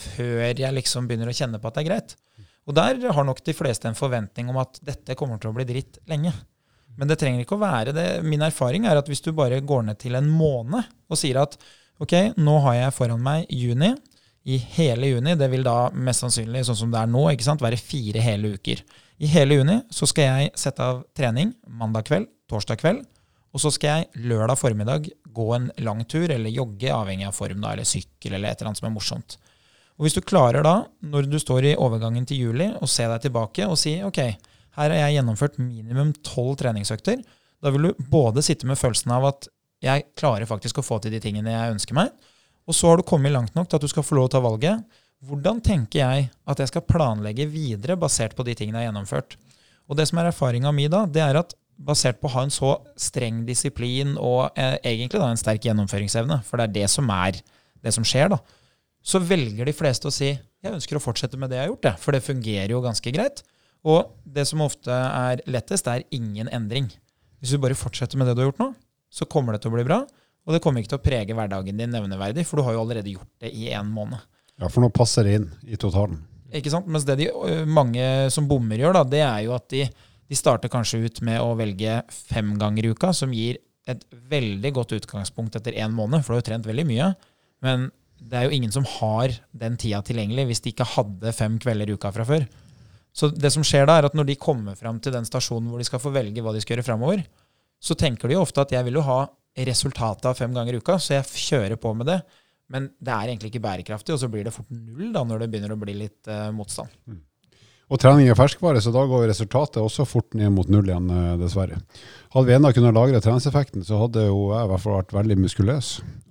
før 0.02 0.58
jeg 0.58 0.74
liksom 0.78 1.08
begynner 1.10 1.30
å 1.30 1.36
kjenne 1.36 1.60
på 1.62 1.70
at 1.70 1.78
det 1.78 1.84
er 1.84 1.90
greit? 1.90 2.16
Og 2.70 2.78
der 2.78 3.00
har 3.14 3.26
nok 3.26 3.42
de 3.46 3.56
fleste 3.58 3.90
en 3.90 3.98
forventning 3.98 4.50
om 4.52 4.60
at 4.62 4.78
dette 4.86 5.18
kommer 5.18 5.42
til 5.42 5.50
å 5.50 5.56
bli 5.58 5.66
dritt 5.68 5.98
lenge. 6.10 6.34
Men 7.00 7.10
det 7.10 7.18
trenger 7.22 7.42
ikke 7.44 7.58
å 7.58 7.64
være 7.64 7.94
det. 7.96 8.08
Min 8.28 8.44
erfaring 8.46 8.86
er 8.86 9.00
at 9.00 9.10
hvis 9.10 9.24
du 9.26 9.32
bare 9.36 9.62
går 9.66 9.88
ned 9.88 10.00
til 10.02 10.18
en 10.20 10.30
måned 10.30 10.86
og 11.10 11.20
sier 11.20 11.40
at 11.42 11.58
ok, 12.02 12.38
nå 12.38 12.58
har 12.68 12.78
jeg 12.78 12.98
foran 12.98 13.24
meg 13.24 13.50
juni, 13.50 13.94
i 14.42 14.56
hele 14.58 15.12
juni, 15.12 15.36
det 15.38 15.52
vil 15.52 15.62
da 15.62 15.92
mest 15.94 16.24
sannsynlig, 16.24 16.64
sånn 16.66 16.80
som 16.80 16.94
det 16.94 16.98
er 16.98 17.10
nå, 17.14 17.28
ikke 17.30 17.46
sant, 17.46 17.62
være 17.62 17.78
fire 17.78 18.24
hele 18.26 18.56
uker. 18.56 18.82
I 19.22 19.30
hele 19.30 19.60
juni 19.60 19.76
så 19.94 20.08
skal 20.10 20.32
jeg 20.32 20.54
sette 20.58 20.82
av 20.82 21.04
trening 21.18 21.52
mandag 21.70 22.08
kveld, 22.08 22.26
torsdag 22.50 22.82
kveld 22.82 23.04
Og 23.52 23.64
så 23.64 23.72
skal 23.76 24.02
jeg 24.02 24.28
lørdag 24.32 24.58
formiddag 24.60 25.10
gå 25.36 25.48
en 25.56 25.70
lang 25.84 26.04
tur 26.08 26.32
eller 26.32 26.52
jogge, 26.52 26.92
avhengig 26.94 27.28
av 27.28 27.36
form, 27.36 27.60
da, 27.64 27.74
eller 27.74 27.88
sykkel 27.88 28.36
eller 28.36 28.52
et 28.52 28.62
eller 28.62 28.72
annet 28.72 28.82
som 28.82 28.88
er 28.88 28.96
morsomt. 28.96 29.38
Og 30.00 30.08
Hvis 30.08 30.16
du 30.18 30.24
klarer 30.26 30.64
da, 30.66 30.76
når 31.04 31.28
du 31.30 31.38
står 31.40 31.68
i 31.72 31.76
overgangen 31.78 32.26
til 32.26 32.48
juli, 32.48 32.72
å 32.80 32.88
se 32.90 33.06
deg 33.06 33.28
tilbake 33.28 33.68
og 33.68 33.78
si 33.80 34.00
ok, 34.02 34.22
her 34.80 34.88
har 34.88 34.98
jeg 34.98 35.18
gjennomført 35.18 35.60
minimum 35.62 36.14
tolv 36.26 36.56
treningsøkter, 36.62 37.20
da 37.62 37.74
vil 37.74 37.90
du 37.90 38.06
både 38.10 38.42
sitte 38.46 38.66
med 38.70 38.80
følelsen 38.80 39.12
av 39.14 39.28
at 39.30 39.50
jeg 39.84 40.08
klarer 40.18 40.50
faktisk 40.50 40.80
å 40.80 40.86
få 40.86 40.98
til 41.04 41.14
de 41.14 41.20
tingene 41.22 41.54
jeg 41.54 41.76
ønsker 41.76 41.98
meg, 41.98 42.10
og 42.70 42.78
så 42.78 42.92
har 42.92 43.00
du 43.00 43.06
kommet 43.08 43.34
langt 43.34 43.56
nok 43.58 43.70
til 43.70 43.80
at 43.80 43.86
du 43.86 43.92
skal 43.92 44.06
få 44.06 44.18
lov 44.18 44.30
til 44.30 44.40
å 44.40 44.40
ta 44.40 44.46
valget. 44.46 45.00
Hvordan 45.28 45.60
tenker 45.66 46.02
jeg 46.02 46.28
at 46.50 46.62
jeg 46.62 46.72
skal 46.72 46.86
planlegge 46.88 47.50
videre 47.52 47.98
basert 48.00 48.34
på 48.38 48.46
de 48.48 48.56
tingene 48.58 48.80
jeg 48.80 48.88
har 48.88 48.92
gjennomført? 48.92 49.36
Og 49.90 49.98
det 50.00 50.08
som 50.10 50.22
er 50.22 50.30
erfaringa 50.30 50.72
mi 50.74 50.88
da, 50.90 51.04
det 51.10 51.22
er 51.26 51.42
at 51.42 51.54
basert 51.86 52.20
på 52.22 52.30
å 52.30 52.36
ha 52.36 52.46
en 52.46 52.54
så 52.54 52.76
streng 53.00 53.44
disiplin 53.48 54.14
og 54.20 54.58
eh, 54.60 54.78
egentlig 54.94 55.22
da 55.22 55.30
en 55.32 55.40
sterk 55.40 55.66
gjennomføringsevne, 55.68 56.42
for 56.48 56.60
det 56.60 56.70
er 56.70 56.76
det 56.82 56.90
som 56.94 57.10
er 57.16 57.42
det 57.82 57.94
som 57.96 58.06
skjer, 58.06 58.30
da, 58.34 58.38
så 59.02 59.22
velger 59.24 59.66
de 59.66 59.74
fleste 59.74 60.10
å 60.10 60.14
si 60.14 60.30
jeg 60.62 60.76
ønsker 60.76 61.00
å 61.00 61.02
fortsette 61.02 61.40
med 61.42 61.50
det 61.50 61.58
jeg 61.58 61.66
har 61.66 61.72
gjort, 61.72 61.86
det, 61.88 61.94
for 62.04 62.14
det 62.14 62.22
fungerer 62.26 62.74
jo 62.76 62.84
ganske 62.84 63.14
greit. 63.14 63.42
Og 63.82 64.12
det 64.30 64.46
som 64.46 64.62
ofte 64.62 64.94
er 64.94 65.42
lettest, 65.50 65.88
er 65.90 66.06
ingen 66.14 66.50
endring. 66.54 66.92
Hvis 67.42 67.56
du 67.56 67.62
bare 67.62 67.78
fortsetter 67.78 68.20
med 68.22 68.30
det 68.30 68.36
du 68.38 68.44
har 68.44 68.52
gjort 68.52 68.62
nå, 68.62 68.68
så 69.10 69.26
kommer 69.26 69.58
det 69.58 69.64
til 69.64 69.72
å 69.72 69.76
bli 69.80 69.86
bra. 69.88 70.04
Og 70.46 70.54
det 70.54 70.62
kommer 70.62 70.82
ikke 70.82 70.94
til 70.94 71.00
å 71.00 71.06
prege 71.06 71.38
hverdagen 71.38 71.82
din 71.82 71.90
nevneverdig, 71.94 72.46
for 72.46 72.62
du 72.62 72.68
har 72.68 72.78
jo 72.78 72.84
allerede 72.84 73.14
gjort 73.14 73.30
det 73.42 73.50
i 73.58 73.72
én 73.74 73.90
måned. 73.90 74.22
Ja, 74.62 74.70
for 74.70 74.86
nå 74.86 74.92
passer 74.94 75.26
det 75.26 75.40
inn 75.40 75.50
i 75.66 75.80
totalen. 75.82 76.22
Ikke 76.54 76.70
sant? 76.74 76.90
Mens 76.92 77.08
det 77.08 77.18
de 77.18 77.30
mange 77.66 78.06
som 78.34 78.46
bommer 78.50 78.82
gjør, 78.82 79.00
da, 79.00 79.04
det 79.08 79.22
er 79.26 79.42
jo 79.48 79.56
at 79.58 79.66
de, 79.74 79.86
de 80.32 80.38
starter 80.40 80.72
kanskje 80.72 81.02
ut 81.04 81.20
med 81.28 81.42
å 81.44 81.52
velge 81.60 81.98
fem 82.32 82.54
ganger 82.60 82.88
i 82.88 82.94
uka, 82.96 83.12
som 83.12 83.34
gir 83.36 83.60
et 83.90 84.04
veldig 84.32 84.72
godt 84.78 84.94
utgangspunkt 84.96 85.58
etter 85.60 85.76
én 85.84 85.92
måned, 85.92 86.24
for 86.24 86.32
du 86.32 86.38
har 86.38 86.44
jo 86.44 86.48
trent 86.54 86.70
veldig 86.70 86.86
mye. 86.88 87.10
Men 87.66 87.90
det 88.22 88.38
er 88.38 88.46
jo 88.46 88.56
ingen 88.56 88.72
som 88.72 88.86
har 88.88 89.34
den 89.52 89.76
tida 89.82 90.00
tilgjengelig 90.06 90.46
hvis 90.48 90.64
de 90.64 90.72
ikke 90.72 90.88
hadde 90.94 91.34
fem 91.36 91.58
kvelder 91.60 91.90
i 91.90 91.98
uka 91.98 92.14
fra 92.16 92.26
før. 92.28 92.46
Så 93.12 93.28
det 93.34 93.52
som 93.52 93.66
skjer 93.68 93.90
da, 93.90 93.98
er 94.00 94.08
at 94.08 94.16
når 94.16 94.30
de 94.30 94.40
kommer 94.40 94.78
fram 94.80 95.02
til 95.04 95.12
den 95.12 95.28
stasjonen 95.28 95.68
hvor 95.68 95.82
de 95.82 95.88
skal 95.90 96.00
få 96.00 96.14
velge 96.16 96.44
hva 96.46 96.54
de 96.56 96.62
skal 96.64 96.78
gjøre 96.78 96.88
framover, 96.88 97.26
så 97.82 97.98
tenker 98.00 98.30
de 98.30 98.38
jo 98.38 98.46
ofte 98.46 98.64
at 98.64 98.72
jeg 98.72 98.88
vil 98.88 99.02
jo 99.02 99.08
ha 99.10 99.26
resultatet 99.68 100.30
av 100.30 100.38
fem 100.40 100.54
ganger 100.56 100.78
i 100.78 100.80
uka, 100.80 100.96
så 100.96 101.18
jeg 101.18 101.44
kjører 101.50 101.82
på 101.82 101.92
med 101.98 102.08
det. 102.08 102.22
Men 102.72 102.88
det 103.04 103.12
er 103.12 103.34
egentlig 103.34 103.52
ikke 103.52 103.66
bærekraftig, 103.66 104.16
og 104.16 104.22
så 104.22 104.30
blir 104.32 104.48
det 104.48 104.56
fort 104.56 104.70
null 104.72 105.12
da 105.12 105.26
når 105.28 105.44
det 105.44 105.50
begynner 105.52 105.76
å 105.76 105.82
bli 105.82 105.98
litt 106.06 106.30
uh, 106.32 106.54
motstand. 106.56 106.94
Mm. 107.10 107.20
Og 107.92 108.00
trening 108.00 108.30
er 108.32 108.38
ferskvare, 108.40 108.80
så 108.80 108.94
da 108.96 109.04
går 109.04 109.28
resultatet 109.28 109.82
også 109.82 110.06
fort 110.08 110.32
ned 110.38 110.54
mot 110.56 110.70
null 110.72 110.88
igjen, 110.88 111.10
eh, 111.12 111.38
dessverre. 111.42 111.82
Hadde 112.32 112.48
vi 112.48 112.56
ennå 112.56 112.72
kunnet 112.72 112.96
lagre 112.96 113.20
treningseffekten, 113.20 113.84
så 113.84 114.00
hadde 114.00 114.24
jo 114.30 114.54
jeg 114.54 114.64
i 114.64 114.70
hvert 114.72 114.84
fall 114.86 115.00
vært 115.02 115.16
veldig 115.18 115.38
muskuløs. 115.44 115.90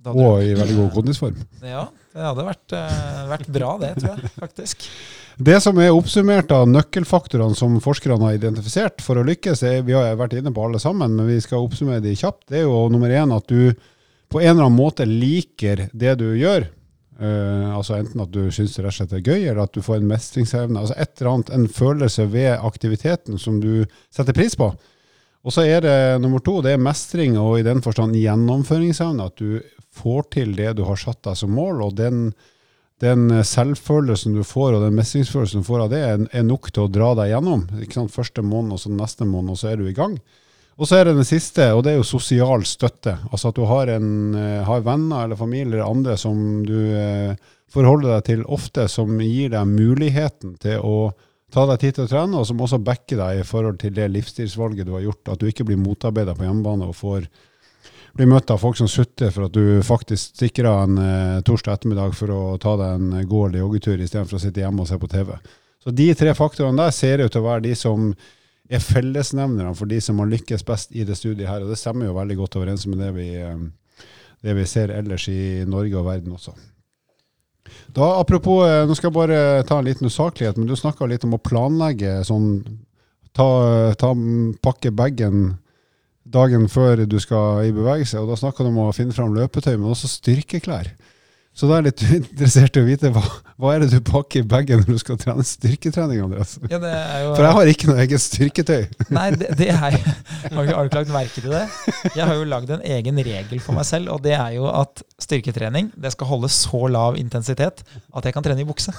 Og 0.09 0.41
i 0.41 0.55
veldig 0.57 0.77
god 0.79 0.93
kondisform. 0.95 1.43
Ja, 1.61 1.83
det 2.15 2.23
hadde 2.25 2.45
vært, 2.47 2.73
uh, 2.73 3.19
vært 3.29 3.51
bra, 3.53 3.75
det, 3.83 3.91
tror 4.01 4.17
jeg 4.17 4.31
faktisk. 4.39 4.87
Det 5.37 5.59
som 5.61 5.77
er 5.77 5.93
oppsummert 5.93 6.49
av 6.55 6.65
nøkkelfaktorene 6.69 7.55
som 7.57 7.77
forskerne 7.83 8.25
har 8.25 8.39
identifisert 8.39 9.05
for 9.05 9.21
å 9.21 9.27
lykkes, 9.29 9.61
er, 9.61 9.85
vi 9.85 9.93
har 9.93 10.17
vært 10.17 10.33
inne 10.39 10.53
på 10.53 10.65
alle 10.65 10.81
sammen, 10.81 11.13
men 11.13 11.29
vi 11.29 11.37
skal 11.45 11.61
oppsummere 11.61 12.01
de 12.01 12.17
kjapt. 12.17 12.47
Det 12.49 12.63
er 12.63 12.65
jo 12.65 12.87
nummer 12.89 13.13
én 13.13 13.37
at 13.37 13.45
du 13.45 13.77
på 14.31 14.41
en 14.41 14.55
eller 14.55 14.65
annen 14.65 14.79
måte 14.79 15.05
liker 15.05 15.85
det 15.93 16.17
du 16.17 16.31
gjør. 16.39 16.65
Uh, 17.21 17.75
altså 17.77 17.99
Enten 17.99 18.23
at 18.23 18.31
du 18.33 18.47
syns 18.49 18.73
det 18.73 18.85
rett 18.85 18.95
og 18.95 18.97
slett 18.97 19.11
er 19.19 19.25
gøy, 19.25 19.43
eller 19.43 19.63
at 19.67 19.75
du 19.75 19.83
får 19.85 19.99
en 19.99 20.09
mestringsevne. 20.09 20.79
Altså 20.79 20.95
et 20.97 21.11
eller 21.19 21.31
annet, 21.31 21.51
En 21.53 21.67
følelse 21.69 22.25
ved 22.33 22.55
aktiviteten 22.57 23.37
som 23.41 23.59
du 23.61 23.85
setter 24.09 24.33
pris 24.33 24.57
på. 24.57 24.71
Og 25.41 25.53
så 25.53 25.65
er 25.65 25.81
det 25.85 26.21
nummer 26.21 26.41
to, 26.41 26.59
det 26.61 26.75
er 26.75 26.81
mestring 26.81 27.37
og 27.41 27.59
i 27.59 27.65
den 27.65 27.81
forstand 27.81 28.17
gjennomføringsevne. 28.17 29.29
At 29.29 29.37
du 29.41 29.61
får 29.91 30.27
til 30.37 30.55
det 30.57 30.75
du 30.77 30.83
har 30.85 30.99
satt 30.99 31.21
deg 31.25 31.37
som 31.37 31.53
mål. 31.53 31.81
og 31.81 31.95
den 31.97 32.31
den 33.01 33.31
selvfølelsen 33.45 34.35
du 34.37 34.43
får, 34.45 34.75
og 34.75 34.83
den 34.85 34.97
mestringsfølelsen 34.99 35.63
du 35.63 35.65
får 35.65 35.87
av 35.87 35.93
det, 35.93 36.01
er, 36.05 36.43
nok 36.45 36.69
til 36.69 36.85
å 36.85 36.91
dra 36.91 37.15
deg 37.17 37.31
gjennom. 37.31 37.63
Første 38.13 38.43
måned, 38.45 38.75
og 38.75 38.83
så 38.83 38.91
neste 38.93 39.25
måned, 39.25 39.55
og 39.55 39.57
så 39.57 39.71
er 39.71 39.81
du 39.81 39.87
i 39.89 39.95
gang. 39.97 40.19
Og 40.79 40.87
så 40.87 40.97
er 40.97 41.07
det 41.07 41.17
den 41.17 41.27
siste, 41.27 41.67
og 41.75 41.83
det 41.85 41.93
er 41.93 41.99
jo 41.99 42.07
sosial 42.07 42.63
støtte. 42.65 43.17
Altså 43.31 43.51
at 43.51 43.57
du 43.57 43.65
har, 43.69 43.91
en, 43.91 44.35
eh, 44.37 44.61
har 44.65 44.85
venner 44.85 45.25
eller 45.25 45.39
familie 45.39 45.75
eller 45.75 45.85
andre 45.85 46.15
som 46.17 46.63
du 46.65 46.77
eh, 46.95 47.35
forholder 47.71 48.15
deg 48.15 48.23
til 48.29 48.45
ofte, 48.47 48.87
som 48.89 49.19
gir 49.21 49.51
deg 49.53 49.69
muligheten 49.69 50.55
til 50.61 50.81
å 50.81 51.11
ta 51.51 51.67
deg 51.67 51.81
tid 51.83 51.97
til 51.97 52.07
å 52.07 52.11
trene, 52.11 52.39
og 52.39 52.47
som 52.47 52.63
også 52.63 52.79
backer 52.81 53.19
deg 53.19 53.41
i 53.41 53.47
forhold 53.47 53.81
til 53.81 53.93
det 53.95 54.07
livsstilsvalget 54.13 54.87
du 54.87 54.95
har 54.95 55.05
gjort. 55.05 55.33
At 55.33 55.43
du 55.43 55.49
ikke 55.51 55.67
blir 55.67 55.79
motarbeida 55.79 56.35
på 56.37 56.47
hjemmebane 56.47 56.87
og 56.87 56.97
får 56.97 57.27
blir 58.17 58.27
møtt 58.27 58.51
av 58.51 58.59
folk 58.59 58.75
som 58.75 58.89
sutter 58.91 59.31
for 59.31 59.47
at 59.47 59.55
du 59.55 59.79
faktisk 59.87 60.35
stikker 60.35 60.67
av 60.67 60.81
en 60.83 60.99
eh, 60.99 61.41
torsdag 61.47 61.77
ettermiddag 61.77 62.15
for 62.17 62.33
å 62.35 62.41
ta 62.59 62.75
deg 62.79 62.97
en 62.97 63.27
gå- 63.27 63.45
eller 63.47 63.61
joggetur 63.63 64.01
istedenfor 64.01 64.39
å 64.39 64.41
sitte 64.43 64.63
hjemme 64.63 64.83
og 64.83 64.89
se 64.89 64.99
på 64.99 65.09
TV. 65.11 65.31
Så 65.81 65.93
de 65.95 66.09
tre 66.17 66.33
faktorene 66.37 66.83
der 66.83 66.95
ser 66.95 67.23
ut 67.23 67.31
til 67.31 67.41
å 67.41 67.47
være 67.47 67.65
de 67.69 67.75
som 67.77 68.11
er 68.71 68.83
fellesnevnerne 68.83 69.73
for 69.75 69.89
de 69.91 69.99
som 70.03 70.19
har 70.21 70.29
lykkes 70.31 70.63
best 70.67 70.93
i 70.95 71.05
det 71.07 71.17
studiet 71.19 71.49
her. 71.49 71.63
Og 71.63 71.71
det 71.71 71.79
stemmer 71.79 72.07
jo 72.07 72.17
veldig 72.17 72.37
godt 72.39 72.57
overens 72.59 72.87
med 72.87 73.01
det 73.03 73.11
vi, 73.17 73.29
eh, 73.35 74.05
det 74.41 74.55
vi 74.57 74.67
ser 74.69 74.93
ellers 74.95 75.27
i 75.31 75.65
Norge 75.67 75.97
og 75.99 76.07
verden 76.07 76.37
også. 76.37 76.55
Da, 77.91 78.07
apropos, 78.19 78.63
eh, 78.67 78.85
Nå 78.87 78.95
skal 78.95 79.09
jeg 79.09 79.17
bare 79.19 79.63
ta 79.67 79.79
en 79.79 79.85
liten 79.85 80.07
usaklighet, 80.07 80.57
men 80.57 80.67
du 80.67 80.75
snakka 80.75 81.07
litt 81.07 81.23
om 81.27 81.35
å 81.35 81.43
planlegge 81.43 82.21
sånn 82.25 82.63
ta, 83.33 83.93
ta, 83.99 84.13
Pakke 84.63 84.91
bagen 84.91 85.57
dagen 86.31 86.67
før 86.69 87.05
du 87.09 87.19
skal 87.19 87.65
i 87.67 87.75
bevegelse. 87.75 88.19
Og 88.21 88.29
da 88.31 88.39
snakka 88.39 88.63
du 88.63 88.71
om 88.71 88.83
å 88.85 88.93
finne 88.95 89.15
fram 89.15 89.33
løpetøy, 89.35 89.75
men 89.77 89.91
også 89.91 90.09
styrkeklær. 90.11 90.91
Så 91.61 91.67
da 91.69 91.75
er 91.77 91.83
jeg 91.85 91.91
litt 91.91 92.03
interessert 92.15 92.77
i 92.79 92.81
å 92.81 92.85
vite 92.87 93.09
hva, 93.13 93.21
hva 93.61 93.75
er 93.75 93.83
det 93.83 93.91
du 93.91 93.99
pakker 94.01 94.41
i 94.41 94.47
bagen 94.49 94.79
når 94.81 94.95
du 94.95 95.01
skal 95.03 95.17
trene 95.21 95.43
styrketrening? 95.45 96.23
Andreas? 96.25 96.55
Ja, 96.65 96.79
jo, 97.21 97.35
For 97.35 97.45
jeg 97.45 97.53
har 97.53 97.69
ikke 97.69 97.89
noe 97.91 97.97
eget 98.01 98.23
styrketøy. 98.23 98.87
Nei, 99.13 99.27
det, 99.37 99.51
det 99.59 99.67
er, 99.69 99.93
har 99.99 100.65
du 100.65 100.71
ikke 100.71 101.03
lagt 101.03 101.11
merke 101.13 101.35
til 101.35 101.53
det? 101.53 101.61
Jeg 102.15 102.25
har 102.25 102.33
jo 102.33 102.47
lagd 102.49 102.73
en 102.73 102.81
egen 102.95 103.21
regel 103.27 103.61
for 103.61 103.77
meg 103.77 103.85
selv, 103.85 104.09
og 104.15 104.23
det 104.25 104.33
er 104.39 104.55
jo 104.55 104.65
at 104.71 105.03
styrketrening 105.21 105.91
det 106.01 106.15
skal 106.15 106.31
holde 106.31 106.49
så 106.49 106.81
lav 106.89 107.19
intensitet 107.21 107.85
at 107.85 108.25
jeg 108.25 108.33
kan 108.33 108.47
trene 108.47 108.65
i 108.65 108.67
bukse. 108.71 108.95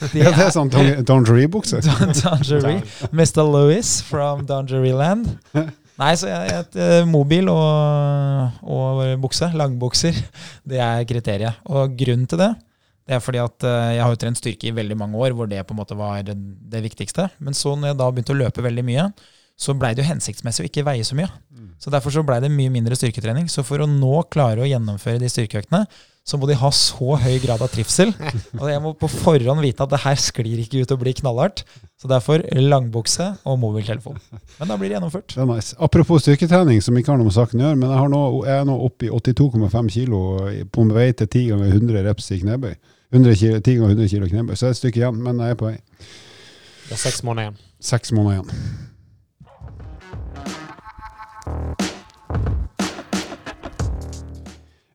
Det 0.00 0.14
ja, 0.24 0.32
det 0.32 0.46
er 0.46 0.56
sånn 0.56 0.72
Dongerie-bukse? 0.72 1.82
Dongerie. 1.84 2.80
Mr. 3.12 3.44
Louis 3.44 3.92
from 4.08 4.48
Dongerie 4.48 4.96
Land. 4.96 5.34
Nei, 6.00 6.14
så 6.16 6.30
jeg, 6.30 6.62
et, 6.62 6.78
uh, 6.80 7.08
mobil 7.08 7.50
og, 7.52 8.60
og, 8.64 9.02
bukse, 9.20 9.50
langbukser, 9.52 10.16
det 10.70 10.80
er 10.80 11.04
kriteriet. 11.08 11.60
Og 11.68 11.96
grunnen 11.98 12.28
til 12.30 12.40
det, 12.40 12.54
det 13.04 13.18
er 13.18 13.24
fordi 13.24 13.42
at 13.42 13.66
uh, 13.66 13.90
jeg 13.92 14.00
har 14.04 14.14
jo 14.14 14.20
trent 14.22 14.40
styrke 14.40 14.70
i 14.70 14.76
veldig 14.76 14.96
mange 14.96 15.20
år, 15.20 15.36
hvor 15.36 15.50
det 15.50 15.60
på 15.66 15.76
en 15.76 15.80
måte 15.82 15.98
var 15.98 16.22
det, 16.24 16.38
det 16.72 16.80
viktigste. 16.86 17.28
Men 17.44 17.56
så 17.56 17.74
når 17.76 17.92
jeg 17.92 18.00
da 18.00 18.08
begynte 18.14 18.36
å 18.36 18.40
løpe 18.40 18.64
veldig 18.64 18.86
mye, 18.86 19.10
så 19.60 19.74
blei 19.76 19.92
det 19.92 20.06
jo 20.06 20.08
hensiktsmessig 20.08 20.64
å 20.64 20.70
ikke 20.70 20.86
veie 20.88 21.04
så 21.04 21.18
mye. 21.18 21.28
Mm. 21.52 21.72
Så 21.80 21.92
derfor 21.92 22.14
så 22.14 22.24
blei 22.24 22.38
det 22.40 22.48
mye 22.54 22.72
mindre 22.72 22.96
styrketrening. 22.96 23.50
Så 23.52 23.64
for 23.66 23.84
å 23.84 23.88
nå 23.90 24.22
klare 24.32 24.64
å 24.64 24.68
gjennomføre 24.70 25.20
de 25.20 25.28
styrkeøktene, 25.28 25.84
så 26.26 26.38
må 26.38 26.46
de 26.46 26.56
ha 26.60 26.68
så 26.74 27.16
høy 27.18 27.38
grad 27.42 27.62
av 27.64 27.70
trivsel. 27.72 28.12
Og 28.60 28.68
jeg 28.70 28.82
må 28.84 28.92
på 28.98 29.08
forhånd 29.10 29.62
vite 29.64 29.82
at 29.84 29.92
det 29.92 30.02
her 30.04 30.18
sklir 30.20 30.60
ikke 30.62 30.82
ut 30.84 30.92
og 30.94 31.00
blir 31.02 31.16
knallhardt. 31.18 31.64
Så 32.00 32.08
derfor 32.10 32.44
langbukse 32.56 33.26
og 33.48 33.58
mobiltelefon. 33.60 34.20
Men 34.60 34.70
da 34.70 34.76
blir 34.80 34.88
det 34.92 34.96
gjennomført. 34.98 35.34
Det 35.36 35.46
nice. 35.48 35.76
Apropos 35.80 36.22
styrketrening, 36.24 36.80
som 36.84 36.96
ikke 36.96 37.12
har 37.12 37.20
noe 37.20 37.28
med 37.28 37.36
saken 37.36 37.60
å 37.60 37.66
gjøre, 37.66 37.80
men 37.80 37.92
jeg, 37.92 38.12
nå, 38.14 38.22
jeg 38.48 38.56
er 38.56 38.68
nå 38.68 38.76
oppe 38.86 39.08
i 39.08 39.12
82,5 39.12 39.90
kg 39.96 40.12
på 40.72 40.86
vei 40.94 41.08
til 41.12 41.28
10 41.28 41.46
ganger 41.52 41.68
100 41.74 42.06
reps 42.08 42.30
i 42.36 42.40
knebøy. 42.44 42.74
100 43.10 43.40
kilo, 43.40 43.58
10 43.58 43.80
ganger 43.80 43.96
100 43.96 44.12
kilo 44.14 44.30
knebøy. 44.30 44.54
Så 44.54 44.62
det 44.64 44.70
er 44.70 44.76
et 44.76 44.82
stykke 44.84 45.02
igjen, 45.02 45.18
men 45.26 45.34
jeg 45.44 45.56
er 45.56 45.60
på 45.60 45.68
vei. 45.68 45.76
Det 46.86 46.94
er 46.96 47.02
seks 47.08 47.20
måneder 47.26 47.50
igjen. 47.50 47.58
Seks 47.90 48.14
måneder 48.16 48.34
igjen. 48.38 48.50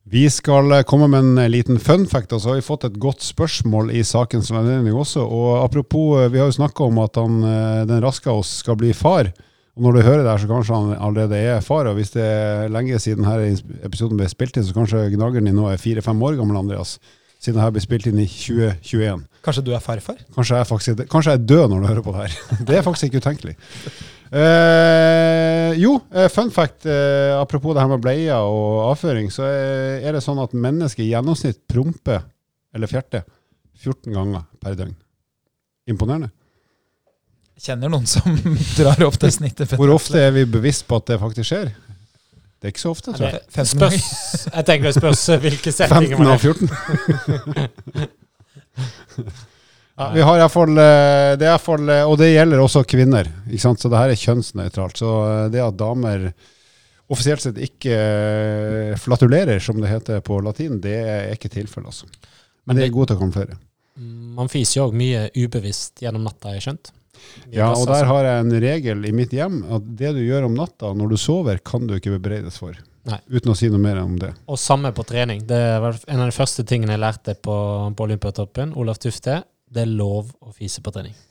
Vi 0.05 0.27
skal 0.29 0.69
eh, 0.71 0.83
komme 0.85 1.07
med 1.09 1.23
en 1.23 1.37
eh, 1.41 1.49
liten 1.49 1.79
fun 1.81 2.05
fact. 2.05 2.33
og 2.33 2.41
så 2.41 2.51
har 2.51 2.59
vi 2.59 2.67
fått 2.67 2.83
et 2.85 2.99
godt 3.01 3.25
spørsmål 3.25 3.89
i 3.89 4.03
sakens 4.05 4.51
anledning 4.53 4.93
også. 4.93 5.23
og 5.25 5.63
Apropos, 5.63 6.19
eh, 6.21 6.29
vi 6.29 6.37
har 6.37 6.51
jo 6.51 6.57
snakka 6.59 6.85
om 6.85 6.99
at 7.01 7.17
han, 7.17 7.41
den 7.89 8.03
raske 8.03 8.29
av 8.29 8.43
oss 8.43 8.59
skal 8.61 8.77
bli 8.77 8.93
far. 8.93 9.31
Og 9.75 9.83
Når 9.83 9.93
du 9.95 10.01
hører 10.05 10.21
det 10.21 10.29
her, 10.29 10.43
så 10.43 10.47
kanskje 10.51 10.75
han 10.77 10.93
allerede 11.01 11.35
er 11.35 11.65
far. 11.65 11.89
og 11.89 11.97
Hvis 11.97 12.13
det 12.13 12.21
er 12.21 12.69
lenge 12.69 12.99
siden 13.01 13.25
denne 13.25 13.57
episoden 13.83 14.17
ble 14.17 14.29
spilt 14.29 14.55
inn, 14.55 14.63
så 14.63 14.77
kanskje 14.77 15.09
gnageren 15.17 15.49
din 15.49 15.57
nå 15.57 15.71
er 15.71 15.81
fire-fem 15.81 16.21
år 16.21 16.37
gammel, 16.37 16.61
Andreas. 16.61 16.99
Siden 17.41 17.57
det 17.57 17.65
her 17.65 17.73
ble 17.73 17.81
spilt 17.81 18.05
inn 18.07 18.21
i 18.21 18.29
2021. 18.29 19.25
Kanskje 19.43 19.65
du 19.65 19.73
er 19.73 19.83
farfar? 19.83 20.21
Kanskje 20.37 20.61
jeg, 20.61 20.69
faktisk, 20.69 21.07
kanskje 21.09 21.33
jeg 21.33 21.41
er 21.41 21.49
død 21.49 21.73
når 21.73 21.81
du 21.81 21.87
hører 21.89 22.05
på 22.05 22.13
det 22.13 22.27
her. 22.27 22.37
Det 22.69 22.77
er 22.77 22.85
faktisk 22.85 23.09
ikke 23.09 23.25
utenkelig. 23.25 23.57
Eh, 24.31 25.73
jo, 25.77 25.99
eh, 26.13 26.29
fun 26.33 26.51
fact 26.51 26.85
eh, 26.85 27.39
apropos 27.39 27.75
det 27.75 27.83
her 27.83 27.91
med 27.91 28.01
bleier 28.01 28.41
og 28.41 28.89
avføring, 28.89 29.29
så 29.33 29.45
er 29.45 30.11
det 30.15 30.23
sånn 30.25 30.41
at 30.41 30.55
mennesker 30.57 31.03
i 31.05 31.11
gjennomsnitt 31.11 31.61
promper 31.69 32.23
eller 32.75 32.89
fjerter 32.91 33.23
14 33.83 34.13
ganger 34.15 34.41
per 34.61 34.75
døgn. 34.79 34.95
Imponerende. 35.91 36.31
Jeg 37.55 37.69
kjenner 37.69 37.89
noen 37.93 38.07
som 38.09 38.35
drar 38.79 38.99
opp 39.05 39.19
det 39.21 39.31
snittet. 39.35 39.77
Hvor 39.77 39.93
ofte 39.93 40.19
er 40.19 40.31
vi 40.35 40.43
bevisst 40.49 40.87
på 40.89 40.97
at 40.99 41.07
det 41.13 41.21
faktisk 41.21 41.47
skjer? 41.51 41.67
Det 42.59 42.71
er 42.71 42.73
ikke 42.73 42.81
så 42.81 42.93
ofte, 42.95 43.13
tror 43.13 43.29
jeg. 43.29 43.41
Det 43.53 43.65
spørs, 43.69 44.05
jeg 44.49 44.63
tenker 44.65 44.85
det 44.89 44.95
spørs 44.97 45.21
hvilke 45.43 45.71
settinger 45.75 46.17
15 46.17 46.31
av 46.33 46.39
14. 46.41 46.65
ja, 49.95 50.09
vi 50.11 50.23
har 50.27 50.41
iallfall 50.41 50.73
Det 50.75 51.45
er 51.45 51.53
iallfall 51.53 51.91
Og 52.09 52.17
det 52.19 52.33
gjelder 52.33 52.63
også 52.63 52.83
kvinner, 52.87 53.29
ikke 53.47 53.63
sant? 53.63 53.79
så 53.79 53.91
det 53.91 54.01
her 54.01 54.11
er 54.11 54.19
kjønnsnøytralt. 54.19 54.99
Så 54.99 55.11
det 55.53 55.63
at 55.63 55.77
damer 55.79 56.29
offisielt 57.11 57.43
sett 57.43 57.59
ikke 57.61 57.95
flatulerer, 58.97 59.61
som 59.61 59.79
det 59.81 59.91
heter 59.91 60.23
på 60.25 60.39
latin, 60.43 60.79
det 60.81 60.95
er 60.97 61.31
ikke 61.35 61.51
tilfellet, 61.53 61.93
altså. 61.93 62.09
Men 62.65 62.79
det 62.79 62.87
er 62.87 62.93
godt 62.95 63.13
å 63.13 63.19
kamuflere. 63.19 63.59
Man 64.35 64.49
fiser 64.51 64.79
jo 64.79 64.87
òg 64.89 64.95
mye 64.97 65.27
ubevisst 65.37 66.01
gjennom 66.03 66.25
natta, 66.25 66.49
har 66.49 66.57
jeg 66.57 66.65
skjønt. 66.65 66.91
Ja, 67.53 67.69
og 67.71 67.87
der 67.87 68.07
har 68.09 68.27
jeg 68.27 68.41
en 68.43 68.57
regel 68.61 69.05
i 69.07 69.13
mitt 69.15 69.33
hjem 69.33 69.61
at 69.77 69.85
det 69.99 70.11
du 70.17 70.21
gjør 70.25 70.49
om 70.49 70.57
natta 70.57 70.91
når 70.97 71.13
du 71.13 71.17
sover, 71.21 71.61
kan 71.63 71.85
du 71.87 71.95
ikke 71.95 72.17
bebreides 72.17 72.59
for. 72.59 72.75
Nei. 73.05 73.19
Uten 73.29 73.53
å 73.53 73.55
si 73.57 73.69
noe 73.69 73.81
mer 73.81 74.01
om 74.01 74.15
det. 74.19 74.31
Og 74.49 74.57
samme 74.59 74.89
på 74.95 75.05
trening. 75.05 75.43
Det 75.45 75.61
var 75.81 75.97
en 76.09 76.23
av 76.23 76.31
de 76.31 76.35
første 76.35 76.65
tingene 76.67 76.95
jeg 76.95 77.03
lærte 77.03 77.35
på, 77.37 77.55
på 77.93 78.07
Olympiatoppen. 78.07 78.73
Olaf 78.81 78.97
Tufte. 79.03 79.43
Det 79.75 79.83
er 79.83 79.91
lov 79.91 80.31
å 80.39 80.53
fise 80.55 80.83
på 80.83 80.93
trening. 80.95 81.15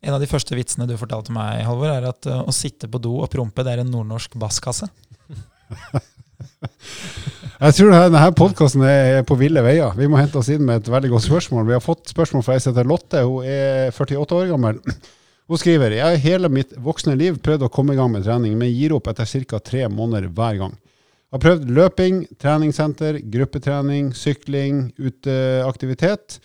En 0.00 0.14
av 0.16 0.22
de 0.22 0.28
første 0.30 0.56
vitsene 0.56 0.86
du 0.88 0.94
fortalte 0.96 1.34
meg, 1.34 1.60
Halvor, 1.66 1.90
er 1.92 2.06
at 2.08 2.24
uh, 2.30 2.38
å 2.48 2.52
sitte 2.56 2.88
på 2.88 2.96
do 3.02 3.18
og 3.20 3.28
prompe, 3.28 3.60
det 3.66 3.74
er 3.74 3.82
en 3.82 3.90
nordnorsk 3.92 4.38
basskasse. 4.40 4.88
Jeg 7.60 7.76
tror 7.76 7.92
denne 7.92 8.22
podkasten 8.32 8.84
er 8.88 9.22
på 9.28 9.36
ville 9.36 9.60
veier. 9.64 9.92
Vi 9.98 10.08
må 10.08 10.16
hente 10.16 10.38
oss 10.40 10.48
inn 10.52 10.64
med 10.64 10.80
et 10.80 10.88
veldig 10.88 11.10
godt 11.12 11.26
spørsmål. 11.26 11.66
Vi 11.68 11.76
har 11.76 11.84
fått 11.84 12.08
spørsmål 12.08 12.44
fra 12.46 12.56
ei 12.56 12.62
som 12.64 12.72
heter 12.72 12.88
Lotte. 12.88 13.20
Hun 13.28 13.44
er 13.44 13.92
48 13.92 14.38
år 14.38 14.48
gammel. 14.54 14.80
Hun 15.50 15.60
skriver 15.60 15.92
jeg 15.98 16.06
har 16.06 16.22
hele 16.22 16.48
mitt 16.52 16.72
voksne 16.80 17.16
liv 17.18 17.36
prøvd 17.44 17.66
å 17.66 17.72
komme 17.74 17.92
i 17.92 17.98
gang 17.98 18.08
med 18.14 18.24
trening, 18.24 18.54
men 18.56 18.70
gir 18.70 18.94
opp 18.96 19.10
etter 19.10 19.28
ca. 19.50 19.60
tre 19.60 19.84
måneder 19.92 20.30
hver 20.32 20.60
gang. 20.62 20.78
Jeg 21.30 21.36
har 21.36 21.42
prøvd 21.44 21.68
løping, 21.76 22.22
treningssenter, 22.40 23.20
gruppetrening, 23.34 24.12
sykling, 24.16 24.88
uteaktivitet, 24.98 26.38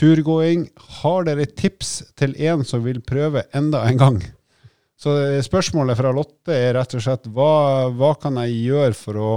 turgåing. 0.00 0.66
Har 1.00 1.28
dere 1.28 1.46
tips 1.46 2.00
til 2.18 2.34
en 2.40 2.64
som 2.66 2.84
vil 2.86 3.02
prøve 3.04 3.44
enda 3.56 3.84
en 3.88 4.00
gang? 4.00 4.20
Så 5.00 5.14
spørsmålet 5.44 5.96
fra 5.96 6.12
Lotte 6.12 6.52
er 6.52 6.74
rett 6.76 6.96
og 6.96 7.04
slett 7.04 7.28
hva, 7.32 7.88
hva 7.96 8.14
kan 8.20 8.36
jeg 8.42 8.58
gjøre 8.66 8.96
for 8.96 9.20
å 9.20 9.30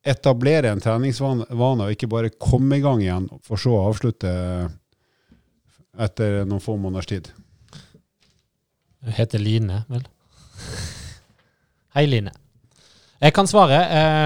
etablere 0.00 0.72
en 0.72 0.80
treningsvane 0.80 1.46
og 1.52 1.92
ikke 1.92 2.08
bare 2.08 2.32
komme 2.36 2.78
i 2.78 2.84
gang 2.84 3.00
igjen, 3.04 3.28
for 3.44 3.60
så 3.60 3.76
å 3.76 3.86
avslutte 3.88 4.32
etter 6.00 6.42
noen 6.48 6.64
få 6.64 6.76
måneders 6.80 7.08
tid? 7.08 7.32
Hun 9.00 9.16
heter 9.16 9.40
Line, 9.40 9.82
vel? 9.88 10.04
Hei, 11.96 12.04
Line. 12.08 12.32
Jeg 13.20 13.34
kan 13.36 13.48
svare, 13.48 13.78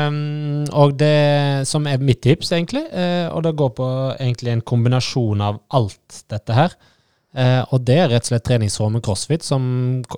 um, 0.06 0.66
og 0.70 0.92
det 1.00 1.66
som 1.66 1.86
er 1.90 2.02
mitt 2.02 2.20
tips, 2.22 2.52
egentlig, 2.54 2.84
uh, 2.94 3.26
og 3.34 3.42
det 3.42 3.56
går 3.58 3.72
på 3.74 3.86
egentlig 4.14 4.52
en 4.52 4.62
kombinasjon 4.62 5.42
av 5.42 5.58
alt 5.74 6.20
dette 6.30 6.54
her. 6.54 6.76
Uh, 7.34 7.66
og 7.74 7.82
det 7.82 7.96
er 7.98 8.12
rett 8.12 8.22
og 8.22 8.30
slett 8.30 8.44
treningsformen 8.46 9.02
crossfit 9.02 9.42
som 9.42 9.64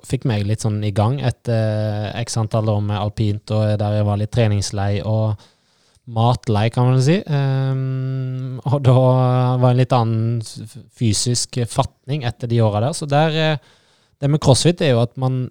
fikk 0.05 0.27
meg 0.29 0.45
litt 0.45 0.61
sånn 0.61 0.77
i 0.85 0.93
gang 0.93 1.17
etter 1.25 2.11
uh, 2.13 2.19
x 2.21 2.37
antall 2.37 2.69
år 2.75 2.83
med 2.85 2.99
alpint, 3.01 3.49
og 3.49 3.79
der 3.81 3.97
jeg 3.97 4.05
var 4.05 4.21
litt 4.21 4.35
treningslei 4.35 4.91
og 5.01 5.47
matlei, 6.07 6.67
kan 6.69 6.91
man 6.91 7.01
si. 7.03 7.17
Um, 7.25 8.59
og 8.61 8.83
da 8.85 8.97
var 9.59 9.71
en 9.71 9.81
litt 9.81 9.95
annen 9.95 10.43
fysisk 10.97 11.57
fatning 11.67 12.23
etter 12.27 12.49
de 12.51 12.61
åra 12.63 12.85
der. 12.85 12.95
Så 12.95 13.09
der, 13.09 13.35
eh, 13.35 13.57
det 14.21 14.29
med 14.31 14.41
crossfit 14.41 14.81
er 14.81 14.95
jo 14.95 15.01
at 15.03 15.17
man 15.19 15.47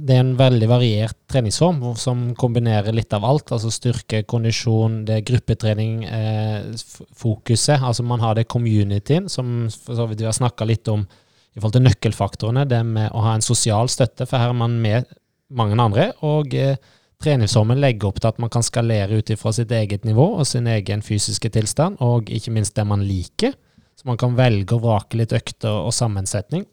det 0.00 0.14
er 0.14 0.22
en 0.22 0.36
veldig 0.38 0.68
variert 0.70 1.16
treningsform 1.30 1.80
som 1.98 2.30
kombinerer 2.38 2.94
litt 2.94 3.12
av 3.16 3.24
alt. 3.26 3.52
altså 3.52 3.70
Styrke, 3.72 4.22
kondisjon, 4.28 5.04
det 5.08 5.16
er 5.16 5.26
gruppetrening, 5.26 6.04
eh, 6.04 6.70
fokuset. 7.16 7.80
altså 7.80 8.02
Man 8.02 8.20
har 8.20 8.34
det 8.34 8.48
communityen, 8.48 9.28
som 9.28 9.68
vi 9.68 10.24
har 10.24 10.32
snakka 10.32 10.64
litt 10.64 10.88
om 10.88 11.06
i 11.54 11.58
forhold 11.58 11.72
til 11.72 11.86
nøkkelfaktorene. 11.86 12.68
Det 12.68 12.84
med 12.86 13.10
å 13.12 13.22
ha 13.24 13.34
en 13.34 13.44
sosial 13.44 13.88
støtte, 13.88 14.26
for 14.26 14.38
her 14.38 14.50
er 14.50 14.58
man 14.58 14.80
med 14.80 15.04
mange 15.50 15.78
andre. 15.80 16.12
og 16.22 16.54
eh, 16.54 16.76
Treningsformen 17.20 17.80
legger 17.82 18.08
opp 18.08 18.20
til 18.20 18.30
at 18.30 18.38
man 18.40 18.48
kan 18.48 18.64
skalere 18.64 19.18
ut 19.20 19.28
ifra 19.28 19.52
sitt 19.52 19.70
eget 19.70 20.06
nivå 20.08 20.38
og 20.38 20.46
sin 20.48 20.66
egen 20.66 21.02
fysiske 21.02 21.50
tilstand, 21.52 21.98
og 22.00 22.30
ikke 22.32 22.50
minst 22.50 22.74
det 22.74 22.86
man 22.86 23.02
liker. 23.04 23.52
Så 23.94 24.08
man 24.08 24.16
kan 24.16 24.38
velge 24.38 24.72
og 24.78 24.86
vrake 24.86 25.18
litt 25.20 25.34
økter 25.36 25.82
og 25.84 25.92
sammensetning. 25.92 26.64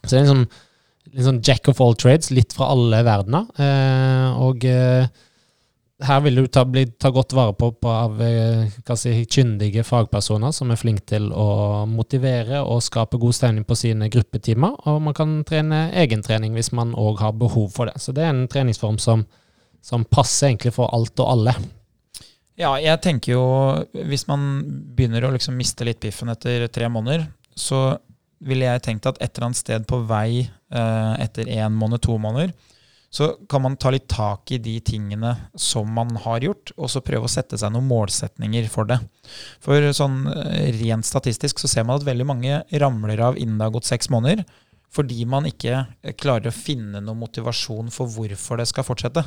Så 0.00 0.14
det 0.14 0.22
er 0.22 0.30
sånn 0.30 0.46
litt 1.12 1.26
sånn 1.26 1.42
jack 1.44 1.68
of 1.70 1.82
all 1.84 1.94
trades, 1.98 2.32
litt 2.34 2.54
fra 2.56 2.70
alle 2.72 3.02
verdener. 3.06 3.46
Eh, 3.60 4.42
og 4.42 4.64
eh, 4.68 5.06
her 6.04 6.22
vil 6.24 6.40
du 6.40 6.46
ta, 6.50 6.64
bli 6.66 6.84
ta 6.98 7.10
godt 7.14 7.32
vare 7.36 7.54
på, 7.56 7.70
på 7.78 7.90
av 7.92 8.18
eh, 8.24 8.96
si, 8.98 9.12
kyndige 9.30 9.84
fagpersoner 9.86 10.52
som 10.54 10.72
er 10.72 10.80
flinke 10.80 11.06
til 11.14 11.30
å 11.30 11.84
motivere 11.88 12.64
og 12.64 12.82
skape 12.84 13.20
god 13.22 13.36
stemning 13.36 13.66
på 13.68 13.78
sine 13.78 14.10
gruppetimer. 14.12 14.74
Og 14.90 15.00
man 15.06 15.16
kan 15.16 15.38
trene 15.46 15.86
egentrening 16.02 16.56
hvis 16.56 16.72
man 16.74 16.96
òg 16.98 17.22
har 17.22 17.38
behov 17.38 17.70
for 17.76 17.90
det. 17.90 18.00
Så 18.02 18.16
det 18.16 18.26
er 18.26 18.34
en 18.34 18.48
treningsform 18.50 18.98
som, 19.02 19.24
som 19.84 20.06
passer 20.08 20.50
egentlig 20.50 20.74
for 20.76 20.92
alt 20.94 21.18
og 21.22 21.30
alle. 21.36 21.56
Ja, 22.58 22.76
jeg 22.78 23.00
tenker 23.02 23.34
jo 23.34 23.46
hvis 24.06 24.28
man 24.28 24.62
begynner 24.94 25.26
å 25.26 25.32
liksom 25.34 25.56
miste 25.58 25.86
litt 25.86 26.02
piffen 26.02 26.30
etter 26.30 26.68
tre 26.70 26.90
måneder, 26.90 27.26
så 27.58 27.96
ville 28.44 28.68
jeg 28.68 28.84
tenkt 28.84 29.08
at 29.08 29.18
et 29.22 29.32
eller 29.32 29.50
annet 29.50 29.60
sted 29.60 29.88
på 29.88 30.02
vei 30.08 30.44
eh, 30.44 31.12
etter 31.24 31.48
én 31.50 31.74
måned, 31.74 32.02
to 32.04 32.16
måneder, 32.20 32.52
så 33.14 33.28
kan 33.50 33.62
man 33.62 33.76
ta 33.78 33.92
litt 33.94 34.08
tak 34.10 34.50
i 34.50 34.58
de 34.58 34.74
tingene 34.82 35.30
som 35.54 35.86
man 35.94 36.16
har 36.24 36.42
gjort, 36.42 36.72
og 36.74 36.90
så 36.90 37.02
prøve 37.04 37.28
å 37.28 37.30
sette 37.30 37.58
seg 37.60 37.70
noen 37.70 37.86
målsetninger 37.86 38.66
for 38.72 38.90
det. 38.90 38.98
For 39.62 39.86
sånn 39.94 40.24
eh, 40.32 40.74
rent 40.80 41.06
statistisk 41.06 41.62
så 41.62 41.70
ser 41.70 41.86
man 41.86 42.00
at 42.00 42.08
veldig 42.08 42.26
mange 42.26 42.60
ramler 42.82 43.22
av 43.22 43.38
innen 43.38 43.60
det 43.60 43.68
har 43.68 43.76
gått 43.76 43.90
seks 43.90 44.10
måneder, 44.10 44.42
fordi 44.94 45.24
man 45.26 45.46
ikke 45.48 45.84
klarer 46.20 46.50
å 46.50 46.54
finne 46.54 47.00
noen 47.02 47.22
motivasjon 47.22 47.90
for 47.94 48.10
hvorfor 48.10 48.60
det 48.60 48.68
skal 48.70 48.86
fortsette. 48.86 49.24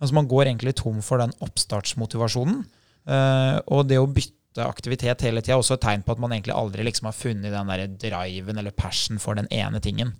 Altså 0.00 0.16
Man 0.16 0.28
går 0.28 0.48
egentlig 0.48 0.76
tom 0.80 1.00
for 1.04 1.20
den 1.20 1.32
oppstartsmotivasjonen. 1.44 2.64
Eh, 3.04 3.58
og 3.72 3.88
det 3.88 4.00
å 4.00 4.08
bytte 4.08 4.43
aktivitet 4.62 5.24
hele 5.26 5.42
tida 5.42 5.56
også 5.58 5.78
et 5.78 5.82
tegn 5.82 6.04
på 6.06 6.14
at 6.14 6.20
man 6.22 6.34
egentlig 6.34 6.54
aldri 6.54 6.84
liksom 6.86 7.08
har 7.10 7.16
funnet 7.16 7.54
den 7.54 7.72
der 7.72 7.86
driven 8.06 8.60
eller 8.60 8.74
passion 8.76 9.18
for 9.22 9.38
den 9.38 9.48
ene 9.50 9.80
tingen. 9.82 10.14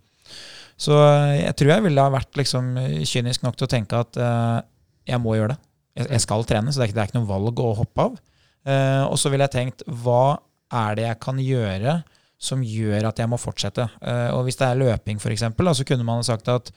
Så 0.81 0.97
eh, 0.97 1.45
jeg 1.45 1.57
tror 1.59 1.75
jeg 1.75 1.85
ville 1.87 2.07
ha 2.07 2.13
vært 2.13 2.39
liksom 2.39 2.75
kynisk 3.07 3.45
nok 3.45 3.59
til 3.59 3.69
å 3.69 3.71
tenke 3.71 4.01
at 4.07 4.19
uh, 4.19 4.59
jeg 5.07 5.23
må 5.23 5.37
gjøre 5.39 5.55
det. 5.55 5.61
Jeg, 5.95 6.09
jeg 6.17 6.25
skal 6.25 6.47
trene, 6.49 6.73
så 6.73 6.81
det 6.81 6.87
er, 6.87 6.91
ikke, 6.91 6.97
det 6.99 7.05
er, 7.05 7.13
ikke, 7.13 7.21
noe 7.21 7.31
valg 7.31 7.63
å 7.63 7.77
hoppe 7.79 8.09
av. 8.09 8.19
Uh, 8.65 9.05
og 9.07 9.19
så 9.21 9.31
ville 9.31 9.47
jeg 9.47 9.55
tenkt 9.55 9.85
hva 10.03 10.41
er 10.75 10.99
det 10.99 11.07
jeg 11.07 11.21
kan 11.23 11.39
gjøre 11.39 11.99
som 12.45 12.65
gjør 12.67 13.11
at 13.11 13.21
jeg 13.23 13.31
må 13.31 13.39
fortsette? 13.41 13.87
Uh, 14.01 14.35
og 14.35 14.49
hvis 14.49 14.59
det 14.61 14.67
er 14.67 14.81
løping, 14.81 15.21
f.eks., 15.23 15.47
så 15.55 15.87
kunne 15.87 16.09
man 16.09 16.27
sagt 16.27 16.51
at 16.51 16.73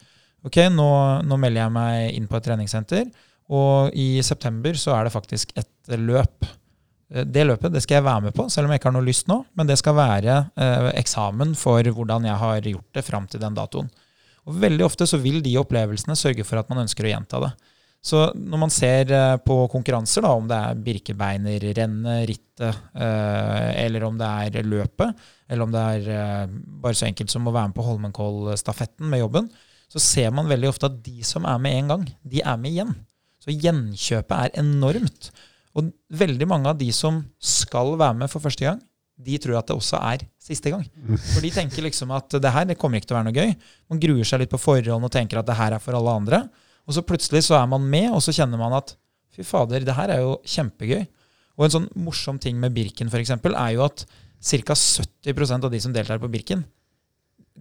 ok, 0.46 0.60
nå, 0.70 0.90
nå 1.26 1.40
melder 1.40 1.64
jeg 1.64 1.74
meg 1.74 2.14
inn 2.14 2.28
på 2.30 2.38
et 2.38 2.46
treningssenter, 2.46 3.08
og 3.48 3.96
i 3.96 4.20
september 4.22 4.76
så 4.78 4.94
er 4.94 5.08
det 5.08 5.14
faktisk 5.14 5.54
et 5.58 5.96
løp. 5.98 6.46
Eh, 7.14 7.24
det 7.24 7.46
løpet 7.48 7.74
det 7.74 7.84
skal 7.84 8.00
jeg 8.00 8.08
være 8.08 8.26
med 8.28 8.36
på, 8.36 8.48
selv 8.52 8.68
om 8.68 8.74
jeg 8.74 8.82
ikke 8.82 8.90
har 8.90 8.98
noe 8.98 9.08
lyst 9.08 9.30
nå. 9.30 9.40
Men 9.58 9.70
det 9.70 9.78
skal 9.80 9.96
være 9.98 10.36
eh, 10.56 10.90
eksamen 11.00 11.56
for 11.58 11.94
hvordan 11.94 12.28
jeg 12.28 12.42
har 12.44 12.70
gjort 12.74 13.00
det 13.00 13.06
fram 13.06 13.26
til 13.30 13.42
den 13.42 13.56
datoen. 13.58 13.90
Og 14.48 14.60
Veldig 14.62 14.86
ofte 14.86 15.06
så 15.08 15.20
vil 15.20 15.42
de 15.44 15.58
opplevelsene 15.60 16.16
sørge 16.16 16.46
for 16.48 16.60
at 16.60 16.70
man 16.72 16.86
ønsker 16.86 17.04
å 17.04 17.12
gjenta 17.12 17.42
det. 17.44 17.52
Så 18.04 18.28
når 18.32 18.60
man 18.62 18.72
ser 18.72 19.10
eh, 19.12 19.36
på 19.42 19.56
konkurranser, 19.72 20.22
da, 20.24 20.32
om 20.38 20.46
det 20.48 20.56
er 20.56 20.82
Birkebeinerrennet, 20.86 22.28
rittet, 22.30 22.78
eh, 22.94 23.70
eller 23.84 24.06
om 24.06 24.18
det 24.20 24.28
er 24.28 24.68
løpet, 24.68 25.26
eller 25.48 25.66
om 25.66 25.74
det 25.74 25.82
er 25.96 26.10
eh, 26.14 26.54
bare 26.84 26.98
så 26.98 27.08
enkelt 27.08 27.32
som 27.32 27.48
å 27.48 27.54
være 27.54 27.72
med 27.72 27.78
på 27.78 27.86
Holmenkollstafetten 27.88 29.10
med 29.10 29.24
jobben, 29.24 29.50
så 29.90 30.02
ser 30.04 30.32
man 30.36 30.50
veldig 30.50 30.70
ofte 30.70 30.90
at 30.90 30.98
de 31.02 31.24
som 31.26 31.46
er 31.48 31.60
med 31.64 31.74
én 31.74 31.90
gang, 31.90 32.08
de 32.22 32.42
er 32.44 32.58
med 32.60 32.76
igjen. 32.76 32.94
Så 33.42 33.54
gjenkjøpet 33.54 34.36
er 34.36 34.60
enormt. 34.62 35.30
Og 35.78 35.90
veldig 36.20 36.48
mange 36.50 36.70
av 36.70 36.78
de 36.80 36.88
som 36.94 37.20
skal 37.38 37.94
være 37.98 38.18
med 38.18 38.32
for 38.32 38.42
første 38.42 38.66
gang, 38.66 38.80
de 39.18 39.34
tror 39.42 39.58
at 39.58 39.66
det 39.66 39.74
også 39.74 39.98
er 39.98 40.24
siste 40.42 40.70
gang. 40.70 40.84
For 41.34 41.42
de 41.42 41.50
tenker 41.54 41.82
liksom 41.82 42.12
at 42.14 42.38
det 42.38 42.52
her 42.54 42.68
det 42.68 42.78
kommer 42.78 43.00
ikke 43.00 43.10
til 43.10 43.16
å 43.16 43.18
være 43.18 43.28
noe 43.30 43.38
gøy. 43.38 43.54
Man 43.90 44.02
gruer 44.02 44.28
seg 44.28 44.42
litt 44.42 44.52
på 44.52 44.60
forhånd 44.62 45.08
og 45.08 45.12
tenker 45.14 45.40
at 45.40 45.48
det 45.48 45.58
her 45.58 45.74
er 45.74 45.82
for 45.82 45.98
alle 45.98 46.14
andre. 46.20 46.44
Og 46.86 46.94
så 46.96 47.04
plutselig 47.04 47.44
så 47.48 47.58
er 47.58 47.66
man 47.70 47.82
med, 47.84 48.12
og 48.14 48.22
så 48.24 48.34
kjenner 48.34 48.60
man 48.60 48.76
at 48.78 48.94
fy 49.34 49.44
fader, 49.46 49.84
det 49.84 49.96
her 49.98 50.14
er 50.14 50.22
jo 50.22 50.38
kjempegøy. 50.46 51.02
Og 51.58 51.66
en 51.66 51.74
sånn 51.74 51.90
morsom 51.98 52.38
ting 52.38 52.58
med 52.62 52.74
Birken 52.76 53.10
eksempel, 53.10 53.58
er 53.58 53.74
jo 53.74 53.84
at 53.88 54.06
ca. 54.38 54.74
70% 54.78 55.66
av 55.66 55.72
de 55.74 55.80
som 55.82 55.94
deltar 55.94 56.22
på 56.22 56.30
Birken, 56.30 56.62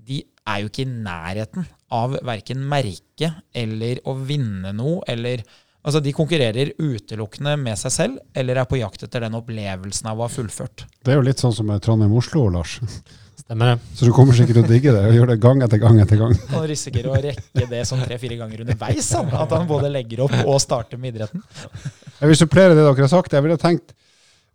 de 0.08 0.22
er 0.48 0.62
jo 0.62 0.70
ikke 0.70 0.86
i 0.86 0.92
nærheten 0.92 1.66
av 1.98 2.14
verken 2.26 2.62
merke 2.70 3.32
eller 3.58 4.00
å 4.08 4.14
vinne 4.20 4.72
noe 4.78 5.02
eller 5.10 5.42
Altså 5.88 6.02
De 6.04 6.12
konkurrerer 6.12 6.74
utelukkende 6.76 7.54
med 7.62 7.80
seg 7.80 7.94
selv, 7.96 8.18
eller 8.36 8.60
er 8.60 8.68
på 8.68 8.76
jakt 8.82 9.06
etter 9.06 9.24
den 9.24 9.38
opplevelsen 9.40 10.10
av 10.12 10.20
å 10.20 10.26
ha 10.26 10.32
fullført. 10.32 10.84
Det 11.00 11.14
er 11.14 11.22
jo 11.22 11.24
litt 11.24 11.40
sånn 11.40 11.56
som 11.56 11.70
med 11.70 11.80
Trondheim-Oslo, 11.86 12.44
Lars. 12.52 12.82
Stemmer 13.40 13.72
det. 13.72 13.78
Så 13.96 14.10
du 14.10 14.12
kommer 14.12 14.36
sikkert 14.36 14.58
til 14.60 14.66
å 14.66 14.68
digge 14.68 14.92
det 14.92 15.06
og 15.08 15.16
gjøre 15.16 15.30
det 15.32 15.40
gang 15.46 15.62
etter 15.64 15.80
gang 15.80 16.02
etter 16.04 16.20
gang. 16.20 16.34
Han 16.52 16.66
risikerer 16.68 17.08
å 17.14 17.22
rekke 17.24 17.70
det 17.72 17.86
sånn 17.88 18.04
tre-fire 18.04 18.36
ganger 18.42 18.66
underveis. 18.66 19.14
Han. 19.16 19.32
At 19.32 19.56
han 19.56 19.70
både 19.70 19.94
legger 19.94 20.26
opp 20.26 20.36
og 20.44 20.60
starter 20.60 21.00
med 21.00 21.16
idretten. 21.16 21.46
Jeg 22.18 22.34
vil 22.34 22.40
supplere 22.42 22.76
det 22.76 22.84
dere 22.84 23.06
har 23.06 23.14
sagt. 23.14 23.38
Jeg 23.38 23.46
ville 23.46 23.60
tenkt, 23.62 23.96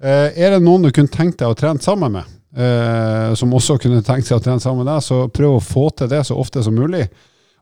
eh, 0.02 0.36
Er 0.36 0.50
det 0.52 0.60
noen 0.66 0.84
du 0.84 0.92
kunne 0.92 1.08
tenkt 1.08 1.40
deg 1.40 1.48
å 1.48 1.56
trene 1.56 1.80
sammen 1.80 2.12
med, 2.18 2.36
eh, 2.58 3.32
som 3.40 3.56
også 3.56 3.80
kunne 3.80 4.04
tenkt 4.04 4.28
seg 4.28 4.36
å 4.36 4.44
trene 4.44 4.60
sammen 4.60 4.84
med 4.84 4.92
deg, 4.92 5.00
så 5.00 5.24
prøv 5.32 5.56
å 5.56 5.64
få 5.64 5.88
til 5.96 6.12
det 6.12 6.26
så 6.28 6.36
ofte 6.36 6.62
som 6.62 6.76
mulig. 6.76 7.08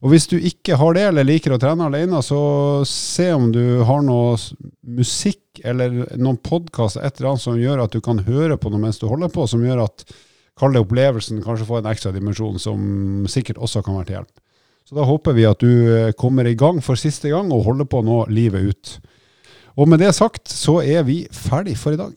Og 0.01 0.15
hvis 0.15 0.27
du 0.31 0.39
ikke 0.39 0.79
har 0.81 0.97
det, 0.97 1.03
eller 1.11 1.27
liker 1.29 1.53
å 1.53 1.61
trene 1.61 1.91
alene, 1.91 2.23
så 2.25 2.41
se 2.89 3.27
om 3.37 3.51
du 3.53 3.83
har 3.85 4.01
noe 4.05 4.39
musikk 4.97 5.61
eller 5.61 5.93
noen 6.17 6.39
podkast 6.41 6.97
et 6.97 7.19
eller 7.19 7.35
annet 7.35 7.45
som 7.45 7.59
gjør 7.61 7.85
at 7.85 7.93
du 7.93 8.01
kan 8.05 8.23
høre 8.25 8.57
på 8.57 8.73
noe 8.73 8.81
mens 8.81 9.01
du 9.01 9.05
holder 9.11 9.33
på, 9.33 9.45
som 9.51 9.65
gjør 9.65 9.85
at 9.85 10.07
kall 10.61 10.73
det 10.73 10.81
opplevelsen 10.87 11.43
kanskje 11.45 11.69
får 11.69 11.83
en 11.83 11.91
ekstra 11.93 12.15
dimensjon, 12.17 12.57
som 12.61 13.29
sikkert 13.29 13.61
også 13.61 13.85
kan 13.85 13.99
være 13.99 14.09
til 14.09 14.19
hjelp. 14.19 14.33
Så 14.89 14.97
da 14.97 15.05
håper 15.07 15.37
vi 15.37 15.47
at 15.47 15.61
du 15.63 15.71
eh, 15.93 16.13
kommer 16.19 16.49
i 16.49 16.57
gang 16.59 16.81
for 16.83 16.99
siste 16.99 17.31
gang 17.31 17.53
og 17.55 17.67
holder 17.69 17.87
på 17.87 18.01
nå 18.03 18.25
livet 18.33 18.73
ut. 18.73 18.95
Og 19.79 19.87
med 19.89 20.01
det 20.03 20.15
sagt 20.17 20.51
så 20.51 20.81
er 20.83 21.05
vi 21.07 21.23
ferdig 21.31 21.77
for 21.79 21.95
i 21.95 22.01
dag. 22.01 22.17